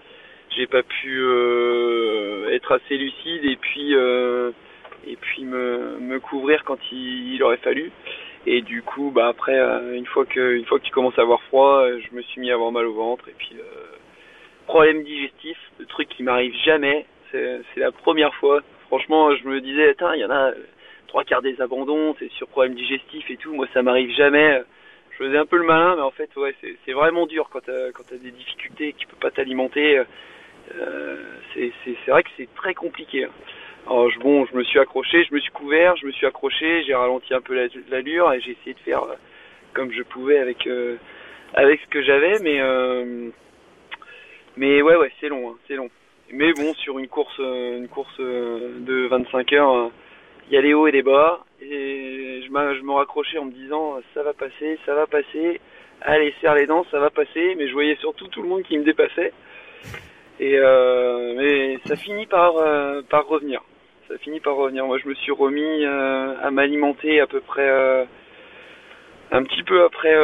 j'ai 0.55 0.66
pas 0.66 0.83
pu 0.83 1.18
euh, 1.22 2.50
être 2.53 2.72
assez 2.72 2.98
lucide 2.98 3.46
et 3.46 3.57
puis 3.57 3.94
euh, 3.94 4.50
et 5.07 5.16
puis 5.16 5.44
me, 5.44 5.96
me 6.00 6.20
couvrir 6.20 6.62
quand 6.64 6.79
il, 6.92 7.35
il 7.35 7.42
aurait 7.42 7.57
fallu. 7.57 7.92
Et 8.46 8.61
du 8.61 8.83
coup, 8.83 9.11
bah 9.11 9.29
après, 9.29 9.59
une 9.94 10.05
fois 10.05 10.26
que 10.26 10.55
une 10.55 10.66
fois 10.66 10.79
que 10.79 10.85
tu 10.85 10.90
commences 10.90 11.18
à 11.18 11.22
avoir 11.22 11.40
froid, 11.44 11.83
je 11.88 12.14
me 12.14 12.20
suis 12.20 12.42
mis 12.42 12.50
à 12.50 12.55
avoir 12.55 12.72
mal 12.72 12.85
au 12.85 12.92
ventre 12.92 13.26
et 13.26 13.35
puis 13.38 13.57
euh, 13.59 13.96
problème 14.66 15.03
digestif, 15.03 15.57
le 15.79 15.87
truc 15.87 16.11
qui 16.11 16.22
m'arrive 16.22 16.55
jamais. 16.62 17.07
C'est 17.33 17.62
la 17.76 17.92
première 17.92 18.35
fois. 18.35 18.61
Franchement, 18.88 19.35
je 19.35 19.48
me 19.48 19.61
disais, 19.62 19.94
il 20.14 20.20
y 20.20 20.24
en 20.24 20.31
a 20.31 20.50
trois 21.07 21.24
quarts 21.24 21.42
des 21.42 21.59
abandons, 21.62 22.14
c'est 22.18 22.31
sur 22.33 22.48
problème 22.48 22.74
digestif 22.74 23.31
et 23.31 23.37
tout. 23.37 23.55
Moi, 23.55 23.66
ça 23.72 23.83
m'arrive 23.83 24.11
jamais 24.14 24.62
je 25.20 25.26
faisais 25.26 25.38
un 25.38 25.46
peu 25.46 25.59
le 25.59 25.64
malin, 25.64 25.96
mais 25.96 26.02
en 26.02 26.11
fait, 26.11 26.35
ouais, 26.37 26.54
c'est 26.85 26.92
vraiment 26.92 27.26
dur 27.26 27.48
quand 27.52 27.61
t'as 27.64 27.92
quand 27.92 28.04
t'as 28.09 28.16
des 28.16 28.30
difficultés 28.30 28.88
et 28.88 28.92
que 28.92 28.98
tu 28.98 29.06
peux 29.06 29.16
pas 29.16 29.30
t'alimenter. 29.30 30.02
Euh, 30.74 31.16
c'est 31.54 32.11
vrai 32.11 32.22
que 32.22 32.30
c'est 32.37 32.48
très 32.54 32.74
compliqué. 32.74 33.24
hein. 33.24 33.30
Je, 34.14 34.18
bon, 34.20 34.46
je 34.46 34.56
me 34.56 34.62
suis 34.64 34.78
accroché, 34.78 35.24
je 35.24 35.35
me 35.35 35.40
suis 35.40 35.50
couvert, 35.52 35.96
je 35.96 36.06
me 36.06 36.12
suis 36.12 36.26
accroché, 36.26 36.85
j'ai 36.85 36.94
ralenti 36.94 37.35
un 37.35 37.40
peu 37.40 37.54
la- 37.54 37.68
l'allure 37.90 38.33
et 38.33 38.40
j'ai 38.40 38.52
essayé 38.52 38.74
de 38.74 38.78
faire 38.80 39.02
euh, 39.02 39.14
comme 39.74 39.90
je 39.92 40.02
pouvais 40.02 40.38
avec 40.38 40.66
euh, 40.66 40.96
avec 41.54 41.80
ce 41.80 41.87
que 41.88 42.02
j'avais, 42.02 42.38
mais 42.38 42.61
euh, 42.61 43.28
mais 44.56 44.80
ouais, 44.83 44.96
ouais, 44.96 45.12
c'est 45.20 45.28
long, 45.28 45.50
hein, 45.50 45.56
c'est 45.66 45.74
long. 45.76 45.90
Mais 46.33 46.52
bon, 46.52 46.72
sur 46.74 46.98
une 46.98 47.09
course 47.09 47.35
euh, 47.40 47.78
une 47.78 47.88
course 47.88 48.14
euh, 48.20 48.78
de 48.80 49.06
25 49.09 49.52
heures. 49.54 49.74
euh, 49.74 49.88
il 50.48 50.54
y 50.54 50.56
a 50.56 50.61
les 50.61 50.74
hauts 50.74 50.87
et 50.88 50.92
les 50.92 51.02
bas 51.02 51.44
et 51.62 52.42
je, 52.42 52.50
me 52.50 52.92
raccrochais 52.92 53.38
en 53.38 53.44
me 53.44 53.52
disant 53.52 53.98
ça 54.14 54.22
va 54.22 54.32
passer, 54.32 54.78
ça 54.86 54.94
va 54.94 55.06
passer, 55.06 55.60
allez 56.00 56.34
serre 56.40 56.54
les 56.54 56.66
dents, 56.66 56.86
ça 56.90 56.98
va 56.98 57.10
passer, 57.10 57.54
mais 57.56 57.68
je 57.68 57.72
voyais 57.72 57.96
surtout 57.96 58.28
tout 58.28 58.42
le 58.42 58.48
monde 58.48 58.62
qui 58.62 58.78
me 58.78 58.84
dépassait. 58.84 59.32
Et 60.38 60.56
euh, 60.56 61.34
mais 61.36 61.78
ça 61.86 61.96
finit 61.96 62.26
par 62.26 62.56
euh, 62.56 63.02
par 63.02 63.26
revenir, 63.26 63.62
ça 64.08 64.16
finit 64.18 64.40
par 64.40 64.56
revenir. 64.56 64.86
Moi 64.86 64.98
je 64.98 65.08
me 65.08 65.14
suis 65.14 65.32
remis 65.32 65.84
euh, 65.84 66.34
à 66.42 66.50
m'alimenter 66.50 67.20
à 67.20 67.26
peu 67.26 67.40
près 67.40 67.68
un 69.30 69.42
petit 69.44 69.62
peu 69.62 69.84
après 69.84 70.16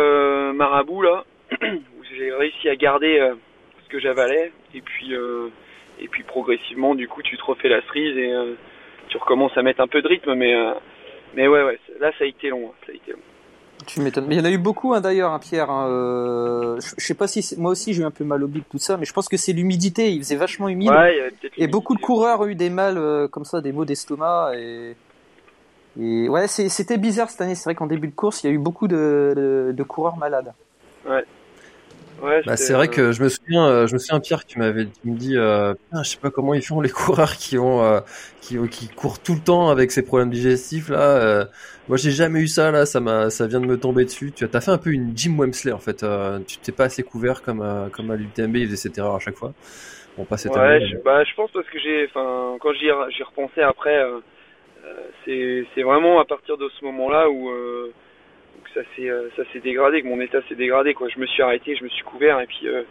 Marabout 0.54 1.02
là 1.02 1.24
où 1.62 2.04
j'ai 2.16 2.32
réussi 2.32 2.68
à 2.68 2.76
garder 2.76 3.30
ce 3.84 3.88
que 3.90 4.00
j'avalais. 4.00 4.52
Et 4.74 4.80
puis 4.80 5.14
et 6.00 6.08
puis 6.08 6.22
progressivement 6.22 6.94
du 6.94 7.08
coup 7.08 7.22
tu 7.22 7.36
te 7.36 7.44
refais 7.44 7.68
la 7.68 7.82
cerise 7.82 8.16
et 8.16 8.32
tu 9.08 9.18
recommences 9.18 9.56
à 9.58 9.62
mettre 9.62 9.82
un 9.82 9.86
peu 9.86 10.00
de 10.00 10.08
rythme, 10.08 10.34
mais 10.34 10.54
mais 11.34 11.48
ouais 11.48 11.64
ouais, 11.64 11.78
là 12.00 12.10
ça 12.18 12.24
a 12.24 12.26
été 12.26 12.48
long, 12.48 12.72
ça 12.86 12.92
a 12.92 12.94
été 12.94 13.12
long. 13.12 13.18
Tu 13.86 14.00
m'étonnes. 14.00 14.26
Mais 14.26 14.34
il 14.36 14.38
y 14.38 14.40
en 14.40 14.44
a 14.46 14.50
eu 14.50 14.58
beaucoup 14.58 14.94
hein, 14.94 15.00
d'ailleurs, 15.00 15.30
hein, 15.32 15.38
Pierre. 15.38 15.70
hein, 15.70 15.86
euh, 15.88 16.80
je, 16.80 16.94
je 16.98 17.04
sais 17.06 17.14
pas 17.14 17.28
si 17.28 17.42
c'est- 17.42 17.56
moi 17.56 17.70
aussi 17.70 17.92
j'ai 17.92 18.02
eu 18.02 18.04
un 18.04 18.10
peu 18.10 18.24
mal 18.24 18.42
au 18.42 18.48
bic 18.48 18.64
tout 18.70 18.78
ça, 18.78 18.96
mais 18.96 19.04
je 19.04 19.12
pense 19.12 19.28
que 19.28 19.36
c'est 19.36 19.52
l'humidité. 19.52 20.10
Il 20.12 20.18
faisait 20.22 20.36
vachement 20.36 20.68
humide. 20.68 20.90
Ouais, 20.90 21.14
il 21.14 21.18
y 21.18 21.20
avait 21.20 21.30
peut-être 21.30 21.52
Et 21.58 21.66
beaucoup 21.68 21.94
de 21.94 22.00
coureurs 22.00 22.40
ont 22.40 22.46
eu 22.46 22.54
des 22.54 22.70
mal 22.70 22.96
euh, 22.98 23.28
comme 23.28 23.44
ça, 23.44 23.60
des 23.60 23.72
maux 23.72 23.84
d'estomac 23.84 24.52
et, 24.56 24.96
et 26.00 26.28
ouais, 26.28 26.48
c'est- 26.48 26.68
c'était 26.68 26.98
bizarre 26.98 27.30
cette 27.30 27.40
année. 27.42 27.54
C'est 27.54 27.64
vrai 27.64 27.74
qu'en 27.74 27.86
début 27.86 28.08
de 28.08 28.14
course, 28.14 28.42
il 28.42 28.48
y 28.48 28.50
a 28.50 28.52
eu 28.52 28.58
beaucoup 28.58 28.88
de, 28.88 29.34
de, 29.36 29.72
de 29.72 29.82
coureurs 29.82 30.16
malades. 30.16 30.52
Ouais, 31.08 31.24
Bah, 32.44 32.56
c'est 32.56 32.74
vrai 32.74 32.88
euh, 32.88 32.90
que 32.90 33.10
je 33.10 33.22
me 33.24 33.28
souviens, 33.28 33.66
euh, 33.66 33.86
je 33.88 33.94
me 33.94 33.98
souviens 33.98 34.20
Pierre, 34.20 34.44
tu 34.46 34.58
m'avais, 34.60 34.86
tu 34.88 35.00
me 35.10 35.16
dis, 35.16 35.36
euh, 35.36 35.74
je 36.04 36.08
sais 36.10 36.16
pas 36.20 36.30
comment 36.30 36.54
ils 36.54 36.62
font 36.64 36.80
les 36.80 36.90
coureurs 36.90 37.36
qui 37.36 37.58
ont, 37.58 37.82
euh, 37.82 38.00
qui, 38.40 38.56
qui 38.70 38.88
courent 38.88 39.20
tout 39.20 39.34
le 39.34 39.42
temps 39.42 39.68
avec 39.68 39.90
ces 39.90 40.02
problèmes 40.04 40.30
digestifs 40.30 40.88
là. 40.88 41.00
euh, 41.18 41.44
moi, 41.88 41.96
j'ai 41.96 42.12
jamais 42.12 42.40
eu 42.40 42.46
ça 42.48 42.70
là, 42.70 42.86
ça 42.86 43.00
m'a, 43.00 43.30
ça 43.30 43.46
vient 43.48 43.60
de 43.60 43.66
me 43.66 43.78
tomber 43.80 44.04
dessus. 44.04 44.32
Tu 44.32 44.44
as 44.52 44.60
fait 44.60 44.70
un 44.70 44.78
peu 44.78 44.90
une 44.92 45.16
Jim 45.16 45.36
Wemsley 45.38 45.72
en 45.72 45.80
fait. 45.80 46.02
euh, 46.04 46.40
tu 46.46 46.60
t'es 46.60 46.72
pas 46.72 46.84
assez 46.84 47.02
couvert 47.02 47.42
comme, 47.42 47.62
euh, 47.62 47.90
comme 47.90 48.10
à 48.10 48.16
l'UTMB, 48.16 48.56
il 48.60 48.66
faisait 48.66 48.76
cette 48.76 48.98
erreur 48.98 49.16
à 49.16 49.18
chaque 49.20 49.36
fois. 49.36 49.54
Bon, 50.16 50.24
pas 50.26 50.36
cette 50.38 50.56
Ouais, 50.56 50.56
année. 50.56 50.80
je, 50.80 50.96
bah, 51.04 51.24
je 51.24 51.34
pense 51.34 51.50
parce 51.52 51.68
que 51.68 51.78
j'ai, 51.78 52.06
enfin, 52.06 52.56
quand 52.60 52.72
j'y, 52.74 52.86
ai- 52.86 53.10
j'y 53.10 53.22
repensais 53.22 53.62
après, 53.62 54.02
c'est, 55.24 55.64
c'est 55.74 55.82
vraiment 55.82 56.20
à 56.20 56.24
partir 56.24 56.56
de 56.56 56.68
ce 56.68 56.84
moment-là 56.84 57.28
où, 57.30 57.50
euh, 57.50 57.92
que 57.92 58.05
ça 58.76 58.82
s'est, 58.94 59.08
euh, 59.08 59.28
ça 59.36 59.42
s'est 59.52 59.60
dégradé, 59.60 60.02
que 60.02 60.06
mon 60.06 60.20
état 60.20 60.40
s'est 60.48 60.54
dégradé, 60.54 60.92
quoi. 60.92 61.08
Je 61.08 61.18
me 61.18 61.26
suis 61.26 61.42
arrêté, 61.42 61.74
je 61.76 61.84
me 61.84 61.88
suis 61.88 62.04
couvert, 62.04 62.40
et 62.40 62.46
puis 62.46 62.68
euh, 62.68 62.82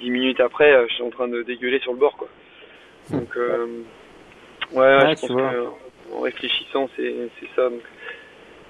dix 0.00 0.10
minutes 0.10 0.40
après, 0.40 0.72
euh, 0.72 0.86
je 0.88 0.94
suis 0.94 1.02
en 1.02 1.10
train 1.10 1.28
de 1.28 1.42
dégueuler 1.42 1.80
sur 1.80 1.92
le 1.92 1.98
bord, 1.98 2.16
quoi. 2.16 2.28
Donc, 3.10 3.36
euh, 3.36 3.66
ouais, 4.72 5.16
je 5.16 5.26
pense 5.26 5.28
que, 5.28 6.14
en 6.14 6.20
réfléchissant, 6.20 6.88
c'est, 6.96 7.14
c'est 7.40 7.48
ça. 7.56 7.68
Donc, 7.68 7.82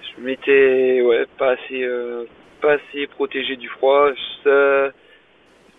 je 0.03 0.23
m'étais, 0.23 1.03
ouais, 1.03 1.27
pas 1.37 1.51
assez, 1.51 1.83
euh, 1.83 2.25
pas 2.63 2.73
assez 2.73 3.07
protégé 3.09 3.57
du 3.57 3.69
froid. 3.69 4.11
Ça, 4.43 4.91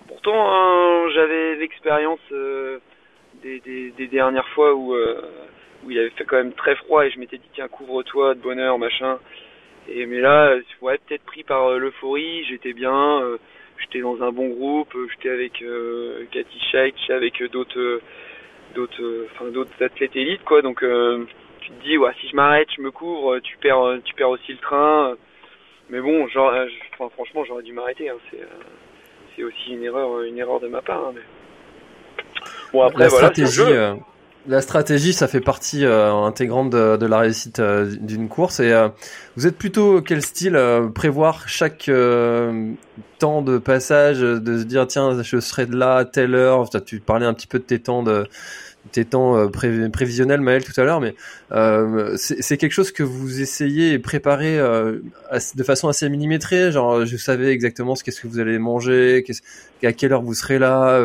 Pourtant, 0.08 0.52
hein, 0.52 1.10
j'avais 1.14 1.56
l'expérience 1.56 2.20
euh, 2.32 2.80
des, 3.44 3.60
des, 3.60 3.92
des 3.92 4.08
dernières 4.08 4.48
fois 4.50 4.74
où, 4.74 4.96
où 4.96 5.92
il 5.92 6.00
avait 6.00 6.10
fait 6.10 6.26
quand 6.26 6.38
même 6.38 6.54
très 6.54 6.76
froid 6.76 7.06
et 7.06 7.12
je 7.12 7.20
m'étais 7.20 7.38
dit 7.38 7.50
tiens 7.54 7.68
couvre-toi 7.68 8.34
de 8.34 8.40
bonheur 8.40 8.80
machin. 8.80 9.20
Et 9.92 10.06
mais 10.06 10.20
là, 10.20 10.52
euh, 10.52 10.62
ouais, 10.82 11.00
peut-être 11.08 11.24
pris 11.24 11.44
par 11.44 11.68
euh, 11.68 11.78
l'euphorie, 11.78 12.46
j'étais 12.46 12.74
bien, 12.74 13.22
euh, 13.22 13.38
j'étais 13.80 14.02
dans 14.02 14.22
un 14.22 14.32
bon 14.32 14.50
groupe, 14.50 14.96
j'étais 15.12 15.30
avec 15.30 15.62
euh, 15.62 16.26
Cathy 16.32 16.60
Scheik, 16.72 16.96
j'étais 17.02 17.14
avec 17.14 17.44
d'autres, 17.52 18.02
d'autres, 18.76 19.26
enfin 19.32 19.50
d'autres 19.52 19.84
athlètes 19.84 20.16
élites 20.16 20.44
quoi. 20.44 20.62
Donc 20.62 20.84
euh, 20.84 21.26
tu 21.62 21.70
te 21.72 21.84
dis 21.84 21.98
ouais 21.98 22.12
si 22.22 22.30
je 22.30 22.36
m'arrête, 22.36 22.68
je 22.76 22.82
me 22.82 22.92
couvre, 22.92 23.40
tu 23.40 23.58
perds, 23.58 24.00
tu 24.06 24.14
perds 24.14 24.30
aussi 24.30 24.52
le 24.52 24.60
train. 24.60 25.16
Mais 25.90 26.02
bon, 26.02 26.28
genre, 26.28 26.54
enfin, 26.94 27.10
franchement, 27.16 27.44
j'aurais 27.46 27.64
dû 27.64 27.74
m'arrêter. 27.74 28.10
Hein, 28.10 28.18
c'est 28.30 28.46
c'est 29.36 29.44
aussi 29.44 29.72
une 29.74 29.84
erreur, 29.84 30.22
une 30.22 30.38
erreur 30.38 30.60
de 30.60 30.68
ma 30.68 30.82
part. 30.82 31.08
hein, 31.08 31.14
mais... 31.16 31.22
Bon 32.74 32.84
après 32.84 33.04
la 33.06 33.10
voilà, 33.10 33.28
stratégie, 33.30 33.74
jeu. 33.74 33.96
La 34.48 34.62
stratégie, 34.62 35.14
ça 35.14 35.28
fait 35.28 35.42
partie 35.42 35.86
euh, 35.86 36.14
intégrante 36.14 36.70
de, 36.70 37.06
la 37.06 37.20
réussite 37.20 37.60
euh, 37.60 37.94
d'une 38.00 38.30
course. 38.30 38.60
Et 38.60 38.72
euh, 38.72 38.90
vous 39.36 39.48
êtes 39.48 39.58
plutôt 39.58 40.02
quel 40.02 40.22
style 40.22 40.56
euh, 40.56 40.88
prévoir 40.88 41.48
chaque 41.48 41.90
euh, 41.90 42.72
temps 43.20 43.42
de 43.42 43.58
passage, 43.58 44.20
de 44.20 44.60
se 44.60 44.64
dire 44.64 44.88
tiens, 44.88 45.22
je 45.22 45.40
serai 45.40 45.66
de 45.66 45.76
là 45.76 45.98
à 45.98 46.06
telle 46.06 46.36
heure? 46.36 46.70
Tu 46.86 47.00
parlais 47.00 47.26
un 47.26 47.34
petit 47.34 47.48
peu 47.48 47.60
de 47.60 47.64
tes 47.66 47.80
temps 47.80 48.02
de 48.02 48.28
tes 48.92 49.06
temps 49.06 49.38
euh, 49.38 49.48
pré- 49.48 49.90
prévisionnels, 49.90 50.42
Maël, 50.42 50.64
tout 50.64 50.80
à 50.80 50.84
l'heure, 50.84 51.02
mais 51.02 51.16
euh, 51.52 52.16
c'est 52.18 52.58
quelque 52.58 52.72
chose 52.72 52.92
que 52.92 53.04
vous 53.04 53.42
essayez 53.42 53.94
et 53.94 54.00
préparez 54.00 54.60
euh, 54.60 55.00
de 55.56 55.64
façon 55.64 55.88
assez 55.88 56.10
millimétrée. 56.10 56.72
Genre, 56.72 57.06
je 57.06 57.18
savais 57.18 57.52
exactement 57.52 57.96
ce 57.96 58.04
qu'est-ce 58.04 58.22
que 58.22 58.28
vous 58.28 58.40
allez 58.40 58.60
manger, 58.60 59.24
à 59.84 59.94
quelle 59.94 60.14
heure 60.14 60.22
vous 60.22 60.34
serez 60.34 60.60
là, 60.60 61.00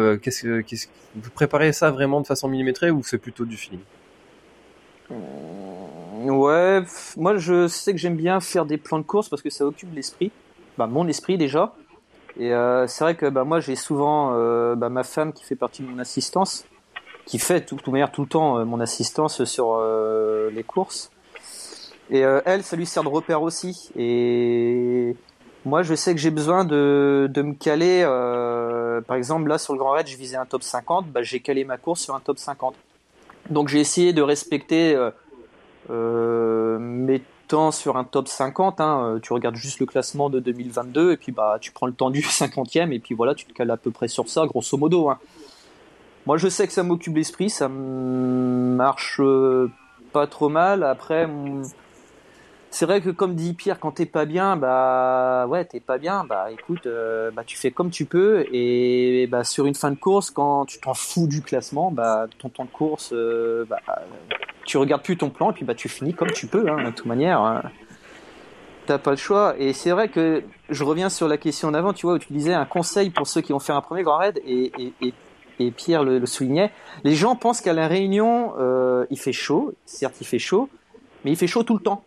vous 1.15 1.31
préparez 1.35 1.73
ça 1.73 1.91
vraiment 1.91 2.21
de 2.21 2.27
façon 2.27 2.49
millimétrée 2.49 2.91
ou 2.91 3.03
c'est 3.03 3.19
plutôt 3.19 3.45
du 3.45 3.57
feeling? 3.57 3.81
Ouais, 5.11 6.81
pff, 6.81 7.17
moi 7.17 7.37
je 7.37 7.69
sais 7.69 7.93
que 7.93 7.99
j'aime 7.99 8.17
bien 8.17 8.41
faire 8.41 8.65
des 8.65 8.79
plans 8.79 8.99
de 8.99 9.05
course 9.05 9.29
parce 9.29 9.43
que 9.43 9.51
ça 9.51 9.67
occupe 9.67 9.95
l'esprit, 9.95 10.31
bah, 10.79 10.87
mon 10.87 11.07
esprit 11.07 11.37
déjà. 11.37 11.75
Et 12.41 12.51
c'est 12.89 13.05
vrai 13.05 13.15
que 13.15 13.27
bah, 13.27 13.45
moi 13.45 13.61
j'ai 13.61 13.77
souvent 13.77 14.33
bah, 14.75 14.89
ma 14.89 15.05
femme 15.05 15.33
qui 15.33 15.45
fait 15.45 15.57
partie 15.57 15.83
de 15.83 15.89
mon 15.89 15.99
assistance, 15.99 16.65
qui 17.27 17.39
fait 17.39 17.65
tout, 17.65 17.77
tout, 17.77 17.93
tout 18.13 18.23
le 18.23 18.29
temps 18.29 18.59
euh, 18.59 18.65
mon 18.65 18.81
assistance 18.81 19.45
sur 19.45 19.75
euh, 19.75 20.51
les 20.51 20.63
courses. 20.63 21.11
Et 22.11 22.25
euh, 22.25 22.41
elle, 22.45 22.63
ça 22.63 22.77
lui 22.77 22.87
sert 22.87 23.03
de 23.03 23.09
repère 23.09 23.43
aussi. 23.43 23.91
Et 23.97 25.17
moi 25.65 25.83
je 25.83 25.95
sais 25.95 26.15
que 26.15 26.21
j'ai 26.21 26.31
besoin 26.31 26.65
de, 26.65 27.31
de 27.33 27.43
me 27.43 27.55
caler, 27.55 28.03
par 29.07 29.17
exemple 29.17 29.49
là 29.49 29.57
sur 29.57 29.73
le 29.73 29.79
Grand 29.79 29.93
Raid 29.93 30.07
je 30.07 30.17
visais 30.17 30.37
un 30.37 30.45
top 30.45 30.63
50, 30.63 31.09
bah, 31.09 31.23
j'ai 31.23 31.41
calé 31.41 31.65
ma 31.65 31.79
course 31.79 32.03
sur 32.03 32.15
un 32.15 32.21
top 32.21 32.39
50. 32.39 32.75
Donc 33.49 33.69
j'ai 33.69 33.81
essayé 33.81 34.13
de 34.13 34.21
respecter 34.21 34.95
mes 35.89 37.23
temps 37.49 37.73
sur 37.73 37.97
un 37.97 38.05
top 38.05 38.29
50. 38.29 38.83
Hein, 38.83 39.19
tu 39.23 39.33
regardes 39.33 39.57
juste 39.57 39.81
le 39.81 39.87
classement 39.87 40.29
de 40.29 40.39
2022 40.41 41.13
et 41.13 41.17
puis 41.17 41.33
bah 41.33 41.57
tu 41.59 41.73
prends 41.73 41.87
le 41.87 41.95
temps 41.95 42.11
du 42.11 42.21
50e 42.21 42.93
et 42.93 42.99
puis 42.99 43.15
voilà, 43.15 43.35
tu 43.35 43.47
te 43.47 43.55
cales 43.55 43.71
à 43.71 43.79
peu 43.79 43.91
près 43.91 44.09
sur 44.09 44.29
ça, 44.29 44.45
grosso 44.45 44.77
modo. 44.77 45.09
Hein. 45.09 45.19
Moi 46.27 46.37
je 46.39 46.49
sais 46.49 46.67
que 46.67 46.73
ça 46.73 46.83
m'occupe 46.83 47.17
l'esprit, 47.17 47.51
ça 47.51 47.69
marche 47.69 49.21
euh, 49.21 49.71
pas 50.13 50.27
trop 50.27 50.49
mal. 50.49 50.83
Après, 50.83 51.29
c'est 52.71 52.87
vrai 52.87 53.01
que 53.03 53.11
comme 53.11 53.35
dit 53.35 53.53
Pierre, 53.53 53.79
quand 53.79 53.93
t'es 53.93 54.07
pas 54.07 54.25
bien, 54.25 54.57
bah 54.57 55.47
ouais, 55.49 55.65
t'es 55.65 55.81
pas 55.81 55.99
bien, 55.99 56.25
bah 56.25 56.51
écoute, 56.51 56.87
euh, 56.87 57.31
bah 57.31 57.43
tu 57.45 57.57
fais 57.59 57.71
comme 57.71 57.91
tu 57.91 58.07
peux 58.07 58.47
et 58.53 59.27
bah 59.31 59.45
sur 59.45 59.67
une 59.67 59.75
fin 59.75 59.91
de 59.91 59.97
course, 59.97 60.31
quand 60.31 60.65
tu 60.65 60.81
t'en 60.81 60.95
fous 60.95 61.27
du 61.27 61.43
classement, 61.43 61.91
bah 61.91 62.27
ton 62.39 62.49
temps 62.49 62.65
de 62.65 62.71
course, 62.71 63.11
euh, 63.13 63.67
bah 63.69 63.81
tu 64.65 64.79
regardes 64.79 65.03
plus 65.03 65.19
ton 65.19 65.29
plan 65.29 65.51
et 65.51 65.55
puis 65.55 65.65
bah 65.67 65.75
tu 65.75 65.91
finis 65.91 66.15
comme 66.15 66.31
tu 66.33 66.47
peux, 66.47 66.69
hein, 66.71 66.85
de 66.85 66.91
toute 66.91 67.07
manière. 67.07 67.41
hein. 67.41 67.63
T'as 68.87 68.99
pas 68.99 69.13
le 69.13 69.17
choix. 69.17 69.55
Et 69.59 69.73
c'est 69.73 69.93
vrai 69.93 70.09
que 70.09 70.43
je 70.69 70.85
reviens 70.85 71.09
sur 71.09 71.27
la 71.27 71.39
question 71.39 71.71
d'avant, 71.71 71.93
tu 71.93 72.07
vois, 72.07 72.17
où 72.17 72.19
tu 72.19 72.33
disais 72.33 72.53
un 72.55 72.67
conseil 72.67 73.11
pour 73.11 73.27
ceux 73.27 73.41
qui 73.41 73.53
vont 73.53 73.59
faire 73.59 73.77
un 73.77 73.81
premier 73.81 74.03
grand 74.03 74.19
raid 74.19 74.41
et, 74.47 74.73
et 75.59 75.71
Pierre 75.71 76.05
le, 76.05 76.25
soulignait. 76.27 76.71
Les 77.05 77.15
gens 77.15 77.37
pensent 77.37 77.61
qu'à 77.61 77.73
la 77.73 77.87
Réunion, 77.87 78.53
euh, 78.59 79.07
il 79.11 79.19
fait 79.19 79.33
chaud. 79.33 79.73
Certes, 79.87 80.17
il 80.21 80.27
fait 80.27 80.39
chaud, 80.39 80.69
mais 81.25 81.33
il 81.33 81.37
fait 81.37 81.47
chaud 81.47 81.63
tout 81.63 81.75
le 81.75 81.81
temps. 81.81 82.03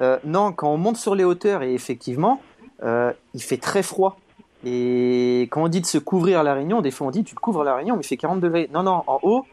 Euh, 0.00 0.18
non, 0.24 0.52
quand 0.52 0.72
on 0.72 0.76
monte 0.76 0.96
sur 0.96 1.14
les 1.14 1.24
hauteurs 1.24 1.62
et 1.62 1.74
effectivement, 1.74 2.40
euh, 2.82 3.12
il 3.34 3.42
fait 3.42 3.58
très 3.58 3.82
froid. 3.82 4.18
Et 4.64 5.42
quand 5.50 5.62
on 5.62 5.68
dit 5.68 5.80
de 5.80 5.86
se 5.86 5.98
couvrir 5.98 6.40
à 6.40 6.42
la 6.42 6.54
Réunion, 6.54 6.82
des 6.82 6.90
fois 6.90 7.06
on 7.06 7.10
dit 7.10 7.24
tu 7.24 7.34
te 7.34 7.40
couvres 7.40 7.62
à 7.62 7.64
la 7.64 7.74
Réunion, 7.74 7.96
mais 7.96 8.02
il 8.02 8.06
fait 8.06 8.16
40 8.16 8.40
degrés. 8.40 8.68
Non, 8.72 8.82
non, 8.82 9.02
en 9.06 9.18
haut, 9.22 9.46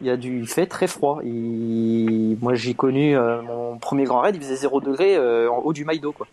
il 0.00 0.06
y 0.06 0.10
a 0.10 0.16
du, 0.16 0.40
il 0.40 0.48
fait 0.48 0.66
très 0.66 0.86
froid. 0.86 1.20
Moi 1.24 2.54
j'ai 2.54 2.74
connu 2.74 3.16
mon 3.16 3.78
premier 3.78 4.04
grand 4.04 4.20
raid, 4.20 4.36
il 4.36 4.42
faisait 4.42 4.56
0 4.56 4.80
degré 4.80 5.18
en 5.48 5.58
haut 5.58 5.72
du 5.72 5.84
Maïdo, 5.86 6.12
quoi. 6.12 6.26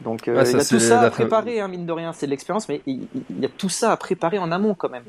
Donc 0.00 0.28
euh, 0.28 0.42
Ah, 0.42 0.44
ça, 0.44 0.52
il 0.52 0.58
y 0.58 0.60
a 0.60 0.64
c'est 0.64 0.76
tout 0.76 0.78
ça 0.80 1.00
à 1.00 1.06
préparer, 1.06 1.60
hein, 1.60 1.68
mine 1.68 1.86
de 1.86 1.92
rien, 1.92 2.12
c'est 2.12 2.26
de 2.26 2.30
l'expérience, 2.30 2.68
mais 2.68 2.82
il, 2.86 3.08
il 3.14 3.40
y 3.40 3.46
a 3.46 3.48
tout 3.48 3.68
ça 3.68 3.92
à 3.92 3.96
préparer 3.96 4.38
en 4.38 4.52
amont 4.52 4.74
quand 4.74 4.88
même. 4.90 5.06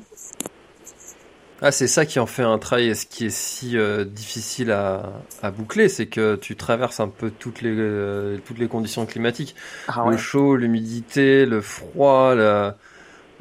Ah, 1.62 1.72
c'est 1.74 1.88
ça 1.88 2.06
qui 2.06 2.20
en 2.20 2.26
fait 2.26 2.44
un 2.44 2.58
travail 2.58 2.96
ce 2.96 3.06
qui 3.06 3.26
est 3.26 3.30
si 3.30 3.78
euh, 3.78 4.06
difficile 4.06 4.72
à, 4.72 5.26
à 5.42 5.52
boucler, 5.52 5.90
c'est 5.90 6.08
que 6.08 6.38
tu 6.38 6.56
traverses 6.56 7.02
un 7.02 7.10
peu 7.10 7.32
toutes 7.32 7.62
les 7.62 7.76
euh, 7.78 8.38
toutes 8.46 8.60
les 8.60 8.70
conditions 8.70 9.06
climatiques, 9.06 9.56
Ah 9.88 10.06
le 10.06 10.16
chaud, 10.18 10.56
l'humidité, 10.56 11.46
le 11.46 11.60
froid, 11.62 12.34
la... 12.36 12.78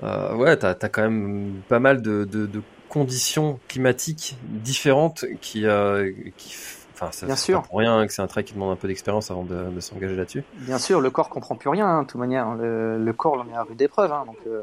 euh, 0.04 0.34
ouais, 0.36 0.56
t'as 0.58 0.70
as 0.80 0.88
quand 0.90 1.02
même 1.02 1.62
pas 1.68 1.80
mal 1.80 2.02
de, 2.02 2.24
de, 2.24 2.46
de 2.46 2.62
conditions 2.88 3.60
climatiques 3.68 4.38
différentes 4.42 5.24
qui 5.40 5.66
euh, 5.66 6.12
qui 6.36 6.54
enfin 7.00 7.12
ça 7.12 7.26
Bien 7.26 7.36
sûr. 7.36 7.62
pas 7.62 7.68
pour 7.68 7.78
rien 7.78 8.06
que 8.06 8.12
c'est 8.12 8.22
un 8.22 8.26
travail 8.26 8.44
qui 8.44 8.54
demande 8.54 8.72
un 8.72 8.76
peu 8.76 8.88
d'expérience 8.88 9.30
avant 9.30 9.44
de, 9.44 9.70
de 9.70 9.80
s'engager 9.80 10.16
là-dessus. 10.16 10.42
Bien 10.54 10.78
sûr, 10.78 11.00
le 11.00 11.10
corps 11.10 11.28
comprend 11.28 11.54
plus 11.56 11.68
rien, 11.70 11.86
hein, 11.86 12.02
de 12.02 12.08
toute 12.08 12.20
manière. 12.20 12.54
Le, 12.54 12.98
le 12.98 13.12
corps, 13.12 13.44
on 13.48 13.52
est 13.52 13.56
à 13.56 13.62
rude 13.62 13.80
épreuve, 13.80 14.12
hein, 14.12 14.24
donc 14.26 14.38
euh, 14.46 14.62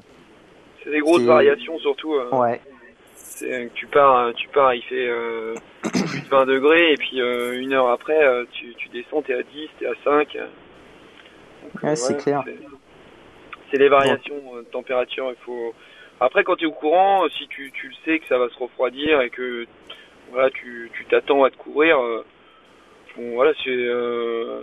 C'est 0.84 0.91
des 0.91 1.00
grosses 1.00 1.21
c'est- 1.21 1.28
variations 1.28 1.78
surtout. 1.80 2.13
euh, 2.15 2.30
ouais. 2.32 2.62
c'est 3.15 3.67
que 3.69 3.74
tu 3.74 3.88
pars, 3.88 4.17
euh, 4.17 4.32
tu 4.34 4.48
pars, 4.50 4.74
il 4.74 4.82
fait 4.84 5.08
euh, 5.08 5.56
plus 5.82 6.21
de 6.21 6.30
20 6.30 6.45
degrés 6.45 6.93
et 6.93 6.98
puis 6.98 7.21
euh, 7.21 7.60
une 7.60 7.74
heure 7.74 7.89
après, 7.89 8.24
euh, 8.24 8.45
tu, 8.52 8.74
tu 8.76 8.89
descends, 8.89 9.21
t'es 9.21 9.34
à 9.34 9.43
10, 9.43 9.69
t'es 9.80 9.86
à 9.88 9.93
5. 10.04 10.36
euh. 10.36 10.48
Donc, 11.63 11.84
Ouais, 11.84 11.95
c'est 11.95 12.17
clair. 12.17 12.43
c'est- 12.45 12.58
C'est 13.71 13.78
les 13.78 13.89
variations 13.89 14.36
euh, 14.56 14.60
de 14.60 14.65
température. 14.67 15.26
Il 15.32 15.43
faut. 15.43 15.74
Après, 16.19 16.43
quand 16.43 16.56
tu 16.56 16.65
es 16.65 16.67
au 16.67 16.71
courant, 16.71 17.24
si 17.36 17.48
tu, 17.48 17.71
tu 17.71 17.88
le 17.89 17.93
sais 18.06 18.19
que 18.19 18.28
ça 18.28 18.38
va 18.38 18.48
se 18.50 18.58
refroidir 18.60 19.21
et 19.21 19.30
que 19.32 19.65
voilà, 20.31 20.49
tu 20.51 20.91
tu 20.95 21.05
t'attends 21.05 21.43
à 21.43 21.49
te 21.49 21.57
couvrir, 21.57 21.99
euh, 22.01 22.25
bon 23.17 23.33
voilà, 23.35 23.53
c'est 23.63 23.69
euh, 23.69 24.61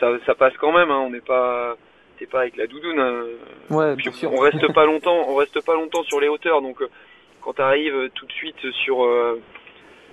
ça, 0.00 0.10
ça 0.26 0.34
passe 0.34 0.54
quand 0.58 0.72
même. 0.72 0.90
Hein, 0.90 1.00
on 1.06 1.10
n'est 1.10 1.20
pas, 1.20 1.76
t'es 2.18 2.26
pas 2.26 2.40
avec 2.40 2.56
la 2.56 2.66
doudoune. 2.66 3.00
hein. 3.00 3.24
Ouais, 3.70 3.94
Puis 3.96 4.04
bien 4.04 4.12
sûr. 4.12 4.32
on 4.32 4.36
reste 4.38 4.72
pas 4.72 4.84
longtemps, 4.92 5.24
on 5.28 5.34
reste 5.36 5.64
pas 5.64 5.74
longtemps 5.74 6.02
sur 6.04 6.20
les 6.20 6.28
hauteurs. 6.28 6.62
Donc 6.62 6.80
euh, 6.82 6.88
quand 7.42 7.54
tu 7.54 7.62
arrives 7.62 8.10
tout 8.14 8.26
de 8.26 8.32
suite 8.32 8.70
sur 8.84 9.04
euh, 9.04 9.40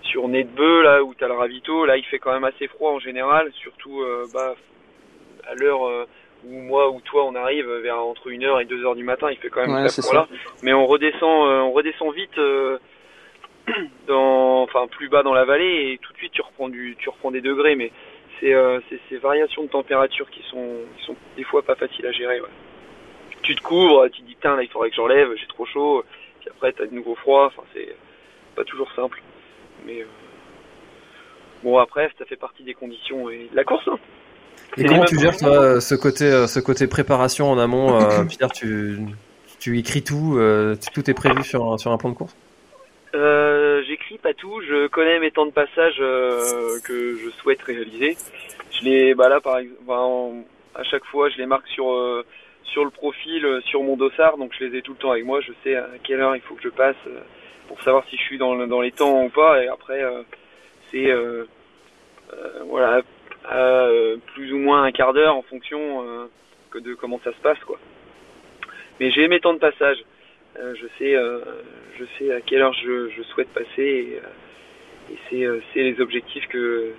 sur 0.03 0.27
Nez 0.27 0.43
de 0.43 0.49
Bœuf, 0.49 0.83
là 0.83 1.03
où 1.03 1.13
tu 1.13 1.23
as 1.23 1.27
le 1.27 1.33
ravito, 1.33 1.85
là 1.85 1.97
il 1.97 2.05
fait 2.05 2.19
quand 2.19 2.33
même 2.33 2.43
assez 2.43 2.67
froid 2.67 2.91
en 2.91 2.99
général, 2.99 3.51
surtout 3.53 4.01
euh, 4.01 4.25
bah, 4.33 4.55
à 5.47 5.55
l'heure 5.55 5.87
euh, 5.87 6.05
où 6.45 6.53
moi 6.59 6.89
ou 6.91 6.99
toi 7.01 7.25
on 7.25 7.35
arrive 7.35 7.69
vers 7.69 7.99
entre 7.99 8.29
1h 8.29 8.61
et 8.61 8.65
2h 8.65 8.95
du 8.95 9.03
matin, 9.03 9.27
il 9.31 9.37
fait 9.37 9.49
quand 9.49 9.61
même 9.61 9.73
Ouais, 9.75 9.83
là. 10.13 10.27
Mais 10.61 10.73
on 10.73 10.85
redescend 10.85 11.21
on 11.47 11.71
redescend 11.71 12.13
vite 12.13 12.37
dans 14.07 14.63
enfin 14.63 14.87
plus 14.87 15.09
bas 15.09 15.23
dans 15.23 15.33
la 15.33 15.45
vallée 15.45 15.93
et 15.93 15.97
tout 16.01 16.11
de 16.13 16.17
suite 16.17 16.33
tu 16.33 16.41
reprends 16.41 16.69
du 16.69 16.95
tu 16.99 17.09
reprends 17.09 17.31
des 17.31 17.41
degrés 17.41 17.75
mais 17.75 17.91
c'est 18.39 18.53
euh, 18.53 18.79
ces 19.09 19.17
variations 19.17 19.63
de 19.63 19.69
température 19.69 20.29
qui 20.29 20.43
sont 20.49 20.79
qui 20.97 21.05
sont 21.05 21.15
des 21.37 21.43
fois 21.43 21.61
pas 21.63 21.75
faciles 21.75 22.05
à 22.05 22.11
gérer 22.11 22.41
ouais. 22.41 22.49
tu 23.41 23.55
te 23.55 23.61
couvres, 23.61 24.07
tu 24.09 24.21
te 24.21 24.27
dis 24.27 24.35
putain 24.35 24.55
là 24.55 24.63
il 24.63 24.69
faudrait 24.69 24.89
que 24.89 24.95
j'enlève, 24.95 25.29
j'ai 25.35 25.47
trop 25.47 25.65
chaud, 25.65 26.03
puis 26.39 26.49
après 26.49 26.73
t'as 26.73 26.85
de 26.85 26.93
nouveau 26.93 27.15
froid, 27.15 27.45
enfin 27.47 27.63
c'est 27.73 27.95
pas 28.55 28.63
toujours 28.63 28.91
simple. 28.95 29.21
Mais 29.85 30.01
euh, 30.01 30.05
bon 31.63 31.77
après 31.77 32.11
ça 32.17 32.25
fait 32.25 32.35
partie 32.35 32.63
des 32.63 32.73
conditions 32.73 33.29
et 33.29 33.47
de 33.51 33.55
la 33.55 33.63
course. 33.63 33.87
Hein. 33.87 33.99
Et 34.77 34.85
comment 34.85 35.05
tu 35.05 35.19
gères 35.19 35.37
toi, 35.37 35.79
ce 35.79 35.95
côté 35.95 36.25
euh, 36.25 36.47
ce 36.47 36.59
côté 36.59 36.87
préparation 36.87 37.51
en 37.51 37.59
amont 37.59 37.99
euh, 37.99 38.23
Pierre, 38.29 38.51
tu 38.51 38.99
tu 39.59 39.77
écris 39.79 40.03
tout, 40.03 40.35
euh, 40.37 40.75
tout 40.93 41.09
est 41.09 41.13
prévu 41.13 41.43
sur 41.43 41.71
un 41.71 41.97
plan 41.97 42.09
de 42.09 42.15
course? 42.15 42.35
Euh, 43.15 43.83
J'écris 43.83 44.17
pas 44.17 44.33
tout, 44.33 44.61
je 44.61 44.87
connais 44.87 45.19
mes 45.19 45.29
temps 45.31 45.45
de 45.45 45.51
passage 45.51 45.97
euh, 45.99 46.79
que 46.83 47.15
je 47.15 47.29
souhaite 47.41 47.61
réaliser. 47.61 48.17
Je 48.71 48.83
les, 48.85 49.13
bah 49.13 49.29
là 49.29 49.39
par 49.39 49.59
exemple, 49.59 50.45
à 50.73 50.83
chaque 50.83 51.05
fois 51.05 51.29
je 51.29 51.37
les 51.37 51.45
marque 51.45 51.67
sur 51.67 51.91
euh, 51.91 52.25
sur 52.63 52.83
le 52.83 52.89
profil, 52.89 53.45
euh, 53.45 53.61
sur 53.61 53.83
mon 53.83 53.97
dossard, 53.97 54.37
donc 54.37 54.51
je 54.57 54.65
les 54.65 54.77
ai 54.77 54.81
tout 54.81 54.93
le 54.93 54.97
temps 54.97 55.11
avec 55.11 55.25
moi. 55.25 55.41
Je 55.41 55.51
sais 55.63 55.75
à 55.75 55.89
quelle 56.03 56.21
heure 56.21 56.35
il 56.35 56.41
faut 56.41 56.55
que 56.55 56.63
je 56.63 56.69
passe 56.69 56.95
euh, 57.05 57.19
pour 57.67 57.79
savoir 57.83 58.03
si 58.09 58.17
je 58.17 58.21
suis 58.23 58.37
dans, 58.39 58.55
dans 58.65 58.81
les 58.81 58.91
temps 58.91 59.23
ou 59.23 59.29
pas. 59.29 59.63
Et 59.63 59.67
après 59.67 60.03
euh, 60.03 60.23
c'est 60.91 61.11
voilà 62.67 63.01
à, 63.45 63.87
plus 64.33 64.53
ou 64.53 64.57
moins 64.57 64.83
un 64.83 64.91
quart 64.91 65.13
d'heure 65.13 65.35
en 65.35 65.43
fonction 65.43 66.03
de 66.73 66.93
comment 66.95 67.19
ça 67.23 67.31
se 67.31 67.41
passe 67.41 67.59
quoi. 67.59 67.77
Mais 68.99 69.11
j'ai 69.11 69.27
mes 69.27 69.39
temps 69.39 69.53
de 69.53 69.59
passage. 69.59 70.03
Euh, 70.59 70.75
je 70.75 70.85
sais, 70.99 71.15
euh, 71.15 71.39
je 71.97 72.05
sais 72.17 72.31
à 72.31 72.39
quelle 72.41 72.61
heure 72.61 72.73
je, 72.73 73.09
je 73.09 73.23
souhaite 73.23 73.47
passer 73.49 73.67
et, 73.77 74.19
euh, 74.23 75.13
et 75.31 75.61
c'est, 75.73 75.81
les 75.81 75.99
objectifs 75.99 76.47
que 76.47 76.91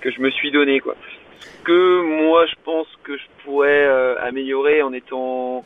que 0.00 0.10
je 0.10 0.20
me 0.20 0.30
suis 0.30 0.50
donné 0.50 0.80
quoi. 0.80 0.96
Ce 1.38 1.62
que 1.62 2.00
moi 2.02 2.44
je 2.46 2.54
pense 2.64 2.88
que 3.04 3.16
je 3.16 3.22
pourrais 3.44 3.86
améliorer 4.18 4.82
en 4.82 4.92
étant 4.92 5.64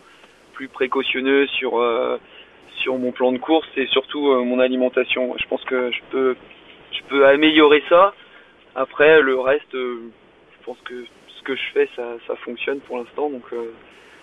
plus 0.53 0.69
précautionneux 0.69 1.47
sur 1.47 1.83
sur 2.83 2.99
mon 2.99 3.13
plan 3.13 3.33
de 3.33 3.39
course 3.39 3.69
et 3.77 3.87
surtout 3.87 4.45
mon 4.45 4.61
alimentation. 4.61 5.35
Je 5.39 5.47
pense 5.49 5.65
que 5.65 5.91
je 5.91 6.01
peux 6.11 6.37
je 6.93 7.01
peux 7.09 7.27
améliorer 7.27 7.83
ça. 7.89 8.15
Après 8.75 9.23
le 9.23 9.41
reste, 9.41 9.73
je 9.73 10.65
pense 10.65 10.79
que 10.85 11.07
ce 11.29 11.43
que 11.43 11.57
je 11.57 11.65
fais 11.73 11.89
ça 11.97 12.17
ça 12.27 12.37
fonctionne 12.37 12.81
pour 12.81 12.99
l'instant 12.99 13.31
donc. 13.31 13.45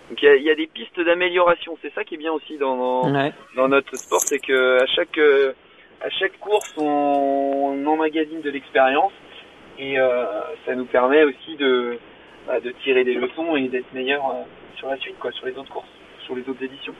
Donc 0.09 0.21
il 0.21 0.25
y 0.25 0.27
a, 0.29 0.35
il 0.35 0.43
y 0.43 0.49
a 0.51 0.55
des 0.55 0.67
pistes 0.67 0.99
d'amélioration, 0.99 1.77
c'est 1.81 1.93
ça 1.93 2.03
qui 2.03 2.15
est 2.15 2.17
bien 2.17 2.31
aussi 2.33 2.57
dans, 2.57 2.75
dans, 2.77 3.13
Ouais. 3.13 3.31
dans 3.55 3.67
notre 3.67 3.95
sport, 3.97 4.21
c'est 4.21 4.39
que 4.39 4.81
à 4.81 4.85
chaque 4.87 5.17
euh, 5.17 5.53
à 6.01 6.09
chaque 6.09 6.37
course 6.39 6.73
on, 6.77 6.83
on 6.83 7.85
emmagasine 7.87 8.41
de 8.41 8.49
l'expérience 8.49 9.13
et 9.79 9.97
euh, 9.97 10.25
ça 10.65 10.75
nous 10.75 10.85
permet 10.85 11.23
aussi 11.23 11.55
de 11.57 11.97
bah, 12.47 12.59
de 12.59 12.71
tirer 12.83 13.03
des 13.05 13.13
leçons 13.15 13.55
et 13.55 13.67
d'être 13.69 13.91
meilleur 13.93 14.23
euh, 14.29 14.43
sur 14.77 14.87
la 14.89 14.97
suite 14.97 15.17
quoi, 15.19 15.31
sur 15.31 15.45
les 15.45 15.55
autres 15.57 15.71
courses, 15.71 15.87
sur 16.25 16.35
les 16.35 16.47
autres 16.49 16.61
éditions. 16.63 16.93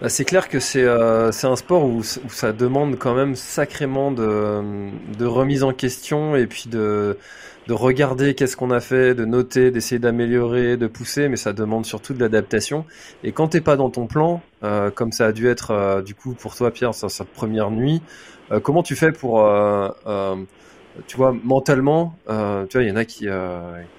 Bah, 0.00 0.08
c'est 0.08 0.24
clair 0.24 0.48
que 0.48 0.60
c'est 0.60 0.84
euh, 0.84 1.32
c'est 1.32 1.46
un 1.46 1.56
sport 1.56 1.84
où, 1.84 1.98
où 1.98 2.28
ça 2.28 2.52
demande 2.52 2.98
quand 2.98 3.14
même 3.14 3.34
sacrément 3.34 4.12
de, 4.12 4.62
de 5.18 5.24
remise 5.26 5.64
en 5.64 5.72
question 5.72 6.36
et 6.36 6.46
puis 6.46 6.64
de, 6.68 7.16
de 7.66 7.72
regarder 7.72 8.34
qu'est-ce 8.34 8.56
qu'on 8.56 8.70
a 8.70 8.80
fait, 8.80 9.14
de 9.14 9.24
noter, 9.24 9.70
d'essayer 9.70 9.98
d'améliorer, 9.98 10.76
de 10.76 10.86
pousser, 10.86 11.28
mais 11.28 11.36
ça 11.36 11.52
demande 11.52 11.84
surtout 11.84 12.14
de 12.14 12.20
l'adaptation. 12.20 12.84
Et 13.24 13.32
quand 13.32 13.48
t'es 13.48 13.60
pas 13.60 13.76
dans 13.76 13.90
ton 13.90 14.06
plan, 14.06 14.40
euh, 14.62 14.90
comme 14.90 15.12
ça 15.12 15.26
a 15.26 15.32
dû 15.32 15.48
être 15.48 15.72
euh, 15.72 16.02
du 16.02 16.14
coup 16.14 16.34
pour 16.34 16.54
toi 16.54 16.70
Pierre 16.70 16.94
cette 16.94 17.28
première 17.28 17.70
nuit, 17.70 18.02
euh, 18.52 18.60
comment 18.60 18.82
tu 18.84 18.94
fais 18.94 19.10
pour, 19.12 19.44
euh, 19.44 19.88
euh, 20.06 20.36
tu 21.08 21.16
vois, 21.16 21.32
mentalement, 21.44 22.16
euh, 22.28 22.66
tu 22.66 22.78
vois, 22.78 22.84
il 22.84 22.88
y 22.88 22.92
en 22.92 22.96
a 22.96 23.04
qui, 23.04 23.26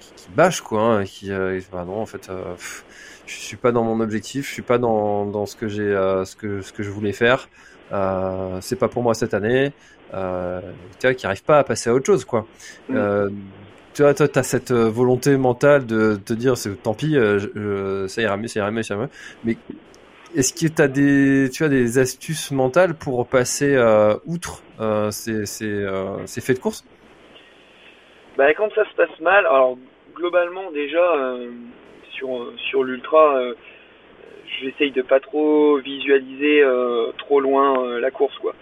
qui, 0.00 0.12
qui 0.16 0.28
bâchent 0.34 0.62
quoi, 0.62 0.82
hein, 0.82 1.04
qui, 1.04 1.30
bah 1.72 1.84
non 1.86 2.00
en 2.00 2.06
fait. 2.06 2.28
pff, 2.28 2.84
je 3.26 3.34
suis 3.34 3.58
pas 3.58 3.72
dans 3.72 3.84
mon 3.84 4.00
objectif, 4.00 4.48
je 4.48 4.52
suis 4.54 4.62
pas 4.62 4.78
dans, 4.78 5.26
dans 5.26 5.44
ce 5.44 5.54
que 5.56 5.68
j'ai 5.68 5.92
ce 6.24 6.34
que 6.34 6.62
ce 6.62 6.72
que 6.72 6.82
je 6.82 6.90
voulais 6.90 7.12
faire. 7.12 7.48
Euh, 7.92 8.58
c'est 8.60 8.76
pas 8.76 8.88
pour 8.88 9.02
moi 9.02 9.14
cette 9.14 9.34
année. 9.34 9.72
Euh, 10.14 10.60
tu 11.00 11.06
vois, 11.06 11.14
qui 11.14 11.26
arrive 11.26 11.44
pas 11.44 11.58
à 11.58 11.64
passer 11.64 11.90
à 11.90 11.94
autre 11.94 12.06
chose 12.06 12.24
quoi. 12.24 12.46
Mm. 12.88 12.96
Euh, 12.96 13.28
tu 13.94 14.02
vois, 14.02 14.14
toi, 14.14 14.28
t'as 14.28 14.42
cette 14.42 14.70
euh, 14.70 14.88
volonté 14.88 15.36
mentale 15.36 15.86
de 15.86 16.16
te 16.16 16.32
dire, 16.32 16.56
c'est 16.56 16.82
tant 16.82 16.94
pis, 16.94 17.16
euh, 17.16 17.38
je- 17.38 18.06
ça 18.08 18.22
ira 18.22 18.36
mieux, 18.36 18.46
ça 18.46 18.60
ira 18.60 18.70
mieux, 18.70 18.82
ça 18.82 18.94
ira 18.94 19.04
mieux. 19.04 19.10
Mais 19.44 19.56
est-ce 20.34 20.52
que 20.52 20.72
t'as 20.72 20.88
des, 20.88 21.50
tu 21.52 21.64
as 21.64 21.68
des 21.68 21.98
astuces 21.98 22.50
mentales 22.52 22.94
pour 22.94 23.26
passer 23.28 23.74
euh, 23.74 24.14
outre 24.24 24.62
ces, 25.10 25.46
ces, 25.46 25.86
ces 26.26 26.40
faits 26.40 26.56
de 26.56 26.62
course? 26.62 26.84
Bah, 28.36 28.54
quand 28.54 28.72
ça 28.74 28.84
se 28.88 28.94
passe 28.94 29.20
mal, 29.20 29.46
alors 29.46 29.76
globalement 30.14 30.70
déjà 30.70 31.36
sur 32.12 32.52
sur 32.70 32.84
l'ultra, 32.84 33.40
j'essaye 34.60 34.90
de 34.90 35.02
pas 35.02 35.20
trop 35.20 35.78
visualiser 35.78 36.62
euh, 36.62 37.12
trop 37.18 37.40
loin 37.40 37.84
euh, 37.84 38.00
la 38.00 38.10
course 38.10 38.36
quoi. 38.38 38.54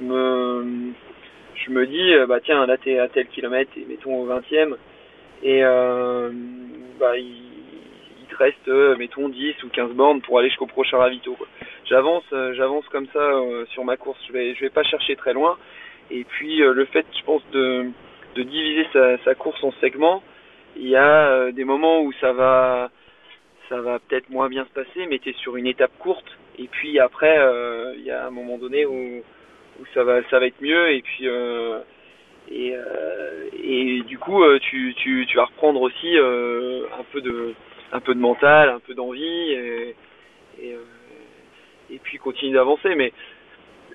Je 0.00 1.70
me 1.70 1.86
dis 1.86 2.14
euh, 2.14 2.26
bah 2.26 2.40
tiens 2.42 2.66
là 2.66 2.76
t'es 2.78 2.98
à 2.98 3.08
tel 3.08 3.26
kilomètre 3.28 3.70
et 3.76 3.84
mettons 3.84 4.22
au 4.22 4.26
20e 4.26 4.76
et 5.42 5.62
euh, 5.62 6.30
bah 6.98 7.18
il, 7.18 8.26
te 8.30 8.36
reste 8.36 8.68
euh, 8.68 8.96
mettons 8.96 9.28
10 9.28 9.62
ou 9.64 9.68
15 9.68 9.92
bornes 9.92 10.20
pour 10.22 10.38
aller 10.38 10.48
jusqu'au 10.48 10.66
prochain 10.66 10.98
ravito. 10.98 11.36
J'avance 11.84 12.24
j'avance 12.30 12.86
comme 12.88 13.06
ça 13.12 13.30
sur 13.72 13.84
ma 13.84 13.96
course, 13.96 14.18
je 14.28 14.32
vais 14.32 14.54
je 14.54 14.60
vais 14.60 14.70
pas 14.70 14.84
chercher 14.84 15.16
très 15.16 15.34
loin 15.34 15.58
et 16.10 16.24
puis 16.24 16.58
le 16.58 16.84
fait 16.86 17.04
je 17.18 17.24
pense 17.24 17.42
de 17.52 17.92
diviser 18.36 18.86
sa, 19.24 19.34
course 19.34 19.62
en 19.62 19.72
segments. 19.80 20.22
Il 20.76 20.88
y 20.88 20.96
a 20.96 21.50
des 21.52 21.64
moments 21.64 22.00
où 22.02 22.12
ça 22.20 22.32
va 22.32 22.90
ça 23.68 23.80
va 23.80 23.98
peut-être 23.98 24.30
moins 24.30 24.48
bien 24.48 24.64
se 24.64 24.70
passer, 24.70 25.06
mais 25.08 25.18
tu 25.18 25.30
es 25.30 25.32
sur 25.34 25.56
une 25.56 25.66
étape 25.66 25.92
courte. 25.98 26.26
Et 26.58 26.68
puis 26.68 26.98
après, 26.98 27.36
il 27.96 28.02
y 28.04 28.10
a 28.10 28.26
un 28.26 28.30
moment 28.30 28.58
donné 28.58 28.86
où, 28.86 29.22
où 29.80 29.84
ça 29.94 30.04
va 30.04 30.22
ça 30.30 30.38
va 30.38 30.46
être 30.46 30.60
mieux. 30.60 30.92
Et 30.92 31.02
puis 31.02 31.28
euh, 31.28 31.80
et, 32.50 32.72
euh, 32.74 33.48
et 33.62 34.02
du 34.02 34.18
coup, 34.18 34.42
euh, 34.42 34.58
tu, 34.58 34.94
tu, 34.96 35.26
vas 35.36 35.44
reprendre 35.44 35.80
aussi 35.80 36.16
un 36.18 37.04
peu 37.12 37.20
de 37.20 37.54
un 37.92 38.00
peu 38.00 38.14
de 38.14 38.20
mental, 38.20 38.68
un 38.68 38.80
peu 38.80 38.94
d'envie, 38.94 39.52
et, 40.60 41.98
puis 42.02 42.18
continue 42.18 42.52
d'avancer. 42.52 42.94
Mais 42.94 43.12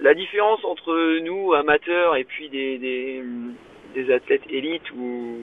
la 0.02 0.14
différence 0.14 0.64
entre 0.66 1.20
nous 1.20 1.54
amateurs 1.54 2.16
et 2.16 2.24
puis 2.24 2.50
des, 2.50 2.78
des, 2.78 4.12
athlètes 4.12 4.44
élites 4.50 4.92
où, 4.92 5.38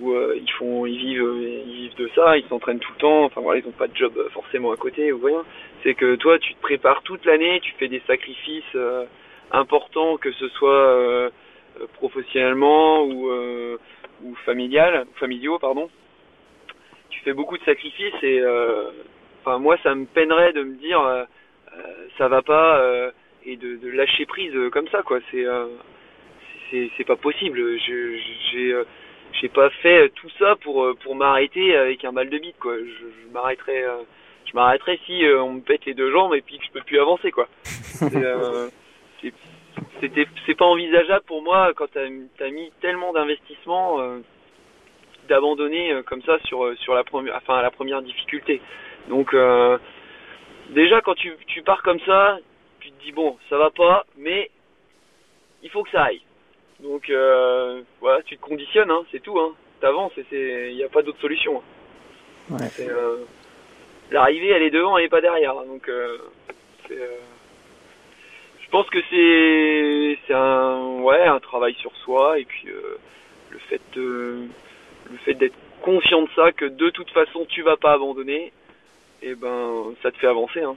ils 0.00 0.50
font 0.58 0.86
ils 0.86 0.96
vivent 0.96 1.64
ils 1.66 1.74
vivent 1.74 1.96
de 1.96 2.08
ça, 2.14 2.38
ils 2.38 2.46
s'entraînent 2.48 2.78
tout 2.78 2.92
le 2.92 3.00
temps, 3.00 3.24
enfin 3.24 3.40
voilà, 3.40 3.60
ils 3.60 3.68
ont 3.68 3.72
pas 3.72 3.88
de 3.88 3.96
job 3.96 4.12
forcément 4.32 4.70
à 4.70 4.76
côté 4.76 5.12
ou 5.12 5.20
rien. 5.24 5.44
C'est 5.82 5.94
que 5.94 6.16
toi 6.16 6.38
tu 6.38 6.54
te 6.54 6.60
prépares 6.60 7.02
toute 7.02 7.24
l'année, 7.24 7.60
tu 7.60 7.72
fais 7.78 7.88
des 7.88 8.02
sacrifices 8.06 8.64
euh, 8.74 9.04
importants 9.52 10.16
que 10.16 10.32
ce 10.32 10.48
soit 10.48 11.30
euh, 11.80 11.86
professionnellement 11.94 13.04
ou 13.04 13.30
euh, 13.30 13.78
familial, 14.44 15.06
familiaux 15.16 15.58
pardon. 15.58 15.90
Tu 17.10 17.20
fais 17.20 17.32
beaucoup 17.32 17.56
de 17.58 17.64
sacrifices 17.64 18.22
et 18.22 18.40
euh, 18.40 18.90
enfin 19.40 19.58
moi 19.58 19.76
ça 19.82 19.94
me 19.94 20.06
peinerait 20.06 20.52
de 20.52 20.62
me 20.62 20.76
dire 20.76 21.00
ça 22.16 22.28
va 22.28 22.42
pas 22.42 23.12
et 23.44 23.56
de, 23.56 23.90
lâcher 23.90 24.26
prise 24.26 24.54
comme 24.72 24.88
ça 24.88 25.02
quoi. 25.02 25.18
C'est 25.30 26.90
c'est 26.96 27.04
pas 27.04 27.16
possible. 27.16 27.58
Je 27.78 28.18
j'ai 28.52 28.74
j'ai 29.40 29.48
pas 29.48 29.70
fait 29.70 30.10
tout 30.14 30.30
ça 30.38 30.56
pour 30.56 30.94
pour 31.02 31.14
m'arrêter 31.14 31.76
avec 31.76 32.04
un 32.04 32.12
mal 32.12 32.28
de 32.28 32.38
bite 32.38 32.58
quoi. 32.58 32.76
Je, 32.76 32.84
je 32.84 33.32
m'arrêterai 33.32 33.84
je 34.48 34.54
m'arrêterai 34.54 34.98
si 35.06 35.24
euh, 35.24 35.42
on 35.42 35.54
me 35.54 35.60
pète 35.60 35.84
les 35.84 35.94
deux 35.94 36.10
jambes 36.10 36.34
et 36.34 36.40
puis 36.40 36.58
que 36.58 36.64
je 36.64 36.70
peux 36.70 36.80
plus 36.82 36.98
avancer 37.00 37.30
quoi 37.30 37.48
C'est, 37.64 38.14
euh, 38.14 38.68
c'est 39.20 39.32
c'était 40.00 40.26
c'est 40.46 40.54
pas 40.56 40.64
envisageable 40.64 41.24
pour 41.26 41.42
moi 41.42 41.72
quand 41.74 41.86
t'as 41.92 42.06
as 42.06 42.50
mis 42.50 42.72
tellement 42.80 43.12
d'investissement 43.12 44.00
euh, 44.00 44.18
d'abandonner 45.28 46.00
comme 46.06 46.22
ça 46.22 46.38
sur 46.44 46.76
sur 46.78 46.94
la 46.94 47.04
première 47.04 47.36
enfin 47.36 47.58
à 47.58 47.62
la 47.62 47.70
première 47.70 48.02
difficulté 48.02 48.60
donc 49.08 49.34
déjà 50.70 51.00
quand 51.00 51.14
tu, 51.14 51.32
tu 51.46 51.62
pars 51.62 51.82
comme 51.82 52.00
ça, 52.00 52.38
tu 52.80 52.90
te 52.90 53.02
dis 53.02 53.12
bon, 53.12 53.36
ça 53.48 53.58
va 53.58 53.70
pas, 53.70 54.04
mais 54.16 54.50
il 55.62 55.70
faut 55.70 55.82
que 55.82 55.90
ça 55.90 56.04
aille. 56.04 56.22
Donc 56.80 57.10
voilà, 58.00 58.22
tu 58.24 58.36
te 58.36 58.42
conditionnes, 58.42 58.90
hein, 58.90 59.04
c'est 59.10 59.22
tout. 59.22 59.38
Hein. 59.38 59.54
T'avances 59.80 60.12
et 60.18 60.24
c'est, 60.30 60.70
il 60.70 60.76
n'y 60.76 60.84
a 60.84 60.88
pas 60.88 61.02
d'autre 61.02 61.20
solution. 61.20 61.58
hein. 61.58 62.56
Ouais. 62.56 62.86
L'arrivée, 64.10 64.48
elle 64.48 64.62
est 64.62 64.70
devant, 64.70 64.96
elle 64.96 65.04
est 65.04 65.08
pas 65.10 65.20
derrière. 65.20 65.54
Donc 65.54 65.88
euh, 65.88 66.18
euh, 66.90 67.06
je 68.60 68.70
pense 68.70 68.88
que 68.90 68.98
c'est, 69.10 70.18
c'est 70.26 70.34
un, 70.34 71.00
ouais, 71.02 71.24
un 71.26 71.40
travail 71.40 71.74
sur 71.74 71.94
soi 71.96 72.38
et 72.38 72.44
puis 72.44 72.68
euh, 72.68 72.98
le 73.50 73.58
fait, 73.58 73.80
de, 73.94 74.46
le 75.10 75.16
fait 75.24 75.34
d'être 75.34 75.54
conscient 75.82 76.22
de 76.22 76.28
ça, 76.34 76.52
que 76.52 76.64
de 76.66 76.90
toute 76.90 77.10
façon 77.10 77.46
tu 77.48 77.62
vas 77.62 77.76
pas 77.76 77.92
abandonner 77.92 78.52
et 79.22 79.34
ben 79.34 79.84
ça 80.02 80.10
te 80.10 80.16
fait 80.18 80.26
avancer 80.26 80.60
hein. 80.62 80.76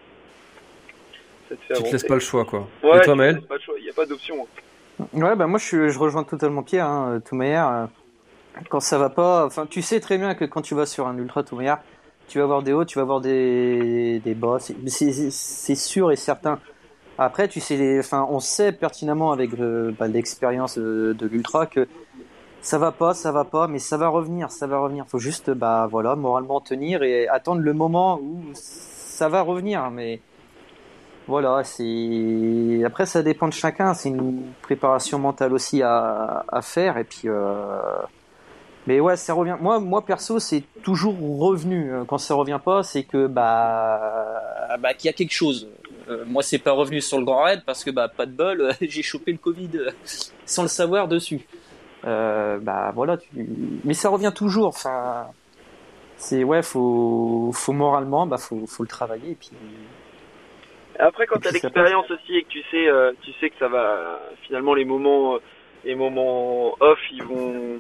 Ça 1.50 1.56
te 1.56 1.62
fait 1.62 1.68
Tu 1.68 1.74
te 1.74 1.74
avancer. 1.74 1.92
laisses 1.92 2.04
pas 2.04 2.14
le 2.16 2.20
choix 2.20 2.46
quoi. 2.46 2.68
Ouais, 2.84 2.98
Et 2.98 3.02
toi 3.02 3.14
te 3.14 3.18
Maël 3.18 3.42
il 3.78 3.84
n'y 3.84 3.90
a 3.90 3.94
pas 3.94 4.06
d'option. 4.06 4.36
hein. 4.44 5.06
Ouais, 5.14 5.36
bah 5.36 5.48
moi 5.48 5.60
je, 5.60 5.98
rejoins 5.98 6.24
totalement 6.24 6.64
Pierre, 6.64 6.86
hein, 6.86 7.20
euh, 7.32 7.88
Quand 8.70 8.80
ça 8.80 8.98
va 8.98 9.10
pas, 9.10 9.46
enfin 9.46 9.66
tu 9.66 9.82
sais 9.82 10.00
très 10.00 10.18
bien 10.18 10.36
que 10.36 10.46
quand 10.46 10.62
tu 10.62 10.76
vas 10.76 10.86
sur 10.86 11.08
un 11.08 11.18
ultra 11.18 11.44
tout 11.44 11.56
manière, 11.56 11.80
tu 12.32 12.38
vas 12.38 12.46
avoir 12.46 12.64
des 12.64 12.72
hauts, 12.72 12.86
tu 12.86 12.98
vas 12.98 13.02
avoir 13.02 13.20
des, 13.20 14.22
des 14.24 14.34
bas. 14.34 14.58
C'est- 14.60 15.76
sûr 15.76 16.12
et 16.14 16.16
certain. 16.16 16.60
Après, 17.18 17.50
tu 17.50 17.60
sais, 17.60 18.00
enfin, 18.00 18.26
on 18.30 18.40
sait 18.40 18.72
pertinemment 18.72 19.34
avec 19.34 19.52
bah, 20.00 20.08
l'expérience 20.08 20.78
de, 20.78 21.14
de 21.18 21.28
l'ultra 21.28 21.66
que 21.66 21.88
ça 22.62 22.78
va 22.78 22.94
pas, 22.94 23.14
ça 23.14 23.34
va 23.34 23.44
pas, 23.44 23.68
mais 23.68 23.80
ça 23.80 23.98
va 23.98 24.08
revenir, 24.08 24.50
ça 24.50 24.66
va 24.66 24.80
revenir. 24.80 25.06
Faut 25.08 25.20
juste, 25.20 25.52
bah 25.52 25.88
voilà, 25.92 26.16
moralement 26.16 26.62
tenir 26.62 27.04
et 27.04 27.28
attendre 27.28 27.62
le 27.62 27.74
moment 27.74 28.18
où 28.22 28.44
ça 28.54 29.28
va 29.28 29.42
revenir. 29.42 29.92
Mais 29.92 30.22
voilà, 31.28 31.64
c'est 31.66 32.82
après 32.86 33.06
ça 33.06 33.24
dépend 33.24 33.50
de 33.50 33.54
chacun. 33.54 33.94
C'est 33.94 34.10
une 34.10 34.42
préparation 34.62 35.20
mentale 35.20 35.54
aussi 35.54 35.82
à, 35.84 36.46
à 36.48 36.62
faire 36.62 36.98
et 36.98 37.04
puis. 37.04 37.28
Euh... 37.28 37.82
Mais 38.88 39.00
ouais, 39.00 39.16
ça 39.16 39.34
revient. 39.34 39.58
Moi, 39.60 39.80
moi 39.80 40.04
perso, 40.04 40.40
c'est 40.40 40.64
toujours 40.82 41.16
revenu. 41.40 41.92
Quand 42.08 42.18
ça 42.18 42.34
revient 42.34 42.60
pas, 42.64 42.84
c'est 42.84 43.04
que 43.04 43.28
bah, 43.28 44.42
bah 44.80 44.94
qu'il 44.94 45.08
y 45.08 45.10
a 45.10 45.14
quelque 45.14 45.34
chose. 45.34 45.70
Euh, 46.10 46.24
moi, 46.26 46.42
c'est 46.42 46.58
pas 46.58 46.72
revenu 46.72 47.00
sur 47.00 47.20
le 47.20 47.26
Grand 47.26 47.44
Raid 47.44 47.64
parce 47.66 47.84
que 47.84 47.92
bah 47.92 48.08
pas 48.08 48.26
de 48.26 48.32
bol, 48.32 48.62
euh, 48.62 48.74
j'ai 48.82 49.04
chopé 49.04 49.32
le 49.32 49.38
Covid 49.38 49.70
euh, 49.76 49.92
sans 50.46 50.64
le 50.64 50.68
savoir 50.68 51.08
dessus. 51.08 51.42
Euh, 52.06 52.58
bah 52.60 52.92
voilà, 52.96 53.18
tu... 53.18 53.28
mais 53.84 53.94
ça 53.94 54.10
revient 54.10 54.32
toujours. 54.34 54.68
Enfin, 54.68 55.28
c'est 56.18 56.44
ouais, 56.44 56.62
faut, 56.62 57.52
faut 57.54 57.74
moralement, 57.74 58.26
bah 58.26 58.38
faut, 58.38 58.66
faut 58.68 58.84
le 58.84 58.90
travailler 58.90 59.32
et 59.32 59.36
puis. 59.36 59.52
Après, 61.00 61.26
quand 61.26 61.40
t'as 61.40 61.52
l'expérience 61.52 62.10
aussi 62.12 62.36
et 62.38 62.44
que 62.44 62.50
tu 62.50 62.62
sais, 62.70 62.88
euh, 62.88 63.12
tu 63.22 63.32
sais 63.40 63.50
que 63.50 63.58
ça 63.58 63.68
va, 63.68 64.20
finalement 64.44 64.76
les 64.76 64.86
moments, 64.86 65.36
euh, 65.36 65.40
les 65.84 65.96
moments 65.96 66.76
off, 66.80 67.00
ils 67.12 67.24
vont, 67.24 67.80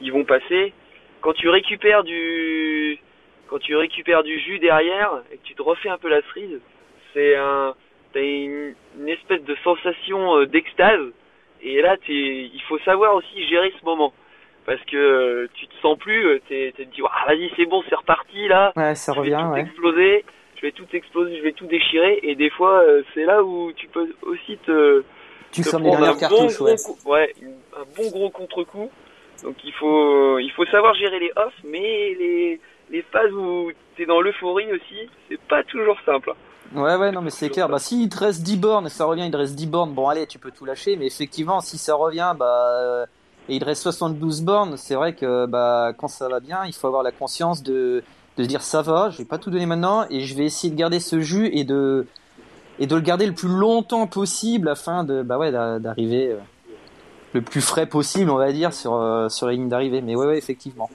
ils 0.00 0.12
vont 0.12 0.24
passer. 0.24 0.72
Quand 1.20 1.32
tu 1.32 1.48
récupères 1.48 2.04
du, 2.04 2.98
quand 3.48 3.58
tu 3.58 3.74
récupères 3.76 4.22
du 4.22 4.38
jus 4.40 4.58
derrière 4.58 5.22
et 5.32 5.38
que 5.38 5.42
tu 5.44 5.54
te 5.54 5.62
refais 5.62 5.88
un 5.88 5.98
peu 5.98 6.08
la 6.08 6.22
cerise, 6.22 6.60
c'est 7.14 7.36
un, 7.36 7.74
t'as 8.12 8.20
une, 8.20 8.74
une 8.98 9.08
espèce 9.08 9.42
de 9.42 9.56
sensation 9.64 10.36
euh, 10.38 10.46
d'extase. 10.46 11.06
Et 11.62 11.80
là, 11.80 11.96
t'es, 12.06 12.12
il 12.12 12.62
faut 12.68 12.78
savoir 12.80 13.14
aussi 13.14 13.46
gérer 13.48 13.72
ce 13.80 13.84
moment. 13.84 14.12
Parce 14.66 14.80
que 14.84 14.96
euh, 14.96 15.48
tu 15.54 15.66
te 15.68 15.74
sens 15.80 15.96
plus, 15.98 16.26
euh, 16.26 16.40
t'es, 16.48 16.72
t'es 16.76 16.84
dit, 16.84 17.00
ah, 17.08 17.24
vas-y, 17.28 17.50
c'est 17.56 17.66
bon, 17.66 17.82
c'est 17.88 17.94
reparti 17.94 18.48
là 18.48 18.72
Ouais, 18.76 18.94
ça 18.94 19.12
je 19.14 19.20
vais 19.20 19.34
revient, 19.34 19.44
tout 19.46 19.52
ouais. 19.54 19.60
exploser, 19.60 20.24
je 20.56 20.62
vais 20.62 20.72
tout 20.72 20.86
exploser, 20.92 21.36
je 21.38 21.42
vais 21.42 21.52
tout 21.52 21.66
déchirer, 21.66 22.18
et 22.22 22.34
des 22.34 22.50
fois, 22.50 22.84
c'est 23.14 23.24
là 23.24 23.42
où 23.44 23.72
tu 23.76 23.86
peux 23.88 24.12
aussi 24.22 24.58
te, 24.66 25.04
Tu 25.52 25.62
te 25.62 25.68
prendre 25.68 25.86
un 26.04 26.12
bon 26.28 26.46
gros 26.46 27.12
ouais. 27.12 27.32
un 27.76 27.84
bon 27.96 28.10
gros 28.10 28.30
contre-coup. 28.30 28.90
Donc 29.42 29.56
il 29.64 29.72
faut, 29.74 30.38
il 30.38 30.50
faut 30.52 30.64
savoir 30.66 30.94
gérer 30.94 31.20
les 31.20 31.30
offs, 31.36 31.54
mais 31.64 32.14
les, 32.18 32.60
les 32.90 33.02
phases 33.02 33.32
où 33.32 33.70
t'es 33.96 34.06
dans 34.06 34.20
l'euphorie 34.20 34.72
aussi, 34.72 35.08
c'est 35.28 35.40
pas 35.40 35.62
toujours 35.64 35.96
simple. 36.04 36.32
Ouais, 36.74 36.96
ouais, 36.96 37.12
non, 37.12 37.20
mais 37.22 37.30
c'est 37.30 37.48
clair. 37.48 37.68
Bah, 37.68 37.78
s'il 37.78 38.08
te 38.08 38.18
reste 38.18 38.42
10 38.42 38.56
bornes 38.56 38.86
et 38.86 38.90
ça 38.90 39.04
revient, 39.04 39.24
il 39.24 39.30
te 39.30 39.36
reste 39.36 39.54
10 39.54 39.66
bornes, 39.68 39.92
bon, 39.92 40.08
allez, 40.08 40.26
tu 40.26 40.38
peux 40.38 40.50
tout 40.50 40.64
lâcher, 40.64 40.96
mais 40.96 41.06
effectivement, 41.06 41.60
si 41.60 41.78
ça 41.78 41.94
revient, 41.94 42.34
bah, 42.36 42.68
euh, 42.80 43.06
et 43.48 43.54
il 43.54 43.60
te 43.60 43.64
reste 43.64 43.82
72 43.82 44.42
bornes, 44.42 44.76
c'est 44.76 44.96
vrai 44.96 45.14
que, 45.14 45.46
bah, 45.46 45.92
quand 45.96 46.08
ça 46.08 46.28
va 46.28 46.40
bien, 46.40 46.64
il 46.66 46.72
faut 46.74 46.88
avoir 46.88 47.04
la 47.04 47.12
conscience 47.12 47.62
de, 47.62 48.02
de 48.36 48.42
se 48.42 48.48
dire, 48.48 48.62
ça 48.62 48.82
va, 48.82 49.10
je 49.10 49.18
vais 49.18 49.24
pas 49.24 49.38
tout 49.38 49.50
donner 49.50 49.66
maintenant, 49.66 50.06
et 50.10 50.20
je 50.20 50.34
vais 50.36 50.44
essayer 50.44 50.72
de 50.72 50.78
garder 50.78 50.98
ce 50.98 51.20
jus 51.20 51.48
et 51.52 51.62
de, 51.62 52.04
et 52.80 52.86
de 52.88 52.94
le 52.96 53.00
garder 53.00 53.26
le 53.26 53.32
plus 53.34 53.48
longtemps 53.48 54.08
possible 54.08 54.68
afin 54.68 55.04
de, 55.04 55.22
bah 55.22 55.38
ouais, 55.38 55.52
d'a- 55.52 55.78
d'arriver 55.78 56.32
euh, 56.32 56.38
le 57.36 57.42
plus 57.42 57.60
frais 57.60 57.86
possible, 57.86 58.30
on 58.30 58.36
va 58.36 58.52
dire, 58.52 58.72
sur, 58.72 58.94
euh, 58.94 59.28
sur 59.28 59.46
la 59.46 59.52
ligne 59.52 59.68
d'arrivée. 59.68 60.02
Mais 60.02 60.16
ouais, 60.16 60.26
ouais, 60.26 60.38
effectivement. 60.38 60.90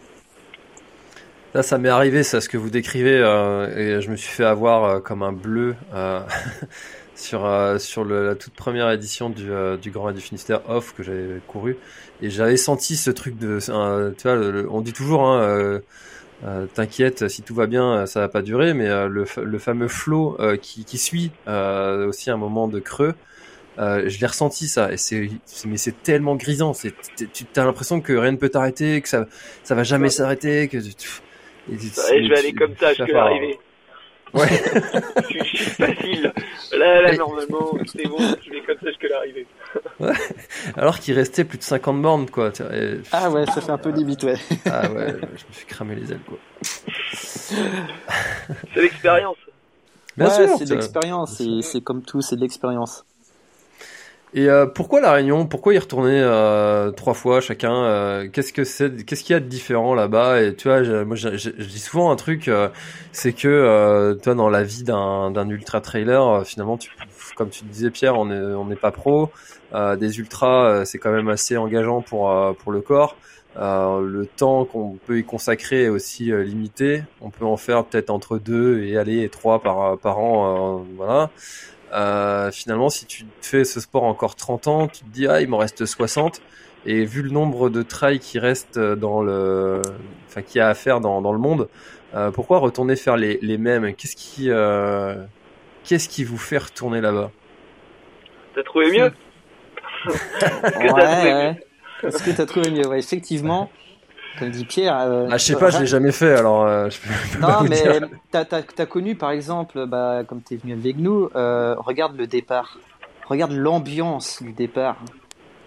Là, 1.54 1.64
ça 1.64 1.78
m'est 1.78 1.90
arrivé, 1.90 2.24
ça, 2.24 2.40
ce 2.40 2.48
que 2.48 2.58
vous 2.58 2.70
décrivez, 2.70 3.18
euh, 3.18 3.98
et 3.98 4.02
je 4.02 4.10
me 4.10 4.16
suis 4.16 4.30
fait 4.32 4.46
avoir 4.46 4.84
euh, 4.86 5.00
comme 5.00 5.22
un 5.22 5.34
bleu 5.34 5.76
euh, 5.94 6.22
sur 7.16 7.46
euh, 7.46 7.78
sur 7.78 8.06
le- 8.06 8.26
la 8.26 8.36
toute 8.36 8.54
première 8.54 8.90
édition 8.90 9.30
du, 9.30 9.52
euh, 9.52 9.76
du 9.76 9.92
Grand 9.92 10.06
Raid 10.06 10.16
du 10.16 10.22
Finistère 10.22 10.62
off 10.70 10.94
que 10.96 11.04
j'avais 11.04 11.42
couru, 11.48 11.78
et 12.22 12.30
j'avais 12.30 12.56
senti 12.56 12.96
ce 12.96 13.12
truc 13.12 13.38
de, 13.38 13.60
tu 13.60 14.28
vois, 14.28 14.38
on 14.70 14.80
dit 14.80 14.94
toujours, 14.94 15.26
hein, 15.28 15.82
t'inquiète, 16.74 17.28
si 17.28 17.42
tout 17.44 17.54
va 17.54 17.68
bien, 17.68 18.06
ça 18.06 18.22
va 18.22 18.30
pas 18.30 18.42
durer, 18.42 18.74
mais 18.74 18.88
le, 19.08 19.26
le 19.44 19.60
fameux 19.60 19.88
flow 19.88 20.38
qui, 20.62 20.86
qui 20.86 20.98
suit 20.98 21.32
aussi 21.48 22.32
un 22.32 22.38
moment 22.38 22.68
de 22.68 22.80
creux. 22.80 23.14
Euh, 23.80 24.10
je 24.10 24.20
l'ai 24.20 24.28
ressenti 24.28 24.68
ça 24.68 24.92
et 24.92 24.98
c'est 24.98 25.30
c'est- 25.46 25.68
mais 25.68 25.78
c'est 25.78 26.04
tellement 26.04 26.36
grisant 26.36 26.74
c'est 26.74 26.94
tu 27.16 27.46
as 27.56 27.64
l'impression 27.64 28.02
que 28.02 28.12
rien 28.12 28.34
ne 28.34 28.38
peut 28.38 28.50
t'arrêter 28.50 29.00
que 29.02 29.08
ça 29.08 29.26
ça 29.64 29.76
va 29.76 29.84
jamais 29.84 30.10
s'arrêter 30.10 30.68
que 30.68 30.78
et 30.78 30.82
Ouais, 30.82 31.78
je 31.78 32.28
vais 32.30 32.38
aller 32.40 32.54
comme 32.54 32.76
ça 32.78 32.90
jusqu'à 32.94 33.14
l'arrivée. 33.14 33.58
Ouais. 34.34 34.48
je, 34.48 35.44
suis- 35.44 35.58
facile. 35.72 36.32
Là, 36.72 37.02
là, 37.02 37.16
normalement, 37.18 37.74
c'est 37.86 38.08
bon, 38.08 38.18
je 38.18 38.50
vais 38.50 38.62
comme 38.62 38.78
ça 38.82 38.88
jusqu'à 38.88 39.10
l'arrivée. 39.10 39.46
Alors 40.78 41.00
qu'il 41.00 41.16
restait 41.16 41.44
plus 41.44 41.58
de 41.58 41.64
50 41.64 42.02
bornes, 42.02 42.30
quoi. 42.30 42.54
Ah 43.12 43.30
ouais, 43.30 43.46
ça 43.48 43.60
fait 43.60 43.72
un 43.72 43.78
peu 43.78 43.90
limite, 43.92 44.24
ouais. 44.24 44.36
Ah 44.66 44.90
ouais, 44.90 45.08
je 45.20 45.46
me 45.46 45.52
suis 45.52 45.66
cramé 45.66 45.96
les 45.96 46.14
ailes, 46.14 46.22
quoi. 46.26 46.38
C'est 48.74 48.82
l'expérience. 48.82 49.38
Bien 50.18 50.28
Ouais, 50.28 50.48
c'est 50.58 50.70
l'expérience, 50.70 51.36
c'est 51.38 51.62
c'est 51.62 51.82
comme 51.82 52.02
tout, 52.02 52.22
c'est 52.22 52.36
de 52.38 52.42
l'expérience. 52.42 53.04
Et 54.34 54.48
euh, 54.50 54.66
pourquoi 54.66 55.02
la 55.02 55.12
Réunion? 55.12 55.46
Pourquoi 55.46 55.74
y 55.74 55.78
retourner 55.78 56.22
euh, 56.24 56.92
trois 56.92 57.14
fois 57.14 57.42
chacun 57.42 57.84
euh, 57.84 58.30
Qu'est-ce 58.32 58.54
que 58.54 58.64
c'est 58.64 59.04
Qu'est-ce 59.06 59.26
qu'il 59.26 59.34
y 59.34 59.38
a 59.38 59.42
de 59.42 59.46
différent 59.46 59.94
là-bas? 59.94 60.42
Et 60.42 60.56
tu 60.56 60.70
vois, 60.70 60.82
moi, 61.04 61.18
je, 61.18 61.50
dis 61.50 61.80
souvent 61.80 62.12
un 62.12 62.16
truc, 62.16 62.48
euh, 62.48 62.70
c'est 63.12 63.34
que 63.34 63.50
euh, 63.50 64.16
toi, 64.16 64.34
dans 64.34 64.48
la 64.48 64.64
vie 64.64 64.84
d'un 64.84 65.32
d'un 65.32 65.50
ultra 65.50 65.82
trailer, 65.82 66.26
euh, 66.26 66.44
finalement, 66.46 66.78
tu, 66.78 66.92
comme 67.36 67.50
tu 67.50 67.66
disais, 67.66 67.90
Pierre, 67.90 68.18
on 68.18 68.32
on 68.32 68.66
n'est 68.66 68.76
pas 68.78 68.92
pro. 68.92 69.32
Des 69.74 70.20
ultras, 70.20 70.86
c'est 70.86 70.98
quand 70.98 71.12
même 71.12 71.30
assez 71.30 71.56
engageant 71.58 72.02
pour 72.02 72.34
pour 72.58 72.72
le 72.72 72.82
corps. 72.82 73.18
Le 73.58 74.26
temps 74.26 74.66
qu'on 74.66 74.98
peut 75.06 75.20
y 75.20 75.24
consacrer 75.24 75.84
est 75.84 75.90
aussi 75.90 76.26
limité. 76.26 77.04
On 77.22 77.30
peut 77.30 77.46
en 77.46 77.58
faire 77.58 77.86
peut-être 77.86 78.10
entre 78.10 78.38
deux 78.38 78.84
et 78.84 78.98
aller 78.98 79.30
trois 79.30 79.62
par 79.62 79.98
par 79.98 80.20
an, 80.20 80.86
voilà. 80.98 81.30
Euh, 81.94 82.52
finalement, 82.52 82.90
si 82.90 83.06
tu 83.06 83.26
fais 83.42 83.64
ce 83.64 83.80
sport 83.80 84.04
encore 84.04 84.36
30 84.36 84.68
ans, 84.68 84.88
tu 84.88 85.04
te 85.04 85.10
dis 85.10 85.28
ah 85.28 85.42
il 85.42 85.50
m'en 85.50 85.58
reste 85.58 85.86
60 85.86 86.42
et 86.86 87.06
vu 87.06 87.22
le 87.22 87.30
nombre 87.30 87.70
de 87.70 87.82
trails 87.82 88.20
qui 88.20 88.40
restent 88.40 88.80
dans 88.80 89.22
le, 89.22 89.82
enfin 90.28 90.42
qu'il 90.42 90.60
y 90.60 90.62
a 90.62 90.70
à 90.70 90.74
faire 90.74 91.00
dans, 91.00 91.22
dans 91.22 91.34
le 91.34 91.40
monde, 91.40 91.68
euh, 92.16 92.32
pourquoi 92.32 92.60
retourner 92.60 92.96
faire 92.96 93.18
les, 93.18 93.40
les 93.42 93.58
mêmes? 93.58 93.94
Qu'est-ce 93.94 94.16
qui, 94.16 94.50
euh, 94.50 95.16
qu'est-ce 95.84 96.10
qui 96.10 96.24
vous 96.24 96.38
fait 96.38 96.58
retourner 96.58 97.02
là-bas? 97.02 97.32
T'as 98.56 98.64
trouvé 98.64 98.92
mieux? 98.92 99.12
Ouais, 100.80 100.94
ouais. 100.94 101.56
Est-ce 102.04 102.24
que 102.24 102.32
t'as 102.32 102.48
trouvé 102.48 102.72
mieux? 102.72 102.88
Ouais, 102.88 102.98
effectivement. 102.98 103.70
Comme 104.40 104.50
dit 104.50 104.66
Pierre. 104.66 104.98
euh, 105.02 105.28
Ah 105.32 105.38
je 105.38 105.46
sais 105.46 105.56
pas, 105.56 105.70
je 105.70 105.80
l'ai 105.80 105.86
jamais 105.86 106.12
fait 106.12 106.34
alors 106.34 106.64
euh, 106.66 106.90
je 106.90 107.00
peux, 107.00 107.40
pas 107.40 107.62
Non, 107.64 107.70
mais 107.70 107.84
t'as 108.32 108.46
as, 108.52 108.64
as 108.82 108.86
connu 108.86 109.16
par 109.16 109.32
exemple, 109.32 109.86
bah, 109.88 110.24
comme 110.28 110.42
t'es 110.42 110.56
venu 110.56 110.74
avec 110.74 110.98
nous, 110.98 111.30
euh, 111.36 111.76
regarde 111.78 112.16
le 112.18 112.28
départ. 112.28 112.78
Regarde 113.28 113.52
l'ambiance 113.52 114.42
du 114.42 114.52
départ. 114.54 114.98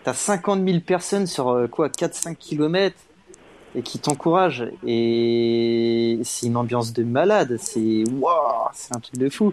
T'as 0.02 0.12
50 0.12 0.64
000 0.66 0.80
personnes 0.80 1.26
sur 1.26 1.48
euh, 1.50 1.66
quoi 1.66 1.88
4-5 1.88 2.36
kilomètres 2.36 3.00
et 3.74 3.82
qui 3.82 3.98
t'encouragent. 3.98 4.66
Et 4.86 6.18
c'est 6.24 6.46
une 6.46 6.56
ambiance 6.56 6.92
de 6.92 7.04
malade. 7.04 7.56
C'est 7.58 8.04
waouh, 8.12 8.68
c'est 8.74 8.94
un 8.94 9.00
truc 9.00 9.16
de 9.18 9.28
fou. 9.30 9.52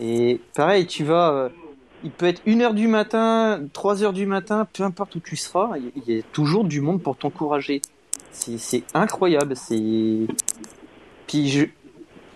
Et 0.00 0.40
pareil, 0.54 0.86
tu 0.86 1.04
vas. 1.04 1.50
il 2.02 2.10
peut 2.10 2.26
être 2.26 2.42
1h 2.46 2.74
du 2.74 2.88
matin, 2.88 3.60
3h 3.74 4.12
du 4.12 4.26
matin, 4.26 4.66
peu 4.72 4.82
importe 4.84 5.14
où 5.16 5.20
tu 5.20 5.36
seras, 5.36 5.72
il 5.78 6.14
y 6.14 6.18
a 6.18 6.22
toujours 6.32 6.64
du 6.64 6.80
monde 6.80 7.02
pour 7.02 7.16
t'encourager. 7.16 7.82
C'est 8.32 8.58
c'est 8.58 8.84
incroyable. 8.94 9.54
C'est. 9.56 10.26
Puis 11.26 11.48
je. 11.48 11.66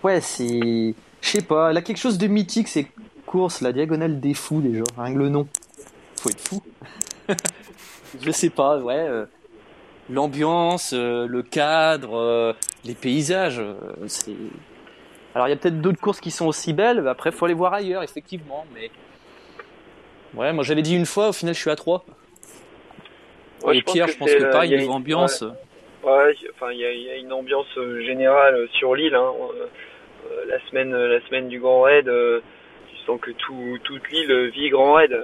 Ouais, 0.03 0.21
c'est. 0.21 0.93
Je 1.21 1.29
sais 1.29 1.41
pas, 1.41 1.71
elle 1.71 1.77
a 1.77 1.81
quelque 1.81 1.97
chose 1.97 2.17
de 2.17 2.27
mythique, 2.27 2.67
ces 2.67 2.87
courses, 3.25 3.61
la 3.61 3.71
diagonale 3.73 4.19
des 4.19 4.33
fous 4.35 4.61
déjà, 4.61 4.83
rien 4.97 5.13
que 5.13 5.19
le 5.19 5.29
nom. 5.29 5.47
Faut 6.17 6.29
être 6.29 6.39
fou. 6.47 6.61
je 8.21 8.29
sais 8.31 8.51
pas, 8.51 8.77
ouais. 8.77 8.93
euh, 9.09 9.25
L'ambiance, 10.07 10.93
euh, 10.93 11.25
le 11.27 11.41
cadre, 11.41 12.15
euh, 12.15 12.53
les 12.83 12.93
paysages, 12.93 13.59
c'est. 14.07 14.35
Alors 15.33 15.47
il 15.47 15.49
y 15.49 15.53
a 15.53 15.57
peut-être 15.57 15.81
d'autres 15.81 15.99
courses 15.99 16.19
qui 16.19 16.29
sont 16.29 16.45
aussi 16.45 16.73
belles, 16.73 17.01
mais 17.01 17.09
après 17.09 17.31
faut 17.31 17.45
aller 17.45 17.55
voir 17.55 17.73
ailleurs, 17.73 18.03
effectivement, 18.03 18.65
mais. 18.75 18.91
Ouais, 20.35 20.53
moi 20.53 20.63
j'avais 20.63 20.83
dit 20.83 20.95
une 20.95 21.07
fois, 21.07 21.29
au 21.29 21.33
final 21.33 21.55
je 21.55 21.59
suis 21.59 21.71
à 21.71 21.75
3. 21.75 22.05
Ouais, 23.63 23.77
Et 23.77 23.81
Pierre, 23.81 24.07
je 24.09 24.17
pense 24.17 24.29
que 24.29 24.51
pareil, 24.51 24.77
niveau 24.77 24.93
ambiance. 24.93 25.43
Ouais, 26.05 26.35
enfin, 26.53 26.71
il 26.71 26.77
y 26.77 27.09
a, 27.09 27.17
une 27.17 27.33
ambiance 27.33 27.65
euh, 27.77 27.99
générale 28.01 28.53
euh, 28.53 28.67
sur 28.73 28.93
l'île. 28.93 29.15
Hein. 29.15 29.33
Euh, 30.29 30.45
la 30.45 30.59
semaine, 30.69 30.95
la 30.95 31.19
semaine 31.21 31.49
du 31.49 31.59
Grand 31.59 31.81
Raid, 31.81 32.05
tu 32.05 32.97
sens 33.07 33.19
que 33.19 33.31
tout, 33.31 33.79
toute 33.83 34.07
l'île 34.11 34.49
vit 34.49 34.69
Grand 34.69 34.93
Raid. 34.93 35.19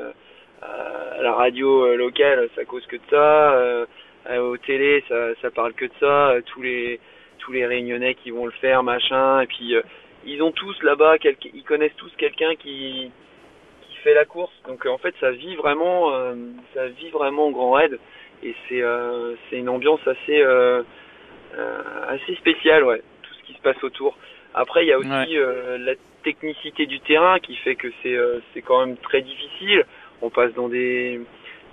La 1.22 1.34
radio 1.34 1.96
locale, 1.96 2.50
ça 2.56 2.66
cause 2.66 2.84
que 2.88 2.96
de 2.96 3.02
ça. 3.12 3.54
Euh, 3.54 3.86
euh, 4.32 4.40
au 4.40 4.58
télé, 4.58 5.04
ça, 5.08 5.36
ça 5.44 5.52
parle 5.52 5.74
que 5.74 5.86
de 5.86 5.94
ça. 6.00 6.34
Tous 6.48 6.64
les, 6.64 7.00
tous 7.38 7.52
les 7.52 7.68
Réunionnais 7.68 8.16
qui 8.16 8.32
vont 8.32 8.48
le 8.48 8.52
faire, 8.54 8.82
machin. 8.82 9.42
Et 9.42 9.48
puis 9.48 9.76
ils 10.26 10.42
ont 10.42 10.52
tous 10.52 10.82
là-bas, 10.82 11.18
ils 11.54 11.64
connaissent 11.64 11.96
tous 11.98 12.12
quelqu'un 12.18 12.56
qui 12.56 13.12
qui 13.88 13.96
fait 13.98 14.16
la 14.16 14.26
course. 14.26 14.54
Donc 14.68 14.88
en 14.88 14.98
fait, 14.98 15.14
ça 15.20 15.30
vit 15.30 15.56
vraiment, 15.58 16.12
ça 16.74 16.88
vit 16.88 17.10
vraiment 17.10 17.52
Grand 17.52 17.72
Raid. 17.72 18.00
Et 18.44 18.56
c'est 18.68 18.82
euh, 18.82 19.36
c'est 19.50 19.58
une 19.58 19.70
ambiance 19.70 20.06
assez 20.08 20.42
euh, 20.42 20.84
euh, 21.58 21.82
assez 22.08 22.36
spéciale, 22.36 22.84
ouais. 22.84 23.02
Tout 23.24 23.34
ce 23.34 23.44
qui 23.44 23.54
se 23.54 23.62
passe 23.62 23.82
autour. 23.84 24.18
Après, 24.54 24.84
il 24.84 24.88
y 24.88 24.94
a 24.94 24.98
aussi 25.00 25.10
Ouais. 25.10 25.28
euh, 25.36 25.78
la 25.78 25.94
technicité 26.24 26.86
du 26.86 27.00
terrain 27.02 27.40
qui 27.40 27.56
fait 27.58 27.76
que 27.76 27.88
c'est 28.02 28.16
euh, 28.16 28.40
c'est 28.54 28.62
quand 28.62 28.86
même 28.86 28.98
très 28.98 29.22
difficile. 29.22 29.86
On 30.22 30.30
passe 30.30 30.54
dans 30.54 30.70
des 30.70 31.20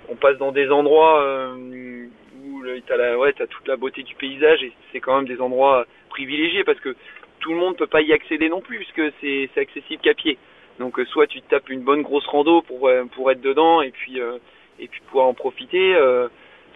on 0.09 0.15
passe 0.15 0.37
dans 0.37 0.51
des 0.51 0.69
endroits 0.71 1.21
euh, 1.21 2.05
où 2.43 2.63
t'as 2.87 2.97
la 2.97 3.17
ouais 3.17 3.33
t'as 3.33 3.47
toute 3.47 3.67
la 3.67 3.75
beauté 3.75 4.03
du 4.03 4.15
paysage 4.15 4.63
et 4.63 4.71
c'est 4.91 4.99
quand 4.99 5.15
même 5.17 5.27
des 5.27 5.41
endroits 5.41 5.85
privilégiés 6.09 6.63
parce 6.63 6.79
que 6.79 6.95
tout 7.39 7.51
le 7.51 7.57
monde 7.57 7.77
peut 7.77 7.87
pas 7.87 8.01
y 8.01 8.11
accéder 8.13 8.49
non 8.49 8.61
plus 8.61 8.77
puisque 8.77 9.13
c'est 9.21 9.49
c'est 9.53 9.61
accessible 9.61 10.01
qu'à 10.01 10.13
pied. 10.13 10.37
Donc 10.79 10.99
euh, 10.99 11.05
soit 11.05 11.27
tu 11.27 11.41
te 11.41 11.49
tapes 11.49 11.69
une 11.69 11.81
bonne 11.81 12.01
grosse 12.01 12.25
rando 12.27 12.61
pour 12.61 12.89
pour 13.13 13.31
être 13.31 13.41
dedans 13.41 13.81
et 13.81 13.91
puis 13.91 14.19
euh, 14.21 14.37
et 14.79 14.87
puis 14.87 15.01
pouvoir 15.07 15.27
en 15.27 15.33
profiter, 15.33 15.93
euh, 15.95 16.29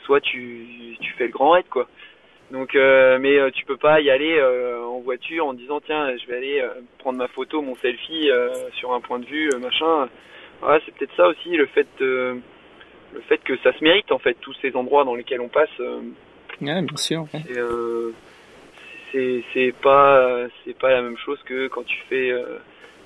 soit 0.05 0.21
tu 0.21 0.95
tu 1.01 1.11
fais 1.13 1.25
le 1.25 1.31
grand 1.31 1.51
raid 1.51 1.65
quoi. 1.69 1.87
Donc 2.51 2.75
euh, 2.75 3.17
mais 3.19 3.39
euh, 3.39 3.49
tu 3.51 3.65
peux 3.65 3.77
pas 3.77 3.99
y 4.01 4.11
aller 4.11 4.37
euh, 4.37 4.83
en 4.85 4.99
voiture 4.99 5.47
en 5.47 5.53
disant 5.53 5.81
tiens 5.81 6.15
je 6.17 6.27
vais 6.27 6.37
aller 6.37 6.61
euh, 6.61 6.81
prendre 6.99 7.17
ma 7.17 7.27
photo, 7.27 7.61
mon 7.61 7.75
selfie 7.77 8.29
sur 8.73 8.93
un 8.93 9.01
point 9.01 9.19
de 9.19 9.25
vue 9.25 9.49
machin. 9.59 10.07
Ouais, 10.61 10.79
c'est 10.85 10.93
peut-être 10.95 11.15
ça 11.17 11.27
aussi 11.27 11.49
le 11.49 11.65
fait 11.65 11.87
le 11.99 12.41
fait 13.27 13.39
que 13.39 13.57
ça 13.57 13.73
se 13.73 13.83
mérite 13.83 14.11
en 14.11 14.19
fait 14.19 14.35
tous 14.39 14.55
ces 14.61 14.75
endroits 14.75 15.03
dans 15.03 15.15
lesquels 15.15 15.41
on 15.41 15.49
passe. 15.49 15.79
Ouais, 15.79 16.81
bien 16.81 16.97
sûr. 16.97 17.25
ouais. 17.33 17.41
c'est 19.11 19.43
c'est 19.53 19.73
pas 19.81 20.47
c'est 20.63 20.77
pas 20.77 20.91
la 20.91 21.01
même 21.01 21.17
chose 21.17 21.39
que 21.45 21.67
quand 21.67 21.83
tu 21.85 21.97
fais 22.09 22.31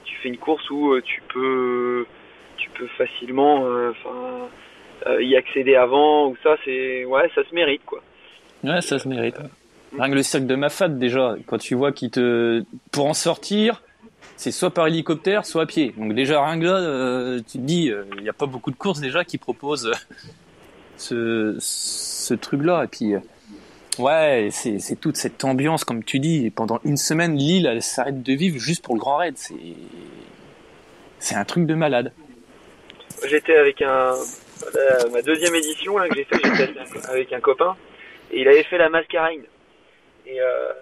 tu 0.03 0.15
fais 0.17 0.29
une 0.29 0.37
course 0.37 0.69
où 0.69 0.99
tu 1.01 1.21
peux 1.33 2.05
tu 2.57 2.69
peux 2.71 2.87
facilement 2.97 3.65
enfin 3.89 4.49
euh, 5.05 5.21
y 5.23 5.35
accéder 5.35 5.75
avant 5.75 6.29
ou 6.29 6.37
ça 6.43 6.55
c'est 6.65 7.05
ouais 7.05 7.29
ça 7.35 7.43
se 7.47 7.53
mérite 7.53 7.81
quoi. 7.85 8.01
Ouais, 8.63 8.81
ça 8.81 8.97
se 8.97 9.07
mérite. 9.07 9.35
Rien 9.97 10.09
que 10.09 10.15
le 10.15 10.23
cirque 10.23 10.45
de 10.45 10.55
Mafat, 10.55 10.89
déjà, 10.89 11.35
quand 11.45 11.59
tu 11.59 11.75
vois 11.75 11.91
qu'il 11.91 12.09
te, 12.09 12.63
pour 12.91 13.05
en 13.05 13.13
sortir, 13.13 13.83
c'est 14.35 14.51
soit 14.51 14.71
par 14.71 14.87
hélicoptère, 14.87 15.45
soit 15.45 15.63
à 15.63 15.65
pied. 15.65 15.93
Donc 15.97 16.13
déjà, 16.13 16.43
rien 16.43 16.59
que 16.59 16.65
là, 16.65 16.77
euh, 16.77 17.37
tu 17.37 17.59
te 17.59 17.63
dis, 17.63 17.89
euh, 17.89 18.03
il 18.17 18.23
n'y 18.23 18.29
a 18.29 18.33
pas 18.33 18.47
beaucoup 18.47 18.71
de 18.71 18.75
courses 18.75 18.99
déjà 18.99 19.23
qui 19.23 19.37
proposent 19.37 19.87
euh, 19.87 20.15
ce, 20.97 21.55
ce 21.59 22.33
truc-là. 22.33 22.83
Et 22.83 22.87
puis, 22.87 23.13
euh, 23.13 23.19
ouais, 23.99 24.49
c'est, 24.51 24.79
c'est 24.79 24.95
toute 24.95 25.15
cette 25.15 25.43
ambiance, 25.45 25.83
comme 25.83 26.03
tu 26.03 26.19
dis. 26.19 26.45
Et 26.47 26.51
pendant 26.51 26.79
une 26.83 26.97
semaine, 26.97 27.37
l'île, 27.37 27.67
elle 27.67 27.81
s'arrête 27.81 28.21
de 28.23 28.33
vivre 28.33 28.59
juste 28.59 28.83
pour 28.83 28.95
le 28.95 28.99
Grand 28.99 29.17
Raid. 29.17 29.37
C'est, 29.37 29.55
c'est 31.19 31.35
un 31.35 31.45
truc 31.45 31.65
de 31.65 31.75
malade. 31.75 32.11
J'étais 33.27 33.55
avec 33.55 33.81
un 33.81 34.13
euh, 34.75 35.09
ma 35.11 35.21
deuxième 35.21 35.55
édition 35.55 35.97
là 35.97 36.07
que 36.09 36.15
j'ai 36.15 36.23
fait 36.25 37.09
avec 37.09 37.33
un 37.33 37.39
copain 37.39 37.75
et 38.31 38.41
il 38.41 38.47
avait 38.47 38.63
fait 38.63 38.77
la 38.77 38.89
mascarine. 38.89 39.43
Et 40.25 40.41
euh, 40.41 40.73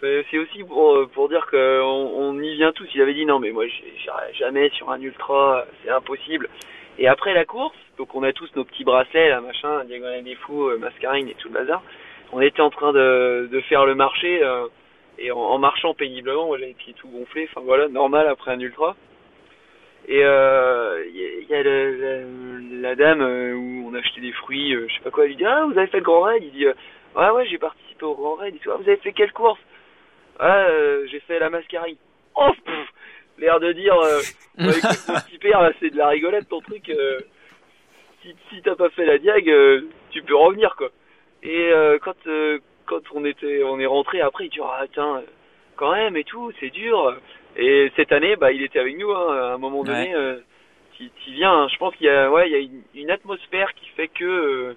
c'est 0.00 0.38
aussi 0.38 0.62
pour, 0.64 1.28
dire 1.28 1.46
qu'on 1.50 1.58
on 1.58 2.40
y 2.40 2.54
vient 2.56 2.72
tous. 2.72 2.88
Il 2.94 3.02
avait 3.02 3.14
dit 3.14 3.26
non 3.26 3.38
mais 3.38 3.50
moi 3.50 3.66
j'irai 3.66 4.32
jamais 4.34 4.70
sur 4.70 4.90
un 4.90 5.00
ultra, 5.00 5.64
c'est 5.82 5.90
impossible. 5.90 6.48
Et 6.98 7.06
après 7.06 7.34
la 7.34 7.44
course, 7.44 7.76
donc 7.96 8.14
on 8.14 8.22
a 8.22 8.32
tous 8.32 8.48
nos 8.56 8.64
petits 8.64 8.84
bracelets 8.84 9.28
là 9.28 9.40
machin, 9.40 9.84
diagonale 9.84 10.24
des 10.24 10.34
fous, 10.36 10.68
euh, 10.68 10.78
mascarine 10.78 11.28
et 11.28 11.34
tout 11.34 11.48
le 11.48 11.54
bazar. 11.54 11.82
On 12.32 12.40
était 12.40 12.60
en 12.60 12.70
train 12.70 12.92
de, 12.92 13.48
de 13.50 13.60
faire 13.62 13.86
le 13.86 13.94
marché 13.94 14.42
euh, 14.42 14.66
et 15.18 15.30
en, 15.30 15.38
en 15.38 15.58
marchant 15.58 15.94
péniblement, 15.94 16.46
moi 16.46 16.58
j'avais 16.58 16.68
les 16.68 16.74
pieds 16.74 16.94
tout 16.94 17.08
gonflés, 17.08 17.48
enfin 17.50 17.62
voilà, 17.64 17.88
normal 17.88 18.28
après 18.28 18.52
un 18.52 18.60
ultra. 18.60 18.96
Et 20.10 20.24
euh, 20.24 21.04
il 21.10 21.16
y 21.16 21.24
a, 21.24 21.28
il 21.42 21.48
y 21.48 21.54
a 21.54 21.62
le- 21.62 22.80
la, 22.80 22.88
la 22.90 22.94
dame 22.96 23.20
euh, 23.20 23.54
où 23.54 23.88
on 23.90 23.94
achetait 23.94 24.22
des 24.22 24.32
fruits, 24.32 24.74
euh, 24.74 24.86
je 24.88 24.94
sais 24.94 25.00
pas 25.00 25.10
quoi, 25.10 25.24
elle 25.24 25.30
lui 25.30 25.36
dit 25.36 25.44
ah 25.44 25.64
vous 25.66 25.76
avez 25.78 25.86
fait 25.88 25.98
le 25.98 26.02
grand 26.04 26.22
raid, 26.22 26.42
il 26.42 26.50
dit 26.52 26.64
euh, 26.66 26.72
ouais 27.14 27.30
ouais 27.30 27.46
j'ai 27.46 27.58
participé 27.58 28.04
au 28.06 28.14
grand 28.14 28.34
raid, 28.36 28.54
il 28.54 28.58
dit 28.58 28.68
ah, 28.72 28.76
vous 28.76 28.88
avez 28.88 28.96
fait 28.98 29.12
quelle 29.12 29.32
course? 29.32 29.60
Ah 30.38 30.64
euh, 30.68 31.06
j'ai 31.10 31.20
fait 31.20 31.38
la 31.38 31.50
mascarine. 31.50 31.96
Oh 32.36 32.48
l'air 33.38 33.60
de 33.60 33.72
dire 33.72 33.94
euh, 34.00 34.22
ouais, 34.58 34.78
écoute, 34.78 35.00
mon 35.08 35.14
petit 35.20 35.38
père 35.38 35.60
là, 35.60 35.72
c'est 35.78 35.90
de 35.90 35.96
la 35.98 36.08
rigolette 36.08 36.48
ton 36.48 36.60
truc. 36.60 36.88
euh, 36.88 37.20
si 38.22 38.34
si 38.50 38.62
t'as 38.62 38.76
pas 38.76 38.88
fait 38.90 39.04
la 39.04 39.18
diag, 39.18 39.48
euh, 39.50 39.82
tu 40.10 40.22
peux 40.22 40.34
revenir 40.36 40.74
quoi. 40.76 40.88
Et 41.42 41.70
euh, 41.72 41.98
quand 42.02 42.16
euh, 42.26 42.58
quand 42.86 43.02
on 43.14 43.24
était 43.26 43.62
on 43.62 43.78
est 43.78 43.86
rentré 43.86 44.20
après, 44.22 44.46
il 44.46 44.50
dit 44.50 44.60
ah 44.62 44.84
tiens 44.92 45.16
euh, 45.16 45.20
quand 45.76 45.92
même 45.92 46.16
et 46.16 46.24
tout, 46.24 46.50
c'est 46.60 46.70
dur. 46.70 47.14
Et 47.58 47.90
cette 47.96 48.12
année, 48.12 48.36
bah, 48.36 48.52
il 48.52 48.62
était 48.62 48.78
avec 48.78 48.96
nous. 48.98 49.10
Hein, 49.10 49.26
à 49.36 49.54
un 49.54 49.58
moment 49.58 49.82
donné, 49.84 50.14
euh, 50.14 50.36
tu 50.96 51.10
tu 51.24 51.32
viens. 51.32 51.52
hein. 51.52 51.68
Je 51.72 51.76
pense 51.78 51.94
qu'il 51.96 52.06
y 52.06 52.10
a, 52.10 52.30
ouais, 52.30 52.48
il 52.48 52.52
y 52.52 52.56
a 52.56 52.58
une, 52.60 52.82
une 52.94 53.10
atmosphère 53.10 53.72
qui 53.74 53.88
fait 53.96 54.08
que 54.08 54.24
euh, 54.24 54.74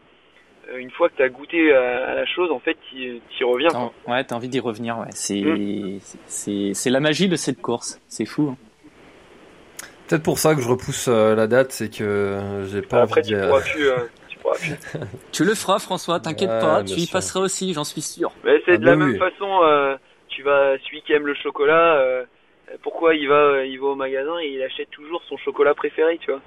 une 0.78 0.90
fois 0.92 1.10
que 1.10 1.16
tu 1.18 1.24
as 1.24 1.30
goûté 1.30 1.74
à, 1.74 2.10
à 2.10 2.16
la 2.16 2.26
chose, 2.26 2.52
en 2.52 2.60
fait, 2.60 2.78
tu 2.90 3.20
y 3.40 3.44
reviens. 3.44 3.70
quoi. 3.70 3.94
Ouais, 4.08 4.24
t'as 4.24 4.36
envie 4.36 4.50
d'y 4.50 4.60
revenir. 4.60 4.98
Ouais, 4.98 5.08
c'est, 5.12 5.42
Mm. 5.42 6.00
c'est, 6.26 6.74
c'est 6.74 6.90
la 6.90 7.00
magie 7.00 7.28
de 7.30 7.36
cette 7.36 7.62
course. 7.62 8.00
C'est 8.08 8.26
fou. 8.26 8.50
hein. 8.54 8.58
Peut-être 10.08 10.24
pour 10.24 10.40
ça 10.40 10.56
que 10.56 10.62
je 10.62 10.68
repousse 10.68 11.08
euh, 11.08 11.36
la 11.36 11.48
date, 11.48 11.72
c'est 11.72 11.90
que 11.90 12.04
euh, 12.04 12.66
j'ai 12.68 12.82
pas 12.82 13.04
Après, 13.04 13.22
envie 13.22 13.30
tu 13.30 13.36
d'y- 13.36 13.42
pourras 13.48 13.62
plus. 13.62 13.88
euh, 13.90 13.98
tu 14.28 14.38
pourras 14.40 14.56
plus. 14.58 14.76
Tu 15.32 15.46
le 15.46 15.56
feras, 15.56 15.80
François. 15.80 16.20
T'inquiète 16.20 16.50
Ouais, 16.50 16.60
pas. 16.60 16.84
Tu 16.84 16.94
y 16.96 17.02
sûr. 17.06 17.14
passeras 17.14 17.40
aussi. 17.40 17.74
J'en 17.74 17.84
suis 17.86 18.02
sûr. 18.02 18.32
Mais 18.44 18.62
c'est 18.66 18.74
Ah 18.74 18.78
de 18.78 18.86
la 18.86 18.96
bah 18.96 19.06
même 19.06 19.18
façon. 19.18 19.62
euh, 19.64 19.96
tu 20.28 20.44
vas, 20.44 20.78
celui 20.86 21.02
qui 21.04 21.14
aime 21.14 21.26
le 21.28 21.34
chocolat, 21.36 21.96
euh, 22.00 22.24
pourquoi 22.84 23.15
il 23.15 23.28
va, 23.28 23.63
il 23.65 23.80
va 23.80 23.88
au 23.88 23.95
magasin 23.95 24.39
et 24.39 24.47
il 24.47 24.61
achète 24.63 24.89
toujours 24.91 25.22
son 25.24 25.38
chocolat 25.38 25.74
préféré, 25.74 26.17
tu 26.19 26.32
vois 26.32 26.41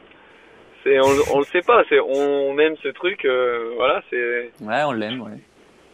C'est, 0.82 0.98
on, 1.00 1.34
on 1.34 1.38
le 1.38 1.44
sait 1.44 1.62
pas. 1.62 1.84
C'est, 1.88 2.00
on 2.00 2.58
aime 2.58 2.76
ce 2.82 2.88
truc. 2.88 3.24
euh, 3.24 3.72
voilà, 3.76 4.02
c'est. 4.10 4.50
Ouais, 4.60 4.82
on 4.86 4.92
l'aime. 4.92 5.20
Ouais. 5.22 5.38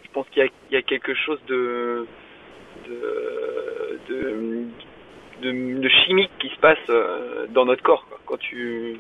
je 0.05 0.11
pense 0.13 0.29
qu'il 0.31 0.43
y 0.43 0.47
a, 0.47 0.51
il 0.71 0.75
y 0.75 0.77
a 0.77 0.83
quelque 0.83 1.15
chose 1.15 1.41
de 1.47 2.07
de, 2.89 3.99
de, 4.09 4.65
de, 5.43 5.81
de 5.81 5.89
chimique 5.89 6.31
qui 6.39 6.49
se 6.49 6.59
passe 6.61 6.79
euh, 6.89 7.47
dans 7.49 7.65
notre 7.65 7.83
corps 7.83 8.07
quoi. 8.09 8.19
quand 8.27 8.39
tu 8.39 8.99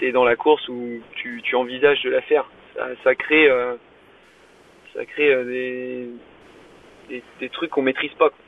es 0.00 0.10
dans 0.12 0.24
la 0.24 0.34
course 0.36 0.66
ou 0.68 1.00
tu, 1.14 1.40
tu 1.44 1.54
envisages 1.54 2.02
de 2.02 2.10
la 2.10 2.20
faire. 2.22 2.50
Ça, 2.74 2.88
ça 3.04 3.14
crée 3.14 3.48
euh, 3.48 3.74
ça 4.94 5.04
crée 5.06 5.32
euh, 5.32 5.44
des, 5.44 6.08
des, 7.08 7.22
des 7.40 7.48
trucs 7.50 7.70
qu'on 7.70 7.82
maîtrise 7.82 8.12
pas. 8.14 8.28
quoi. 8.30 8.38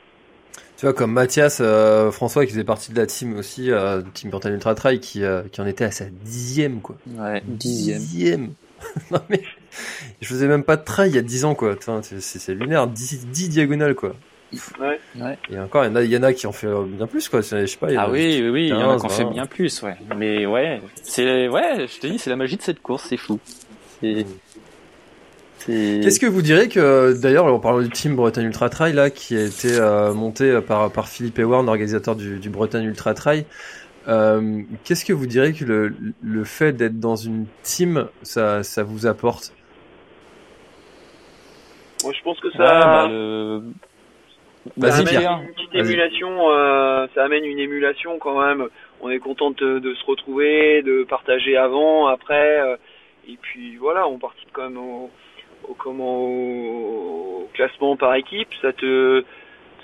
Tu 0.77 0.85
vois, 0.85 0.93
comme 0.93 1.13
Mathias 1.13 1.59
euh, 1.61 2.11
François 2.11 2.45
qui 2.45 2.51
faisait 2.51 2.65
partie 2.65 2.91
de 2.91 2.97
la 2.97 3.05
team 3.05 3.37
aussi, 3.37 3.71
euh, 3.71 4.01
Team 4.13 4.29
Bretagne 4.29 4.53
Ultra 4.55 4.75
Trail, 4.75 4.99
qui, 4.99 5.23
euh, 5.23 5.43
qui 5.51 5.61
en 5.61 5.65
était 5.67 5.85
à 5.85 5.91
sa 5.91 6.05
dixième, 6.05 6.81
quoi. 6.81 6.97
Ouais, 7.17 7.41
dixième. 7.45 7.99
Dixième. 7.99 8.49
non 9.11 9.21
mais, 9.29 9.41
je 10.21 10.27
faisais 10.27 10.47
même 10.47 10.63
pas 10.63 10.75
de 10.75 10.83
trail 10.83 11.09
il 11.11 11.15
y 11.15 11.19
a 11.19 11.21
dix 11.21 11.45
ans, 11.45 11.55
quoi. 11.55 11.75
Enfin, 11.77 12.01
c'est 12.03 12.19
c'est 12.21 12.53
lunaire, 12.53 12.87
10, 12.87 13.27
10 13.27 13.49
diagonales, 13.49 13.95
quoi. 13.95 14.15
Ouais. 14.79 14.99
Ouais. 15.19 15.37
Et 15.49 15.57
encore, 15.59 15.85
il 15.85 15.87
y 15.87 15.91
en 15.91 15.95
a, 15.95 16.03
il 16.03 16.11
y 16.11 16.17
en 16.17 16.23
a 16.23 16.33
qui 16.33 16.45
en 16.45 16.51
fait 16.51 16.67
bien 16.85 17.07
plus, 17.07 17.29
quoi. 17.29 17.39
Je 17.41 17.65
sais 17.65 17.77
pas. 17.77 17.89
il 17.89 17.95
y 17.95 17.97
en 17.97 18.01
a 18.01 18.03
Ah 18.05 18.09
oui, 18.11 18.39
oui, 18.41 18.49
oui. 18.49 18.63
Il 18.63 18.69
y 18.69 18.73
en 18.73 18.89
a 18.91 18.93
15, 18.93 19.01
qui 19.01 19.05
en 19.07 19.09
fait 19.09 19.23
20. 19.23 19.31
bien 19.31 19.45
plus. 19.45 19.81
Ouais. 19.81 19.95
Mais 20.17 20.45
ouais, 20.45 20.81
c'est 21.03 21.47
ouais. 21.47 21.87
Je 21.87 21.99
te 21.99 22.07
dis, 22.07 22.19
c'est 22.19 22.29
la 22.29 22.35
magie 22.35 22.57
de 22.57 22.61
cette 22.61 22.81
course. 22.81 23.05
C'est 23.09 23.17
fou. 23.17 23.39
C'est. 24.01 24.25
c'est- 24.25 24.25
Qu'est-ce 25.65 26.19
que 26.19 26.25
vous 26.27 26.41
direz 26.41 26.69
que, 26.69 27.13
d'ailleurs, 27.19 27.45
on 27.45 27.59
parle 27.59 27.83
du 27.83 27.89
team 27.89 28.15
Bretagne 28.15 28.45
Ultra 28.45 28.69
Trail, 28.69 28.93
là, 28.93 29.09
qui 29.09 29.35
a 29.35 29.43
été 29.43 29.79
euh, 29.79 30.13
monté 30.13 30.59
par, 30.61 30.91
par 30.91 31.07
Philippe 31.07 31.39
Ewan, 31.39 31.67
organisateur 31.67 32.15
du, 32.15 32.37
du 32.39 32.49
Bretagne 32.49 32.85
Ultra 32.85 33.13
Trail. 33.13 33.45
Euh, 34.07 34.61
Qu'est-ce 34.83 35.03
que 35.05 35.13
vous 35.13 35.25
direz 35.25 35.53
que 35.53 35.65
le, 35.65 35.95
le 36.21 36.43
fait 36.43 36.73
d'être 36.73 36.99
dans 36.99 37.15
une 37.15 37.47
team, 37.63 38.07
ça, 38.21 38.61
ça 38.61 38.83
vous 38.83 39.07
apporte? 39.07 39.51
Moi 42.03 42.13
je 42.15 42.21
pense 42.23 42.39
que 42.39 42.51
ça, 42.51 42.59
Ouais, 42.59 42.85
bah, 42.85 43.07
le... 43.09 43.63
Vas-y, 44.77 44.91
ça 44.91 44.97
amène 44.99 45.07
Pierre. 45.07 45.39
une 45.41 45.53
petite 45.53 45.75
émulation, 45.75 46.51
euh, 46.51 47.07
ça 47.15 47.23
amène 47.23 47.45
une 47.45 47.57
émulation 47.59 48.19
quand 48.19 48.39
même. 48.39 48.67
On 49.01 49.09
est 49.09 49.17
content 49.19 49.49
de, 49.51 49.79
de 49.79 49.93
se 49.95 50.05
retrouver, 50.05 50.83
de 50.83 51.03
partager 51.03 51.57
avant, 51.57 52.05
après, 52.07 52.61
euh, 52.61 52.75
et 53.27 53.37
puis 53.41 53.75
voilà, 53.77 54.07
on 54.07 54.19
participe 54.19 54.49
quand 54.53 54.63
même 54.69 54.77
au, 54.77 55.09
au 55.67 55.73
comment 55.73 56.23
au, 56.23 57.49
classement 57.53 57.95
par 57.95 58.15
équipe. 58.15 58.49
Ça 58.61 58.73
te 58.73 59.23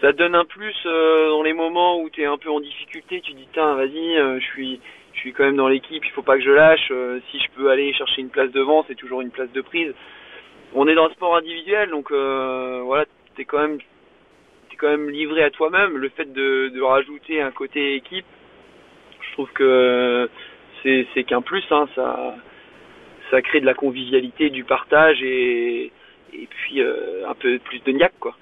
ça 0.01 0.11
donne 0.13 0.35
un 0.35 0.45
plus 0.45 0.75
euh, 0.85 1.29
dans 1.29 1.43
les 1.43 1.53
moments 1.53 2.01
où 2.01 2.09
tu 2.09 2.21
es 2.21 2.25
un 2.25 2.37
peu 2.37 2.49
en 2.49 2.59
difficulté. 2.59 3.21
Tu 3.21 3.33
dis 3.33 3.47
tiens, 3.53 3.75
vas-y, 3.75 4.17
euh, 4.17 4.39
je 4.39 4.45
suis 4.45 4.79
je 5.13 5.19
suis 5.19 5.33
quand 5.33 5.43
même 5.43 5.57
dans 5.57 5.67
l'équipe, 5.67 6.03
il 6.03 6.11
faut 6.11 6.21
pas 6.23 6.37
que 6.37 6.43
je 6.43 6.51
lâche. 6.51 6.89
euh, 6.91 7.19
si 7.29 7.39
je 7.39 7.47
peux 7.55 7.69
aller 7.69 7.93
chercher 7.93 8.21
une 8.21 8.29
place 8.29 8.51
devant, 8.51 8.83
c'est 8.87 8.95
toujours 8.95 9.21
une 9.21 9.29
place 9.31 9.51
de 9.51 9.61
prise. 9.61 9.93
On 10.73 10.87
est 10.87 10.95
dans 10.95 11.05
un 11.05 11.11
sport 11.11 11.35
individuel, 11.35 11.89
donc 11.89 12.11
voilà, 12.11 13.05
t'es 13.35 13.45
quand 13.45 13.59
même 13.59 13.77
t'es 14.69 14.77
quand 14.77 14.87
même 14.87 15.09
livré 15.09 15.43
à 15.43 15.51
toi-même. 15.51 15.97
Le 15.97 16.09
fait 16.09 16.31
de, 16.31 16.69
de 16.69 16.81
rajouter 16.81 17.41
un 17.41 17.51
côté 17.51 17.95
équipe, 17.95 18.25
je 19.21 19.33
trouve 19.33 19.51
que 19.51 20.29
c'est 20.81 21.07
c'est 21.13 21.23
qu'un 21.25 21.41
plus. 21.41 21.63
Hein, 21.71 21.87
ça 21.95 22.35
ça 23.31 23.41
crée 23.41 23.59
de 23.61 23.65
la 23.65 23.73
convivialité, 23.73 24.49
du 24.51 24.63
partage 24.63 25.21
et 25.23 25.91
et 26.33 26.47
puis 26.47 26.81
euh, 26.81 27.27
un 27.27 27.33
peu 27.33 27.57
plus 27.59 27.79
de 27.79 27.91
niaque 27.91 28.13
quoi. 28.19 28.35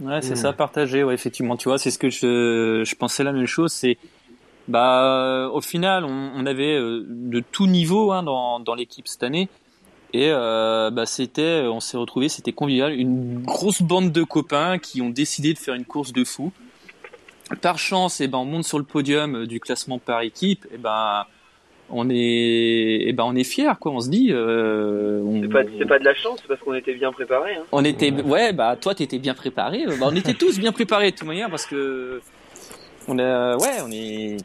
Ouais, 0.00 0.22
c'est 0.22 0.32
Mm. 0.34 0.36
ça, 0.36 0.52
partager, 0.52 1.02
ouais, 1.04 1.12
effectivement. 1.14 1.56
Tu 1.56 1.68
vois, 1.68 1.76
c'est 1.76 1.90
ce 1.90 1.98
que 1.98 2.08
je, 2.08 2.82
je 2.84 2.94
pensais 2.94 3.24
la 3.24 3.32
même 3.32 3.46
chose. 3.46 3.72
C'est, 3.72 3.98
bah, 4.68 5.48
au 5.52 5.60
final, 5.60 6.04
on, 6.04 6.30
on 6.36 6.46
avait 6.46 6.76
euh, 6.76 7.04
de 7.08 7.40
tout 7.40 7.66
niveau 7.66 8.12
hein, 8.12 8.22
dans, 8.22 8.60
dans 8.60 8.74
l'équipe 8.76 9.08
cette 9.08 9.24
année. 9.24 9.48
Et 10.12 10.30
euh, 10.30 10.90
bah, 10.90 11.04
c'était, 11.04 11.62
on 11.66 11.80
s'est 11.80 11.96
retrouvé, 11.96 12.28
c'était 12.28 12.52
convivial, 12.52 12.92
une 12.94 13.42
grosse 13.42 13.82
bande 13.82 14.12
de 14.12 14.22
copains 14.22 14.78
qui 14.78 15.02
ont 15.02 15.10
décidé 15.10 15.52
de 15.52 15.58
faire 15.58 15.74
une 15.74 15.84
course 15.84 16.12
de 16.12 16.24
fou. 16.24 16.52
Par 17.60 17.78
chance, 17.78 18.20
et 18.20 18.28
ben, 18.28 18.38
on 18.38 18.44
monte 18.44 18.64
sur 18.64 18.78
le 18.78 18.84
podium 18.84 19.46
du 19.46 19.58
classement 19.58 19.98
par 19.98 20.20
équipe. 20.20 20.64
Et 20.72 20.78
ben, 20.78 21.24
on 21.90 22.08
est, 22.10 22.14
et 22.16 23.12
ben, 23.12 23.24
on 23.26 23.34
est 23.34 23.44
fiers, 23.44 23.72
quoi. 23.80 23.92
On 23.92 24.00
se 24.00 24.10
dit, 24.10 24.28
euh, 24.30 25.20
on, 25.24 25.42
C'est 25.42 25.48
pas, 25.48 25.62
c'est 25.78 25.86
pas 25.88 25.98
de 25.98 26.04
la 26.04 26.14
chance 26.14 26.40
parce 26.46 26.60
qu'on 26.60 26.74
était 26.74 26.94
bien 26.94 27.12
préparés. 27.12 27.54
Hein. 27.54 27.62
on 27.72 27.84
était, 27.84 28.10
ouais, 28.12 28.52
bah 28.52 28.76
toi 28.80 28.94
t'étais 28.94 29.18
bien 29.18 29.34
préparé. 29.34 29.84
Bah, 29.98 30.08
on 30.10 30.14
était 30.16 30.34
tous 30.34 30.58
bien 30.58 30.72
préparés 30.72 31.10
de 31.12 31.16
toute 31.16 31.26
manière 31.26 31.48
parce 31.50 31.66
que 31.66 32.20
on 33.08 33.18
a, 33.18 33.56
ouais, 33.56 33.80
on 33.84 33.90
est, 33.90 34.36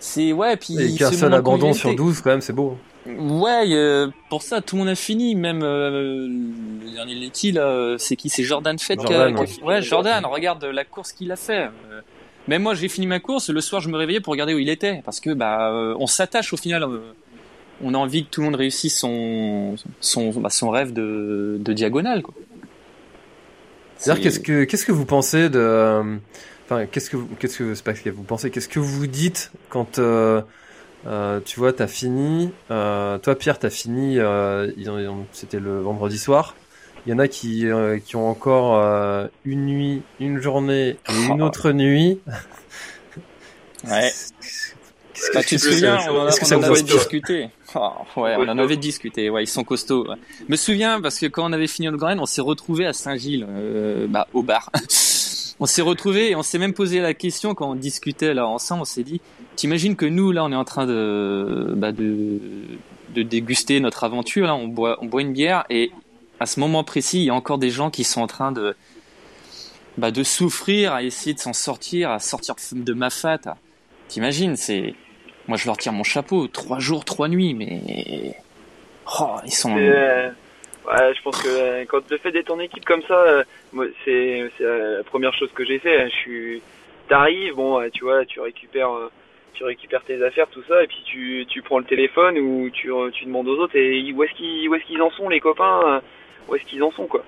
c'est 0.00 0.32
ouais, 0.32 0.56
puis 0.56 0.76
Et 0.80 0.96
qu'un 0.96 1.12
seul 1.12 1.32
abandon 1.34 1.72
sur 1.72 1.84
convivialité. 1.84 1.96
12, 1.96 2.20
quand 2.20 2.30
même, 2.30 2.40
c'est 2.40 2.52
beau. 2.52 2.76
Ouais, 3.06 3.66
euh, 3.72 4.08
pour 4.30 4.40
ça 4.42 4.62
tout 4.62 4.76
le 4.76 4.80
monde 4.80 4.88
a 4.88 4.94
fini, 4.94 5.34
même 5.34 5.60
euh, 5.62 6.26
le 6.26 6.90
dernier 6.94 7.14
Letty 7.14 7.52
là, 7.52 7.66
euh, 7.66 7.96
c'est 7.98 8.16
qui, 8.16 8.30
c'est 8.30 8.42
Jordan 8.44 8.78
Fett 8.78 8.98
qui 8.98 9.12
a- 9.12 9.28
Jordan, 9.28 9.44
qui 9.46 9.60
a- 9.60 9.64
ouais, 9.64 9.82
Jordan, 9.82 10.24
regarde 10.24 10.64
la 10.64 10.84
course 10.84 11.12
qu'il 11.12 11.30
a 11.30 11.36
fait. 11.36 11.68
Même 12.48 12.62
moi 12.62 12.74
j'ai 12.74 12.88
fini 12.88 13.06
ma 13.06 13.20
course, 13.20 13.48
le 13.50 13.60
soir 13.60 13.80
je 13.80 13.88
me 13.88 13.96
réveillais 13.96 14.20
pour 14.20 14.32
regarder 14.32 14.54
où 14.54 14.58
il 14.58 14.68
était 14.68 15.00
parce 15.04 15.20
que 15.20 15.30
bah 15.32 15.70
euh, 15.72 15.94
on 15.98 16.06
s'attache 16.06 16.52
au 16.52 16.56
final. 16.56 16.82
euh, 16.84 17.00
on 17.82 17.92
a 17.94 17.98
envie 17.98 18.24
que 18.24 18.30
tout 18.30 18.40
le 18.40 18.44
monde 18.46 18.54
réussisse 18.54 18.96
son 18.98 19.74
son 20.00 20.30
bah, 20.32 20.50
son 20.50 20.70
rêve 20.70 20.92
de 20.92 21.56
de 21.58 21.72
diagonale 21.72 22.22
quoi. 22.22 22.34
C'est-à-dire, 23.96 24.22
C'est- 24.22 24.28
qu'est-ce 24.28 24.40
que, 24.40 24.64
qu'est-ce 24.64 24.86
que 24.86 24.92
vous 24.92 25.04
pensez 25.06 25.48
de, 25.48 25.58
euh, 25.58 26.16
enfin, 26.66 26.86
qu'est-ce 26.86 27.10
que, 27.10 27.16
qu'est-ce 27.38 27.58
que, 27.58 27.74
c'est 27.74 27.84
pas 27.84 27.94
ce 27.94 28.02
que 28.02 28.10
vous 28.10 28.22
pensez, 28.24 28.50
qu'est-ce 28.50 28.68
que 28.68 28.80
vous 28.80 29.06
dites 29.06 29.50
quand, 29.70 29.98
euh, 29.98 30.42
euh, 31.06 31.40
tu 31.44 31.58
vois, 31.58 31.72
t'as 31.72 31.86
fini, 31.86 32.50
euh, 32.70 33.18
toi, 33.18 33.34
Pierre, 33.36 33.58
t'as 33.58 33.70
fini, 33.70 34.18
euh, 34.18 34.70
ils 34.76 34.90
ont- 34.90 34.98
ils 34.98 35.08
ont- 35.08 35.26
c'était 35.32 35.60
le 35.60 35.80
vendredi 35.80 36.18
soir. 36.18 36.54
Il 37.06 37.10
y 37.10 37.12
en 37.12 37.18
a 37.18 37.28
qui, 37.28 37.66
euh, 37.66 37.98
qui 37.98 38.16
ont 38.16 38.28
encore 38.28 38.76
euh, 38.76 39.26
une 39.44 39.66
nuit, 39.66 40.02
une 40.20 40.40
journée 40.40 40.96
et 41.08 41.24
une 41.28 41.42
Oh. 41.42 41.46
autre 41.46 41.70
nuit. 41.72 42.18
Ouais. 43.86 44.10
Qu'est-ce 45.12 45.28
que- 45.30 45.34
Bah, 45.34 45.42
tu 45.42 45.56
te 45.56 45.60
souviens, 45.60 45.98
qu'est-ce 45.98 46.40
que 46.40 46.46
ça 46.46 46.56
vous 46.56 46.64
avait 46.64 46.82
discuté. 46.82 47.48
Oh, 47.74 47.90
ouais, 48.16 48.34
on 48.38 48.48
en 48.48 48.58
avait 48.58 48.76
discuté. 48.78 49.28
Ouais, 49.28 49.44
ils 49.44 49.46
sont 49.48 49.62
costauds. 49.64 50.08
ouais. 50.08 50.16
Je 50.40 50.44
me 50.50 50.56
souviens 50.56 51.00
parce 51.02 51.18
que 51.18 51.26
quand 51.26 51.48
on 51.48 51.52
avait 51.52 51.66
fini 51.66 51.86
notre 51.86 51.98
graine, 51.98 52.18
on 52.18 52.24
s'est 52.26 52.40
retrouvé 52.40 52.86
à 52.86 52.92
Saint-Gilles, 52.94 53.46
euh, 53.48 54.06
bah, 54.08 54.26
au 54.32 54.42
bar. 54.42 54.70
on 55.60 55.66
s'est 55.66 55.82
retrouvé 55.82 56.30
et 56.30 56.36
on 56.36 56.42
s'est 56.42 56.58
même 56.58 56.72
posé 56.72 57.00
la 57.00 57.12
question 57.14 57.54
quand 57.54 57.70
on 57.70 57.74
discutait 57.74 58.32
là 58.32 58.46
ensemble. 58.46 58.82
On 58.82 58.86
s'est 58.86 59.02
dit, 59.04 59.20
t'imagines 59.56 59.96
que 59.96 60.06
nous 60.06 60.32
là, 60.32 60.44
on 60.44 60.50
est 60.52 60.56
en 60.56 60.64
train 60.64 60.86
de, 60.86 61.74
bah, 61.76 61.92
de, 61.92 62.40
de 63.14 63.22
déguster 63.22 63.80
notre 63.80 64.04
aventure. 64.04 64.46
Là, 64.46 64.54
on 64.54 64.66
boit, 64.68 64.96
on 65.02 65.06
boit 65.06 65.20
une 65.20 65.32
bière 65.34 65.64
et 65.68 65.90
à 66.44 66.46
ce 66.46 66.60
moment 66.60 66.84
précis, 66.84 67.20
il 67.20 67.24
y 67.24 67.30
a 67.30 67.34
encore 67.34 67.56
des 67.56 67.70
gens 67.70 67.88
qui 67.90 68.04
sont 68.04 68.20
en 68.20 68.26
train 68.26 68.52
de, 68.52 68.76
bah, 69.96 70.10
de 70.10 70.22
souffrir, 70.22 70.92
à 70.92 71.02
essayer 71.02 71.32
de 71.32 71.40
s'en 71.40 71.54
sortir, 71.54 72.10
à 72.10 72.18
sortir 72.18 72.54
de 72.70 72.92
ma 72.92 73.08
fat. 73.08 73.40
T'imagines, 74.08 74.54
c'est, 74.54 74.94
moi, 75.48 75.56
je 75.56 75.64
leur 75.64 75.78
tire 75.78 75.94
mon 75.94 76.04
chapeau. 76.04 76.46
Trois 76.46 76.80
jours, 76.80 77.06
trois 77.06 77.28
nuits, 77.28 77.54
mais 77.54 78.36
oh, 79.18 79.36
ils 79.46 79.54
sont. 79.54 79.74
Euh, 79.74 80.28
ouais, 80.86 81.14
je 81.16 81.22
pense 81.22 81.40
que 81.40 81.48
euh, 81.48 81.84
quand 81.88 82.02
le 82.10 82.18
fait 82.18 82.30
d'être 82.30 82.50
en 82.50 82.60
équipe 82.60 82.84
comme 82.84 83.02
ça, 83.08 83.14
euh, 83.14 83.44
c'est 84.04 84.50
la 84.60 85.02
première 85.04 85.32
chose 85.32 85.48
que 85.54 85.64
j'ai 85.64 85.78
fait. 85.78 86.02
hein. 86.02 86.08
Je 86.10 86.16
suis, 86.16 86.62
t'arrives, 87.08 87.54
bon, 87.54 87.88
tu 87.90 88.04
vois, 88.04 88.26
tu 88.26 88.38
récupères, 88.38 88.90
tu 89.54 89.64
récupères 89.64 90.04
tes 90.04 90.22
affaires, 90.22 90.48
tout 90.48 90.62
ça, 90.68 90.82
et 90.82 90.86
puis 90.86 91.02
tu, 91.06 91.46
tu 91.48 91.62
prends 91.62 91.78
le 91.78 91.84
téléphone 91.84 92.38
ou 92.38 92.68
tu, 92.70 92.90
tu 93.12 93.24
demandes 93.24 93.48
aux 93.48 93.58
autres 93.58 93.76
et 93.76 94.12
où 94.12 94.22
est-ce 94.22 94.34
qu'ils, 94.34 94.68
où 94.68 94.74
est-ce 94.74 94.84
qu'ils 94.84 95.00
en 95.02 95.10
sont 95.10 95.28
les 95.28 95.40
copains, 95.40 95.80
euh, 95.86 96.00
où 96.48 96.54
est-ce 96.56 96.64
qu'ils 96.64 96.82
en 96.82 96.90
sont 96.92 97.06
quoi. 97.06 97.24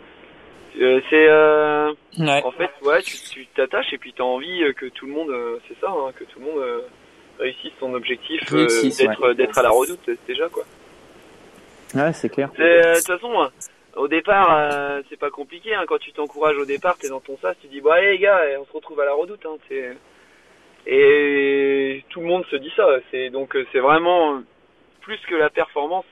Euh, 0.81 1.01
c'est, 1.09 1.27
euh, 1.29 1.93
Ouais. 2.19 2.43
en 2.45 2.51
fait, 2.51 2.71
ouais, 2.83 3.01
tu 3.03 3.47
t'attaches 3.55 3.93
et 3.93 3.99
puis 3.99 4.13
t'as 4.13 4.25
envie 4.25 4.63
que 4.77 4.87
tout 4.87 5.07
le 5.07 5.13
monde, 5.13 5.33
c'est 5.69 5.79
ça, 5.81 5.89
hein, 5.91 6.13
que 6.15 6.25
tout 6.25 6.39
le 6.39 6.45
monde 6.47 6.59
euh, 6.59 6.81
réussisse 7.39 7.73
son 7.81 7.95
objectif 7.95 8.41
d'être 8.53 9.59
à 9.59 9.63
la 9.63 9.71
redoute 9.71 10.11
déjà 10.27 10.49
quoi. 10.49 10.65
Ouais, 11.95 12.13
c'est 12.13 12.29
clair. 12.29 12.51
De 12.59 12.95
toute 12.97 13.07
façon, 13.07 13.43
euh, 13.43 13.47
au 13.97 14.09
départ, 14.09 15.01
c'est 15.09 15.19
pas 15.19 15.31
compliqué. 15.31 15.75
Hein, 15.75 15.85
quand 15.87 15.99
tu 15.99 16.13
t'encourages 16.13 16.59
au 16.59 16.65
départ, 16.67 16.99
t'es 16.99 17.09
dans 17.09 17.21
ton 17.21 17.39
sas, 17.39 17.57
tu 17.63 17.69
dis 17.69 17.81
bon 17.81 17.91
allez 17.91 18.11
les 18.13 18.19
gars, 18.19 18.41
on 18.61 18.65
se 18.67 18.73
retrouve 18.73 19.01
à 19.01 19.05
la 19.07 19.15
redoute. 19.15 19.47
Hein, 19.47 19.57
c'est- 19.69 19.97
et 20.87 22.05
tout 22.11 22.21
le 22.21 22.27
monde 22.27 22.45
se 22.51 22.57
dit 22.57 22.71
ça. 22.77 22.87
Donc 23.33 23.57
euh, 23.57 23.67
c'est 23.73 23.81
vraiment 23.81 24.35
euh, 24.35 24.41
plus 25.01 25.19
que 25.29 25.35
la 25.35 25.51
performance. 25.51 26.05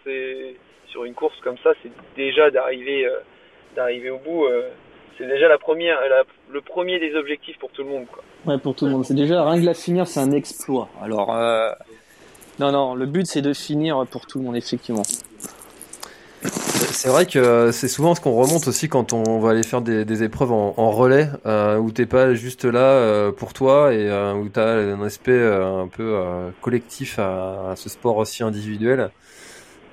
Sur 0.89 1.05
une 1.05 1.15
course 1.15 1.35
comme 1.43 1.57
ça, 1.65 1.71
c'est 1.83 1.91
déjà 2.17 2.51
d'arriver 2.51 3.07
euh, 3.07 3.19
d'arriver 3.75 4.11
au 4.11 4.19
bout. 4.19 4.47
c'est 5.19 5.27
déjà 5.27 5.49
le 5.49 6.61
premier 6.61 7.01
des 7.01 7.15
objectifs 7.17 7.59
pour 7.59 7.71
tout 7.71 7.83
le 7.83 7.89
monde. 7.89 8.07
Quoi. 8.13 8.23
Ouais, 8.47 8.59
pour 8.59 8.77
tout 8.77 8.85
le 8.87 8.93
monde. 8.93 9.05
C'est 9.05 9.15
déjà 9.15 9.45
rien 9.45 9.61
que 9.61 9.67
la 9.67 9.75
finir, 9.75 10.07
c'est 10.07 10.21
un 10.21 10.31
exploit. 10.31 10.89
Alors, 11.03 11.35
non, 12.61 12.71
non, 12.71 12.95
le 12.95 13.07
but 13.07 13.27
c'est 13.27 13.43
de 13.43 13.53
finir 13.53 14.05
pour 14.11 14.27
tout 14.27 14.39
le 14.39 14.45
monde, 14.45 14.57
effectivement. 14.57 15.03
C'est 16.95 17.09
vrai 17.09 17.27
que 17.27 17.73
c'est 17.73 17.89
souvent 17.89 18.15
ce 18.15 18.21
qu'on 18.21 18.33
remonte 18.33 18.69
aussi 18.69 18.89
quand 18.89 19.13
on 19.13 19.41
va 19.41 19.51
aller 19.51 19.65
faire 19.65 19.83
des, 19.83 20.05
des 20.05 20.23
épreuves 20.23 20.53
en, 20.53 20.75
en 20.77 20.91
relais, 20.93 21.29
euh, 21.45 21.77
où 21.77 21.91
t'es 21.91 22.07
pas 22.07 22.35
juste 22.35 22.65
là 22.65 22.81
euh, 22.81 23.33
pour 23.33 23.53
toi 23.53 23.93
et 23.93 24.09
euh, 24.09 24.33
où 24.35 24.49
t'as 24.49 24.77
un 24.77 25.03
aspect 25.03 25.33
euh, 25.33 25.83
un 25.83 25.89
peu 25.89 26.15
euh, 26.17 26.51
collectif 26.61 27.19
à, 27.19 27.73
à 27.73 27.77
ce 27.77 27.89
sport 27.89 28.17
aussi 28.19 28.45
individuel. 28.45 29.11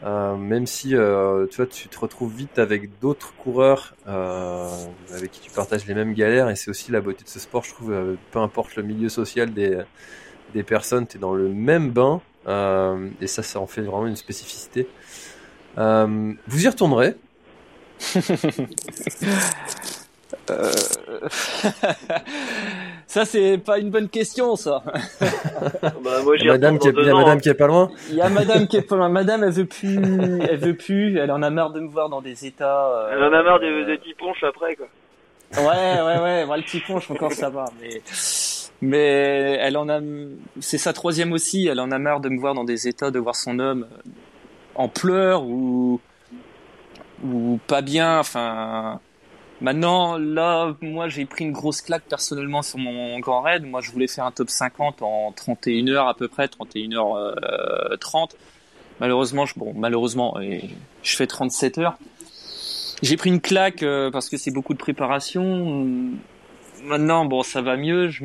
Euh, 0.03 0.37
même 0.37 0.67
si 0.67 0.95
euh, 0.95 1.47
tu 1.47 1.57
vois, 1.57 1.67
tu 1.67 1.89
te 1.89 1.99
retrouves 1.99 2.35
vite 2.35 2.59
avec 2.59 2.99
d'autres 2.99 3.35
coureurs 3.35 3.95
euh, 4.07 4.69
avec 5.13 5.31
qui 5.31 5.41
tu 5.41 5.51
partages 5.51 5.85
les 5.87 5.95
mêmes 5.95 6.13
galères 6.13 6.49
et 6.49 6.55
c'est 6.57 6.71
aussi 6.71 6.91
la 6.91 7.01
beauté 7.01 7.23
de 7.25 7.29
ce 7.29 7.39
sport, 7.39 7.63
je 7.65 7.71
trouve. 7.73 7.91
euh, 7.93 8.15
peu 8.31 8.39
importe 8.39 8.75
le 8.77 8.83
milieu 8.83 9.09
social 9.09 9.53
des 9.53 9.81
des 10.53 10.63
personnes, 10.63 11.07
t'es 11.07 11.19
dans 11.19 11.33
le 11.33 11.49
même 11.49 11.91
bain 11.91 12.21
euh, 12.47 13.09
et 13.21 13.27
ça, 13.27 13.43
ça 13.43 13.59
en 13.59 13.67
fait 13.67 13.81
vraiment 13.83 14.07
une 14.07 14.15
spécificité. 14.15 14.91
Euh, 15.77 16.33
vous 16.47 16.65
y 16.65 16.67
retournerez 16.67 17.15
Euh... 20.49 20.71
ça, 23.05 23.25
c'est 23.25 23.57
pas 23.57 23.79
une 23.79 23.89
bonne 23.89 24.09
question, 24.09 24.55
ça. 24.55 24.81
Bah, 25.81 26.21
moi, 26.23 26.37
y 26.37 26.49
a 26.49 26.53
madame, 26.53 26.79
qui 26.79 26.87
est, 26.87 26.91
retourne 26.91 27.05
dans 27.05 27.11
il 27.11 27.11
y 27.11 27.11
a 27.11 27.11
deux 27.11 27.11
ans, 27.11 27.17
madame 27.17 27.37
hein. 27.37 27.39
qui 27.41 27.49
est 27.49 27.53
pas 27.53 27.67
loin. 27.67 27.91
Il 28.09 28.15
y 28.15 28.21
a 28.21 28.29
madame 28.29 28.67
qui 28.67 28.77
est 28.77 28.81
pas 28.81 28.95
loin. 28.95 29.09
Madame, 29.09 29.43
elle 29.43 29.51
veut 29.51 29.65
plus, 29.65 29.99
elle 30.49 30.57
veut 30.57 30.75
plus, 30.75 31.17
elle 31.17 31.31
en 31.31 31.41
a 31.41 31.49
marre 31.49 31.71
de 31.71 31.79
me 31.79 31.89
voir 31.89 32.09
dans 32.09 32.21
des 32.21 32.45
états. 32.45 32.87
euh, 32.87 33.11
Elle 33.13 33.23
en 33.23 33.33
a 33.33 33.43
marre 33.43 33.59
des, 33.59 33.85
des 33.85 33.97
petits 33.97 34.13
ponches 34.13 34.43
après 34.43 34.75
quoi. 34.75 34.87
Ouais, 35.57 36.01
ouais, 36.01 36.19
ouais. 36.21 36.45
Moi, 36.45 36.57
le 36.57 36.63
petit 36.63 36.79
ponche, 36.79 37.11
encore 37.11 37.33
ça 37.33 37.49
va, 37.49 37.65
mais. 37.81 38.01
Mais 38.83 39.57
elle 39.61 39.77
en 39.77 39.89
a, 39.89 39.99
c'est 40.59 40.79
sa 40.79 40.91
troisième 40.93 41.33
aussi. 41.33 41.67
Elle 41.67 41.79
en 41.79 41.91
a 41.91 41.99
marre 41.99 42.19
de 42.19 42.29
me 42.29 42.39
voir 42.39 42.55
dans 42.55 42.63
des 42.63 42.87
états, 42.87 43.11
de 43.11 43.19
voir 43.19 43.35
son 43.35 43.59
homme 43.59 43.85
en 44.75 44.87
pleurs 44.87 45.43
ou 45.43 45.99
ou 47.23 47.59
pas 47.67 47.81
bien. 47.81 48.19
Enfin, 48.19 48.99
maintenant, 49.61 50.17
là, 50.17 50.75
moi, 50.81 51.07
j'ai 51.07 51.25
pris 51.25 51.45
une 51.45 51.51
grosse 51.51 51.81
claque 51.81 52.03
personnellement 52.03 52.61
sur 52.61 52.79
mon 52.79 53.19
grand 53.19 53.41
raid. 53.41 53.65
Moi, 53.65 53.81
je 53.81 53.91
voulais 53.91 54.07
faire 54.07 54.25
un 54.25 54.31
top 54.31 54.49
50 54.49 55.01
en 55.01 55.31
31 55.31 55.87
heures 55.89 56.07
à 56.07 56.15
peu 56.15 56.27
près, 56.27 56.47
31 56.47 56.93
heures 56.93 57.15
euh, 57.15 57.95
30. 57.99 58.35
Malheureusement, 58.99 59.45
je, 59.45 59.57
bon, 59.57 59.73
malheureusement, 59.75 60.37
je 61.03 61.15
fais 61.15 61.27
37 61.27 61.77
heures. 61.79 61.97
J'ai 63.01 63.17
pris 63.17 63.31
une 63.31 63.41
claque 63.41 63.81
euh, 63.81 64.11
parce 64.11 64.29
que 64.29 64.37
c'est 64.37 64.51
beaucoup 64.51 64.73
de 64.73 64.79
préparation. 64.79 65.85
Maintenant, 66.83 67.25
bon, 67.25 67.41
ça 67.41 67.61
va 67.61 67.77
mieux. 67.77 68.09
Je, 68.09 68.23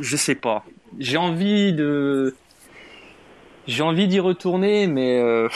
je 0.00 0.16
sais 0.16 0.34
pas. 0.34 0.64
J'ai 0.98 1.18
envie 1.18 1.72
de, 1.74 2.34
j'ai 3.70 3.82
envie 3.82 4.08
d'y 4.08 4.20
retourner, 4.20 4.86
mais 4.86 5.20
euh, 5.20 5.48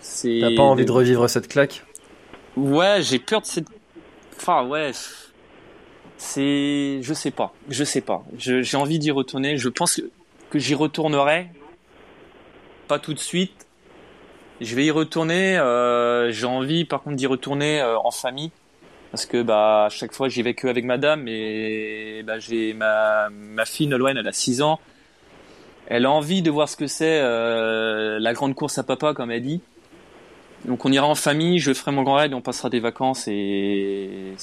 c'est. 0.00 0.38
T'as 0.40 0.54
pas 0.56 0.62
envie 0.62 0.84
de 0.84 0.92
revivre 0.92 1.28
cette 1.28 1.48
claque? 1.48 1.84
Ouais, 2.56 3.02
j'ai 3.02 3.18
peur 3.18 3.42
de 3.42 3.46
cette. 3.46 3.66
Enfin, 4.36 4.64
ouais. 4.66 4.90
C'est. 6.16 7.00
Je 7.02 7.14
sais 7.14 7.30
pas. 7.30 7.52
Je 7.68 7.84
sais 7.84 8.00
pas. 8.00 8.24
J'ai 8.36 8.76
envie 8.76 8.98
d'y 8.98 9.10
retourner. 9.10 9.56
Je 9.56 9.68
pense 9.68 9.96
que, 9.96 10.02
que 10.50 10.58
j'y 10.58 10.74
retournerai. 10.74 11.48
Pas 12.88 12.98
tout 12.98 13.14
de 13.14 13.18
suite. 13.18 13.66
Je 14.60 14.74
vais 14.74 14.84
y 14.84 14.90
retourner. 14.90 15.56
euh, 15.58 16.30
J'ai 16.32 16.46
envie, 16.46 16.84
par 16.84 17.02
contre, 17.02 17.16
d'y 17.16 17.26
retourner 17.26 17.80
euh, 17.80 17.96
en 17.98 18.10
famille. 18.10 18.50
Parce 19.10 19.26
que, 19.26 19.42
bah, 19.42 19.86
à 19.86 19.88
chaque 19.88 20.12
fois, 20.12 20.28
j'y 20.28 20.42
vais 20.42 20.54
que 20.54 20.68
avec 20.68 20.84
madame. 20.84 21.26
Et, 21.28 22.22
bah, 22.26 22.38
j'ai 22.38 22.74
ma, 22.74 23.28
ma 23.30 23.64
fille, 23.64 23.86
Nolwenn, 23.86 24.16
elle 24.16 24.28
a 24.28 24.32
6 24.32 24.62
ans. 24.62 24.78
Elle 25.90 26.06
a 26.06 26.10
envie 26.10 26.40
de 26.40 26.50
voir 26.50 26.68
ce 26.68 26.76
que 26.76 26.86
c'est 26.86 27.20
euh, 27.20 28.18
la 28.20 28.32
grande 28.32 28.54
course 28.54 28.78
à 28.78 28.82
papa, 28.84 29.12
comme 29.12 29.30
elle 29.30 29.42
dit. 29.42 29.60
Donc 30.64 30.84
on 30.84 30.92
ira 30.92 31.06
en 31.06 31.14
famille, 31.14 31.58
je 31.58 31.72
ferai 31.74 31.90
mon 31.90 32.02
grand 32.02 32.14
raid, 32.16 32.32
on 32.32 32.40
passera 32.40 32.70
des 32.70 32.80
vacances 32.80 33.26
et 33.28 34.34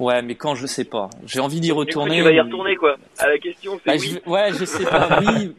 Ouais, 0.00 0.22
mais 0.22 0.34
quand 0.34 0.54
je 0.56 0.66
sais 0.66 0.84
pas. 0.84 1.08
J'ai 1.24 1.38
envie 1.40 1.60
d'y 1.60 1.70
retourner. 1.70 2.16
tu 2.16 2.22
vas 2.24 2.32
y 2.32 2.40
retourner 2.40 2.74
quoi. 2.76 2.96
À 3.18 3.28
la 3.28 3.38
question, 3.38 3.78
c'est 3.84 3.90
Bah, 3.92 3.96
oui. 4.00 4.18
je- 4.24 4.30
Ouais, 4.30 4.52
je 4.52 4.64
sais 4.64 4.84
pas. 4.84 5.20
Oui, 5.20 5.54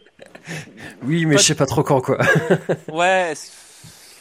Oui, 1.04 1.26
mais 1.26 1.36
Pas- 1.36 1.42
je 1.42 1.46
sais 1.48 1.56
pas 1.56 1.66
trop 1.66 1.84
quand, 1.84 2.02
quoi. 2.02 2.18
ouais, 2.92 3.34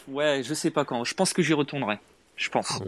ouais, 0.09 0.43
je 0.45 0.55
sais 0.55 0.71
pas 0.71 0.85
quand. 0.85 1.03
Je 1.05 1.15
pense 1.15 1.33
que 1.33 1.43
j'y 1.43 1.53
retournerai. 1.53 1.99
Je 2.37 2.49
pense. 2.49 2.81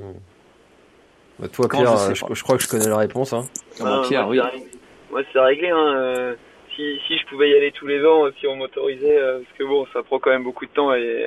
Bah, 1.38 1.48
toi, 1.48 1.66
Quand, 1.68 1.78
Pierre, 1.78 1.96
je 1.96 2.10
euh, 2.10 2.14
je, 2.34 2.42
crois 2.42 2.56
que 2.56 2.62
je 2.62 2.68
connais 2.68 2.88
la 2.88 2.96
réponse. 2.96 3.32
Hein. 3.32 3.44
Ah, 3.80 3.84
bah, 3.84 4.00
Ah, 4.04 4.08
Pierre, 4.08 4.22
moi, 4.26 4.30
oui. 4.30 4.38
c'est 4.42 4.50
réglé. 4.50 4.70
Moi, 5.10 5.22
c'est 5.32 5.38
réglé. 5.40 5.70
Hein. 5.70 6.34
Si, 6.76 7.18
je 7.18 7.26
pouvais 7.26 7.50
y 7.50 7.56
aller 7.56 7.72
tous 7.72 7.86
les 7.86 8.04
ans, 8.04 8.26
euh, 8.26 8.32
si 8.38 8.46
on 8.46 8.56
m'autorisait, 8.56 9.16
euh, 9.16 9.38
parce 9.38 9.58
que 9.58 9.64
bon, 9.64 9.86
ça 9.94 10.02
prend 10.02 10.18
quand 10.18 10.30
même 10.30 10.42
beaucoup 10.42 10.66
de 10.66 10.70
temps 10.70 10.92
et 10.94 11.26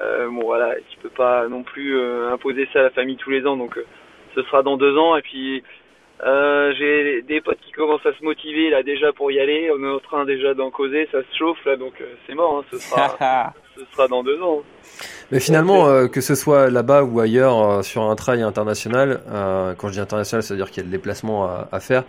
euh, 0.00 0.28
bon 0.28 0.42
voilà, 0.42 0.74
tu 0.90 0.98
peux 0.98 1.08
pas 1.08 1.46
non 1.46 1.62
plus 1.62 2.00
imposer 2.32 2.68
ça 2.72 2.80
à 2.80 2.82
la 2.82 2.90
famille 2.90 3.16
tous 3.16 3.30
les 3.30 3.46
ans, 3.46 3.56
donc 3.56 3.78
ce 4.34 4.42
sera 4.42 4.62
dans 4.62 4.76
deux 4.76 4.96
ans. 4.98 5.16
Et 5.16 5.22
puis 5.22 5.62
j'ai 6.20 7.22
des 7.22 7.40
potes 7.40 7.60
qui 7.60 7.70
commencent 7.70 8.06
à 8.06 8.12
se 8.12 8.24
motiver 8.24 8.70
là 8.70 8.82
déjà 8.82 9.12
pour 9.12 9.30
y 9.30 9.38
aller. 9.38 9.70
On 9.72 9.84
est 9.84 9.88
en 9.88 10.00
train 10.00 10.24
déjà 10.24 10.54
d'en 10.54 10.70
causer, 10.70 11.08
ça 11.12 11.22
se 11.22 11.36
chauffe 11.36 11.64
là, 11.64 11.76
donc 11.76 12.02
c'est 12.26 12.34
mort. 12.34 12.58
Hein, 12.58 12.64
ce 12.72 12.78
sera, 12.78 13.54
ce 13.78 13.92
sera 13.92 14.08
dans 14.08 14.22
deux 14.22 14.40
ans. 14.42 14.62
Mais 15.30 15.40
finalement, 15.40 15.86
euh, 15.88 16.08
que 16.08 16.20
ce 16.20 16.34
soit 16.34 16.70
là-bas 16.70 17.02
ou 17.02 17.20
ailleurs 17.20 17.58
euh, 17.62 17.82
sur 17.82 18.02
un 18.02 18.16
trail 18.16 18.42
international, 18.42 19.20
euh, 19.28 19.74
quand 19.74 19.88
je 19.88 19.94
dis 19.94 20.00
international, 20.00 20.42
c'est-à-dire 20.42 20.70
qu'il 20.70 20.82
y 20.82 20.86
a 20.86 20.88
des 20.88 20.96
déplacements 20.96 21.44
à, 21.44 21.68
à 21.70 21.80
faire, 21.80 22.04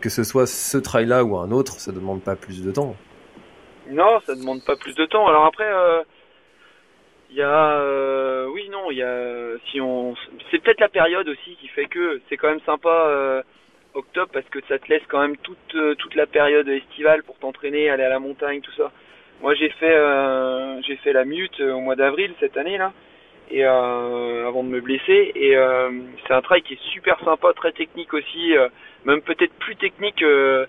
que 0.00 0.08
ce 0.08 0.24
soit 0.24 0.46
ce 0.46 0.76
trail-là 0.78 1.24
ou 1.24 1.36
un 1.36 1.50
autre, 1.52 1.74
ça 1.74 1.92
demande 1.92 2.22
pas 2.22 2.36
plus 2.36 2.62
de 2.62 2.72
temps. 2.72 2.96
Non, 3.90 4.20
ça 4.26 4.34
demande 4.34 4.64
pas 4.64 4.76
plus 4.76 4.94
de 4.94 5.06
temps. 5.06 5.28
Alors 5.28 5.44
après, 5.46 5.70
il 7.30 7.36
y 7.36 7.42
a, 7.42 8.46
oui, 8.48 8.68
non, 8.68 8.90
il 8.90 8.98
y 8.98 9.02
a, 9.02 9.56
si 9.70 9.80
on, 9.80 10.14
c'est 10.50 10.58
peut-être 10.58 10.80
la 10.80 10.88
période 10.88 11.28
aussi 11.28 11.56
qui 11.60 11.68
fait 11.68 11.86
que 11.86 12.20
c'est 12.28 12.36
quand 12.36 12.48
même 12.48 12.60
sympa 12.66 13.44
octobre 13.94 14.30
parce 14.32 14.46
que 14.46 14.58
ça 14.68 14.78
te 14.80 14.88
laisse 14.88 15.04
quand 15.08 15.20
même 15.20 15.36
toute 15.36 15.76
toute 15.98 16.14
la 16.16 16.26
période 16.26 16.68
estivale 16.68 17.22
pour 17.22 17.38
t'entraîner, 17.38 17.88
aller 17.90 18.02
à 18.02 18.08
la 18.08 18.18
montagne, 18.18 18.60
tout 18.60 18.72
ça. 18.72 18.90
Moi, 19.42 19.54
j'ai 19.54 19.68
fait, 19.68 19.94
euh, 19.94 20.80
j'ai 20.82 20.96
fait 20.96 21.12
la 21.12 21.24
mute 21.24 21.60
euh, 21.60 21.72
au 21.74 21.80
mois 21.80 21.94
d'avril 21.94 22.32
cette 22.40 22.56
année 22.56 22.78
là, 22.78 22.92
et 23.50 23.64
euh, 23.64 24.48
avant 24.48 24.64
de 24.64 24.68
me 24.68 24.80
blesser. 24.80 25.32
Et 25.34 25.56
euh, 25.56 25.90
c'est 26.26 26.32
un 26.32 26.40
trail 26.40 26.62
qui 26.62 26.74
est 26.74 26.82
super 26.92 27.18
sympa, 27.20 27.52
très 27.52 27.72
technique 27.72 28.14
aussi, 28.14 28.56
euh, 28.56 28.68
même 29.04 29.20
peut-être 29.20 29.52
plus 29.58 29.76
technique 29.76 30.22
euh, 30.22 30.64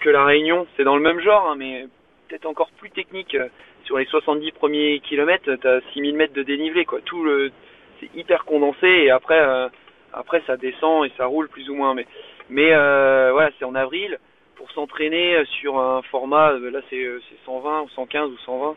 que 0.00 0.08
la 0.08 0.24
Réunion. 0.24 0.66
C'est 0.76 0.84
dans 0.84 0.96
le 0.96 1.02
même 1.02 1.20
genre, 1.20 1.48
hein, 1.48 1.56
mais 1.58 1.86
peut-être 2.28 2.46
encore 2.46 2.70
plus 2.78 2.90
technique. 2.90 3.36
Sur 3.84 3.98
les 3.98 4.06
70 4.06 4.52
premiers 4.52 5.00
kilomètres, 5.00 5.54
t'as 5.60 5.80
6000 5.92 6.14
mètres 6.16 6.34
de 6.34 6.42
dénivelé, 6.42 6.84
quoi. 6.84 7.00
Tout 7.04 7.22
le, 7.24 7.50
c'est 8.00 8.10
hyper 8.16 8.44
condensé 8.44 8.86
et 8.86 9.10
après, 9.10 9.40
après 10.12 10.42
ça 10.46 10.56
descend 10.56 11.06
et 11.06 11.12
ça 11.16 11.26
roule 11.26 11.48
plus 11.48 11.70
ou 11.70 11.74
moins. 11.74 11.94
Mais, 11.94 12.06
mais 12.50 12.70
voilà, 12.70 13.50
c'est 13.58 13.64
en 13.64 13.76
avril 13.76 14.18
pour 14.56 14.70
s'entraîner 14.72 15.44
sur 15.60 15.78
un 15.78 16.02
format. 16.02 16.52
euh, 16.52 16.70
Là, 16.70 16.80
c'est 16.90 17.02
euh, 17.02 17.20
c'est 17.28 17.36
120 17.44 17.82
ou 17.82 17.88
115 17.90 18.30
ou 18.30 18.38
120 18.38 18.74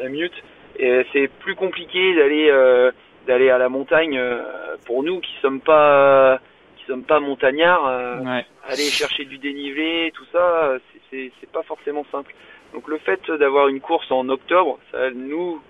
la 0.00 0.08
minute. 0.08 0.32
Et 0.78 1.04
c'est 1.12 1.28
plus 1.40 1.54
compliqué 1.54 2.14
d'aller 2.14 2.48
euh, 2.50 2.90
d'aller 3.26 3.50
à 3.50 3.58
la 3.58 3.68
montagne 3.68 4.16
euh, 4.18 4.42
pour 4.86 5.02
nous 5.02 5.20
qui 5.20 5.32
sommes 5.42 5.60
pas 5.60 6.38
qui 6.78 6.84
sommes 6.86 7.04
pas 7.04 7.20
montagnards. 7.20 7.86
euh, 7.86 8.20
Ouais. 8.20 8.44
aller 8.68 8.90
chercher 8.90 9.24
du 9.24 9.38
dénivelé, 9.38 10.12
tout 10.14 10.26
ça, 10.32 10.76
c'est- 11.10 11.30
pas 11.52 11.62
forcément 11.62 12.04
simple. 12.12 12.34
Donc 12.74 12.86
le 12.88 12.98
fait 12.98 13.20
d'avoir 13.32 13.68
une 13.68 13.80
course 13.80 14.10
en 14.12 14.28
octobre, 14.28 14.78
ça 14.92 15.10
nous 15.10 15.60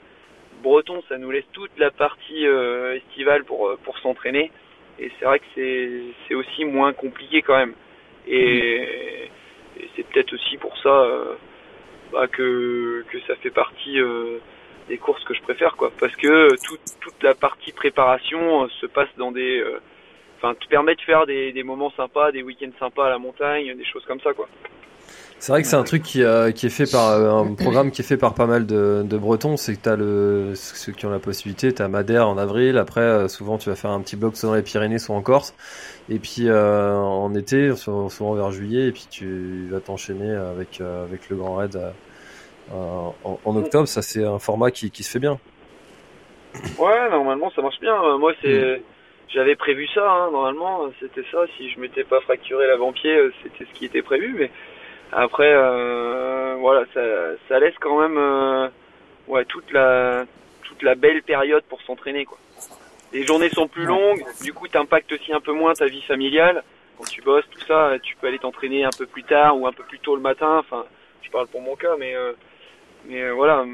Bretons, 0.62 1.00
ça 1.08 1.16
nous 1.18 1.30
laisse 1.30 1.46
toute 1.52 1.70
la 1.78 1.92
partie 1.92 2.44
euh, 2.44 2.96
estivale 2.96 3.44
pour 3.44 3.68
euh, 3.68 3.78
pour 3.84 3.96
s'entraîner. 4.00 4.50
Et 4.98 5.08
c'est 5.18 5.24
vrai 5.24 5.38
que 5.38 5.44
c'est 5.54 5.88
c'est 6.26 6.34
aussi 6.34 6.64
moins 6.64 6.92
compliqué 6.92 7.42
quand 7.42 7.56
même. 7.56 7.74
Et, 8.26 9.30
et 9.78 9.88
c'est 9.94 10.06
peut-être 10.06 10.32
aussi 10.32 10.56
pour 10.56 10.76
ça 10.78 10.88
euh, 10.88 11.34
bah, 12.12 12.26
que 12.26 13.04
que 13.10 13.20
ça 13.26 13.36
fait 13.36 13.50
partie 13.50 14.00
euh, 14.00 14.38
des 14.88 14.98
courses 14.98 15.22
que 15.24 15.34
je 15.34 15.42
préfère 15.42 15.76
quoi. 15.76 15.92
Parce 16.00 16.14
que 16.16 16.48
toute 16.64 16.80
toute 17.00 17.22
la 17.22 17.34
partie 17.34 17.72
préparation 17.72 18.64
euh, 18.64 18.68
se 18.80 18.86
passe 18.86 19.08
dans 19.16 19.32
des 19.32 19.60
euh, 19.60 19.80
enfin 20.36 20.54
te 20.54 20.66
permet 20.68 20.94
de 20.94 21.00
faire 21.02 21.26
des, 21.26 21.52
des 21.52 21.62
moments 21.62 21.90
sympas, 21.96 22.32
des 22.32 22.42
week-ends 22.42 22.70
sympas 22.78 23.06
à 23.06 23.10
la 23.10 23.18
montagne, 23.18 23.76
des 23.76 23.84
choses 23.84 24.04
comme 24.06 24.20
ça 24.20 24.32
quoi. 24.32 24.48
C'est 25.40 25.52
vrai 25.52 25.62
que 25.62 25.68
c'est 25.68 25.76
un 25.76 25.84
truc 25.84 26.02
qui, 26.02 26.24
euh, 26.24 26.50
qui 26.50 26.66
est 26.66 26.70
fait 26.70 26.90
par 26.90 27.10
euh, 27.10 27.30
un 27.30 27.54
programme 27.54 27.92
qui 27.92 28.02
est 28.02 28.04
fait 28.04 28.16
par 28.16 28.34
pas 28.34 28.46
mal 28.46 28.66
de, 28.66 29.02
de 29.04 29.16
Bretons. 29.16 29.56
C'est 29.56 29.76
que 29.76 29.80
t'as 29.80 29.94
le 29.96 30.52
ceux 30.56 30.92
qui 30.92 31.06
ont 31.06 31.10
la 31.10 31.20
possibilité, 31.20 31.72
t'as 31.72 31.86
Madère 31.88 32.28
en 32.28 32.36
avril. 32.38 32.76
Après, 32.76 33.02
euh, 33.02 33.28
souvent 33.28 33.56
tu 33.56 33.70
vas 33.70 33.76
faire 33.76 33.92
un 33.92 34.00
petit 34.00 34.16
bloc 34.16 34.36
soit 34.36 34.48
dans 34.48 34.56
les 34.56 34.62
Pyrénées, 34.62 34.98
soit 34.98 35.14
en 35.14 35.22
Corse. 35.22 35.54
Et 36.10 36.18
puis 36.18 36.48
euh, 36.48 36.92
en 36.96 37.34
été, 37.36 37.74
sou- 37.76 38.10
souvent 38.10 38.34
vers 38.34 38.50
juillet, 38.50 38.88
et 38.88 38.92
puis 38.92 39.06
tu 39.10 39.68
vas 39.70 39.80
t'enchaîner 39.80 40.34
avec 40.34 40.80
euh, 40.80 41.04
avec 41.04 41.30
le 41.30 41.36
Grand 41.36 41.54
Raid 41.54 41.76
euh, 41.76 41.90
en, 42.74 43.38
en 43.44 43.56
octobre. 43.56 43.86
Ça 43.86 44.02
c'est 44.02 44.24
un 44.24 44.40
format 44.40 44.72
qui, 44.72 44.90
qui 44.90 45.04
se 45.04 45.10
fait 45.12 45.20
bien. 45.20 45.38
Ouais, 46.78 47.10
normalement 47.10 47.50
ça 47.54 47.62
marche 47.62 47.78
bien. 47.80 47.94
Moi 48.18 48.32
c'est 48.42 48.82
j'avais 49.28 49.56
prévu 49.56 49.86
ça 49.94 50.10
hein, 50.10 50.30
normalement, 50.32 50.90
c'était 50.98 51.24
ça 51.30 51.38
si 51.56 51.70
je 51.70 51.78
m'étais 51.78 52.02
pas 52.02 52.20
fracturé 52.22 52.66
l'avant-pied, 52.66 53.14
c'était 53.42 53.70
ce 53.70 53.78
qui 53.78 53.84
était 53.84 54.02
prévu 54.02 54.34
mais 54.38 54.50
après 55.12 55.52
euh, 55.52 56.56
voilà, 56.58 56.84
ça 56.92 57.00
ça 57.48 57.58
laisse 57.58 57.74
quand 57.80 58.00
même 58.00 58.18
euh, 58.18 58.68
ouais 59.26 59.44
toute 59.44 59.70
la 59.72 60.24
toute 60.62 60.82
la 60.82 60.94
belle 60.94 61.22
période 61.22 61.64
pour 61.64 61.80
s'entraîner 61.82 62.24
quoi. 62.24 62.38
Les 63.12 63.24
journées 63.24 63.48
sont 63.48 63.68
plus 63.68 63.86
longues, 63.86 64.22
du 64.42 64.52
coup 64.52 64.68
t'impactes 64.68 65.10
aussi 65.12 65.32
un 65.32 65.40
peu 65.40 65.52
moins 65.52 65.72
ta 65.72 65.86
vie 65.86 66.02
familiale. 66.02 66.62
Quand 66.98 67.04
tu 67.04 67.22
bosses, 67.22 67.48
tout 67.50 67.60
ça, 67.60 67.92
tu 68.02 68.16
peux 68.16 68.26
aller 68.26 68.40
t'entraîner 68.40 68.84
un 68.84 68.90
peu 68.96 69.06
plus 69.06 69.22
tard 69.22 69.56
ou 69.56 69.66
un 69.68 69.72
peu 69.72 69.84
plus 69.84 70.00
tôt 70.00 70.16
le 70.16 70.20
matin. 70.20 70.58
Enfin, 70.58 70.84
je 71.22 71.30
parle 71.30 71.46
pour 71.46 71.62
mon 71.62 71.76
cas, 71.76 71.96
mais 71.96 72.14
euh, 72.14 72.32
mais 73.06 73.30
voilà. 73.30 73.64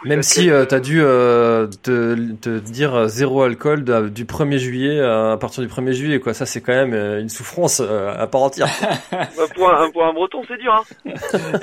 Coup, 0.00 0.06
Même 0.08 0.22
si 0.22 0.46
te 0.46 0.50
euh, 0.52 0.64
t'as 0.64 0.78
dû 0.78 1.00
euh, 1.02 1.66
te, 1.82 2.14
te 2.40 2.58
dire 2.60 2.94
euh, 2.94 3.08
zéro 3.08 3.42
alcool 3.42 3.82
de- 3.82 4.08
du 4.08 4.24
1er 4.26 4.58
juillet 4.58 5.00
euh, 5.00 5.32
à 5.32 5.36
partir 5.38 5.60
du 5.62 5.68
1er 5.68 5.92
juillet 5.92 6.20
quoi. 6.20 6.34
Ça 6.34 6.46
c'est 6.46 6.60
quand 6.60 6.72
même 6.72 6.94
euh, 6.94 7.20
une 7.20 7.28
souffrance 7.28 7.80
euh, 7.84 8.14
à 8.16 8.26
part 8.28 8.42
entière. 8.42 8.68
Bah, 9.10 9.26
pour, 9.56 9.68
un, 9.70 9.90
pour 9.90 10.04
un 10.04 10.12
breton, 10.12 10.42
c'est 10.46 10.56
dur. 10.58 10.72
Hein. 10.72 11.12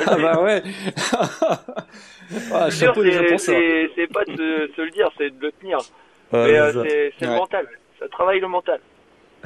Ah 0.05 0.17
bah 0.17 0.41
ouais. 0.43 0.61
ah, 2.53 2.69
C'est 2.71 2.87
pas 2.87 2.93
de 3.03 3.09
se, 4.35 4.69
se 4.75 4.81
le 4.81 4.91
dire, 4.91 5.09
c'est 5.17 5.29
de 5.29 5.41
le 5.41 5.51
tenir. 5.53 5.77
Euh, 6.33 6.71
c'est 7.19 7.27
Ouais. 7.27 7.33
le 7.33 7.37
mental. 7.39 7.67
Ça 7.99 8.07
travaille 8.09 8.39
le 8.41 8.47
mental. 8.49 8.79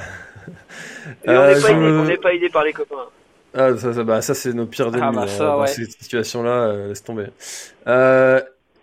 Et 1.26 1.30
Euh, 1.30 1.44
on 1.44 1.48
n'est 1.48 1.62
pas, 1.62 2.14
je- 2.16 2.20
pas 2.22 2.34
aidé 2.34 2.50
par 2.50 2.64
les 2.64 2.74
copains. 2.74 3.06
Ah, 3.54 3.76
ça, 3.78 3.94
ça, 3.94 4.04
bah, 4.04 4.22
ça 4.22 4.34
c'est 4.34 4.54
nos 4.54 4.66
pires 4.66 4.88
ennemis 4.88 5.02
Ah, 5.04 5.12
bah, 5.12 5.24
euh, 5.24 5.28
ça, 5.28 5.46
dans 5.46 5.62
ouais. 5.62 5.68
ces 5.68 5.86
situations-là, 5.86 6.50
euh, 6.52 6.88
laisse 6.90 7.04
tomber. 7.04 7.26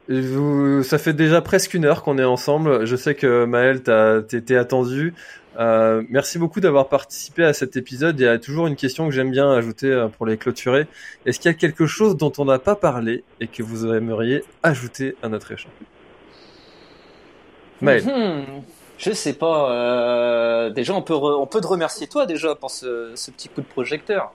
Vous, 0.08 0.82
ça 0.84 0.98
fait 0.98 1.12
déjà 1.12 1.40
presque 1.40 1.74
une 1.74 1.84
heure 1.84 2.02
qu'on 2.02 2.18
est 2.18 2.24
ensemble. 2.24 2.86
Je 2.86 2.96
sais 2.96 3.14
que 3.14 3.44
Maël, 3.44 3.82
t'étais 4.28 4.56
attendu. 4.56 5.14
Euh, 5.58 6.02
merci 6.10 6.38
beaucoup 6.38 6.60
d'avoir 6.60 6.88
participé 6.88 7.42
à 7.42 7.52
cet 7.52 7.76
épisode. 7.76 8.20
Il 8.20 8.24
y 8.24 8.28
a 8.28 8.38
toujours 8.38 8.66
une 8.66 8.76
question 8.76 9.06
que 9.08 9.14
j'aime 9.14 9.30
bien 9.30 9.50
ajouter 9.50 9.90
euh, 9.90 10.08
pour 10.08 10.26
les 10.26 10.36
clôturer. 10.36 10.86
Est-ce 11.24 11.40
qu'il 11.40 11.50
y 11.50 11.54
a 11.54 11.56
quelque 11.56 11.86
chose 11.86 12.16
dont 12.16 12.32
on 12.38 12.44
n'a 12.44 12.58
pas 12.58 12.76
parlé 12.76 13.24
et 13.40 13.48
que 13.48 13.62
vous 13.62 13.86
aimeriez 13.86 14.44
ajouter 14.62 15.16
à 15.22 15.28
notre 15.28 15.52
échange? 15.52 15.72
Maël. 17.80 18.02
Hmm, 18.04 18.62
je 18.98 19.12
sais 19.12 19.32
pas. 19.32 19.72
euh, 19.72 20.70
déjà, 20.70 20.92
on 20.94 21.02
peut, 21.02 21.14
on 21.14 21.46
peut 21.46 21.60
te 21.60 21.66
remercier 21.66 22.06
toi 22.06 22.26
déjà 22.26 22.54
pour 22.54 22.70
ce, 22.70 23.12
ce 23.14 23.30
petit 23.30 23.48
coup 23.48 23.62
de 23.62 23.66
projecteur. 23.66 24.32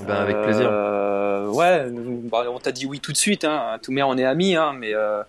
Ben, 0.00 0.14
avec 0.14 0.40
plaisir. 0.42 0.68
Euh, 0.70 1.48
ouais, 1.48 1.86
bah, 1.90 2.44
on 2.52 2.58
t'a 2.58 2.72
dit 2.72 2.86
oui 2.86 3.00
tout 3.00 3.12
de 3.12 3.16
suite. 3.16 3.44
Hein. 3.44 3.78
Tout 3.82 3.92
mais 3.92 4.02
on 4.02 4.16
est 4.16 4.24
amis, 4.24 4.56
hein, 4.56 4.72
mais 4.78 4.94
euh, 4.94 5.22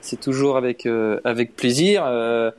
c'est 0.00 0.20
toujours 0.20 0.56
avec 0.56 0.86
euh, 0.86 1.20
avec 1.24 1.56
plaisir. 1.56 2.04
Euh, 2.06 2.50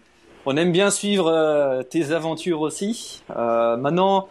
on 0.45 0.58
aime 0.58 0.72
bien 0.72 0.89
suivre 0.91 1.28
euh, 1.32 1.82
tes 1.84 2.12
aventures 2.12 2.62
aussi. 2.62 3.24
Euh, 3.36 3.78
maintenant, 3.78 4.28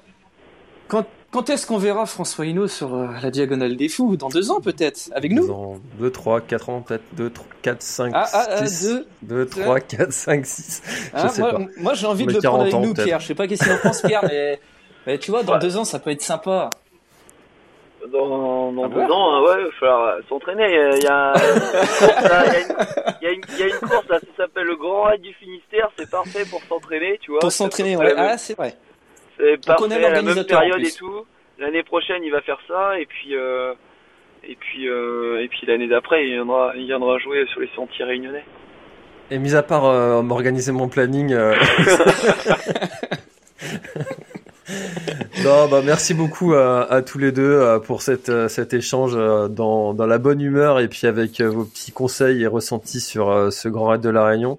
quand 0.88 1.04
quand 1.32 1.50
est-ce 1.50 1.66
qu'on 1.66 1.78
verra 1.78 2.06
François 2.06 2.46
Hinault 2.46 2.68
sur 2.68 2.94
euh, 2.94 3.08
la 3.20 3.30
diagonale 3.32 3.74
des 3.76 3.88
fous? 3.88 4.16
Dans 4.16 4.28
deux 4.28 4.52
ans 4.52 4.60
peut-être? 4.60 5.10
Avec 5.16 5.32
nous? 5.32 5.48
Dans 5.48 5.80
2, 5.98 6.10
3, 6.12 6.40
4 6.42 6.68
ans, 6.68 6.80
peut-être 6.82 7.02
2, 7.16 7.28
3, 7.30 7.46
4, 7.62 7.82
5, 7.82 8.12
Ah, 8.14 8.26
ah, 8.32 8.46
ah, 8.50 8.66
6. 8.66 8.86
deux. 8.88 9.06
2, 9.22 9.46
3, 9.46 9.80
4, 9.80 10.12
5, 10.12 10.46
6. 10.46 10.82
Je 10.86 11.18
Hein, 11.18 11.28
sais 11.28 11.40
moi, 11.40 11.50
pas. 11.52 11.58
moi, 11.78 11.94
j'ai 11.94 12.06
envie 12.06 12.26
de 12.26 12.32
le 12.34 12.38
prendre 12.38 12.58
40 12.58 12.62
avec 12.62 12.74
ans, 12.74 12.80
nous. 12.82 12.94
Pierre. 12.94 13.18
Je 13.18 13.26
sais 13.26 13.34
pas 13.34 13.48
qu'est-ce 13.48 13.64
qu'il 13.64 13.72
en 13.72 13.78
pense, 13.78 14.02
Pierre, 14.02 14.22
mais, 14.28 14.60
mais 15.08 15.18
tu 15.18 15.32
vois, 15.32 15.42
dans 15.42 15.54
Ouais. 15.54 15.58
deux 15.58 15.76
ans, 15.76 15.84
ça 15.84 15.98
peut 15.98 16.10
être 16.10 16.22
sympa. 16.22 16.70
Dans, 18.12 18.72
dans 18.72 18.84
Ah 18.84 18.88
deux 18.88 18.96
ouais 19.00 19.10
ans, 19.10 19.34
hein, 19.34 19.42
ouais, 19.42 19.54
il 19.60 19.64
va 19.66 19.70
falloir 19.80 20.06
euh, 20.08 20.20
s'entraîner. 20.28 20.64
Il 20.66 21.02
y 21.04 21.06
a, 21.08 21.32
il 23.20 23.24
y 23.24 23.26
a 23.26 23.30
une 23.32 23.40
course, 23.40 23.48
là, 23.48 23.56
il 23.56 23.58
y 23.58 23.62
a 23.62 23.66
une- 23.66 23.88
course 23.88 24.06
ça 24.08 24.18
s'appelle 24.36 24.64
le 24.66 24.76
Grand 24.76 25.04
Raid 25.04 25.22
du 25.22 25.32
Finistère. 25.34 25.88
C'est 25.98 26.10
parfait 26.10 26.44
pour 26.50 26.60
s'entraîner, 26.68 27.18
tu 27.22 27.30
vois. 27.30 27.40
Pour 27.40 27.52
s'entraîner, 27.52 27.96
ouais. 27.96 28.12
Ah, 28.16 28.36
c'est 28.36 28.56
vrai. 28.56 28.74
C'est 29.38 29.64
parfait 29.64 30.04
à 30.04 30.10
la 30.10 30.22
même 30.22 30.44
période 30.44 30.80
et 30.80 30.92
tout. 30.92 31.24
L'année 31.58 31.82
prochaine, 31.82 32.22
il 32.24 32.30
va 32.30 32.40
faire 32.42 32.58
ça 32.68 32.98
et 32.98 33.06
puis 33.06 33.34
euh, 33.36 33.72
et 34.46 34.56
puis 34.56 34.88
euh, 34.88 35.40
et 35.42 35.48
puis 35.48 35.66
l'année 35.66 35.86
d'après, 35.88 36.26
il 36.26 36.34
viendra 36.34 36.72
il 36.76 36.86
viendra 36.86 37.16
jouer 37.18 37.46
sur 37.52 37.60
les 37.60 37.70
sentiers 37.74 38.04
réunionnais. 38.04 38.44
Et 39.30 39.38
mis 39.38 39.54
à 39.54 39.62
part 39.62 39.86
euh, 39.86 40.20
m'organiser 40.22 40.72
mon 40.72 40.88
planning, 40.88 41.32
euh, 41.32 41.54
Non, 45.44 45.68
bah 45.68 45.82
merci 45.84 46.14
beaucoup 46.14 46.54
à, 46.54 46.90
à 46.90 47.02
tous 47.02 47.18
les 47.18 47.30
deux 47.30 47.42
euh, 47.42 47.78
pour 47.78 48.00
cette, 48.00 48.30
euh, 48.30 48.48
cet 48.48 48.72
échange 48.72 49.12
euh, 49.14 49.46
dans, 49.46 49.92
dans 49.92 50.06
la 50.06 50.16
bonne 50.16 50.40
humeur 50.40 50.80
et 50.80 50.88
puis 50.88 51.06
avec 51.06 51.42
vos 51.42 51.64
petits 51.64 51.92
conseils 51.92 52.42
et 52.42 52.46
ressentis 52.46 53.00
sur 53.00 53.52
ce 53.52 53.68
Grand 53.68 53.88
Raid 53.88 54.00
de 54.00 54.08
la 54.08 54.24
Réunion. 54.24 54.58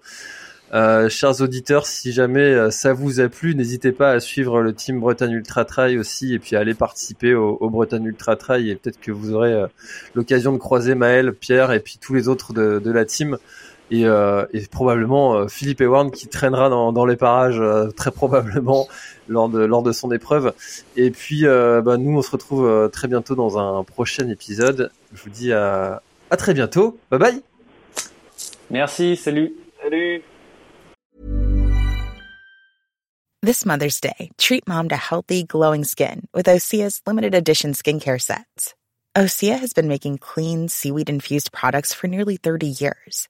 Euh, 0.75 1.09
chers 1.09 1.41
auditeurs, 1.41 1.87
si 1.87 2.11
jamais 2.11 2.69
ça 2.69 2.93
vous 2.93 3.19
a 3.19 3.29
plu, 3.29 3.55
n'hésitez 3.55 3.93
pas 3.93 4.11
à 4.11 4.19
suivre 4.19 4.61
le 4.61 4.73
team 4.73 4.99
Bretagne 4.99 5.31
Ultra 5.31 5.65
Trail 5.65 5.97
aussi 5.97 6.35
et 6.35 6.39
puis 6.39 6.55
à 6.55 6.59
aller 6.59 6.75
participer 6.75 7.33
au, 7.33 7.57
au 7.59 7.69
Bretagne 7.71 8.05
Ultra 8.05 8.35
Trail 8.35 8.69
et 8.69 8.75
peut-être 8.75 8.99
que 8.99 9.11
vous 9.11 9.33
aurez 9.33 9.65
l'occasion 10.13 10.53
de 10.53 10.59
croiser 10.59 10.93
Maël, 10.93 11.33
Pierre 11.33 11.71
et 11.71 11.79
puis 11.79 11.97
tous 11.99 12.13
les 12.13 12.27
autres 12.27 12.53
de, 12.53 12.79
de 12.83 12.91
la 12.91 13.05
team 13.05 13.39
et, 13.91 14.05
euh, 14.05 14.45
et 14.53 14.61
probablement 14.67 15.35
euh, 15.35 15.47
Philippe 15.47 15.81
Ewan 15.81 16.11
qui 16.11 16.27
traînera 16.27 16.69
dans, 16.69 16.91
dans 16.91 17.05
les 17.05 17.15
parages 17.15 17.59
euh, 17.59 17.89
très 17.91 18.11
probablement 18.11 18.87
lors 19.27 19.49
de 19.49 19.59
lors 19.59 19.83
de 19.83 19.91
son 19.91 20.11
épreuve. 20.11 20.53
Et 20.95 21.11
puis 21.11 21.45
euh, 21.45 21.81
bah, 21.81 21.97
nous 21.97 22.17
on 22.17 22.21
se 22.21 22.31
retrouve 22.31 22.67
euh, 22.67 22.87
très 22.87 23.07
bientôt 23.07 23.35
dans 23.35 23.57
un 23.57 23.83
prochain 23.83 24.27
épisode. 24.29 24.91
Je 25.13 25.23
vous 25.23 25.29
dis 25.29 25.53
à, 25.53 26.01
à 26.29 26.37
très 26.37 26.53
bientôt. 26.53 26.97
Bye 27.11 27.19
bye. 27.19 27.41
Merci, 28.69 29.15
salut. 29.15 29.53
Salut. 29.81 30.23
This 33.43 33.63
Mother's 33.63 34.01
Day, 34.01 34.31
treat 34.39 34.67
mom 34.67 34.89
to 34.89 34.95
healthy, 34.95 35.43
glowing 35.43 35.83
skin 35.83 36.27
with 36.33 36.47
Osea's 36.47 37.01
limited 37.05 37.35
edition 37.35 37.73
skincare 37.73 38.19
sets. 38.19 38.73
Osea 39.15 39.59
has 39.59 39.71
been 39.71 39.87
making 39.87 40.17
clean, 40.17 40.67
seaweed 40.67 41.09
infused 41.09 41.51
products 41.51 41.93
for 41.93 42.07
nearly 42.07 42.37
30 42.37 42.67
years. 42.67 43.29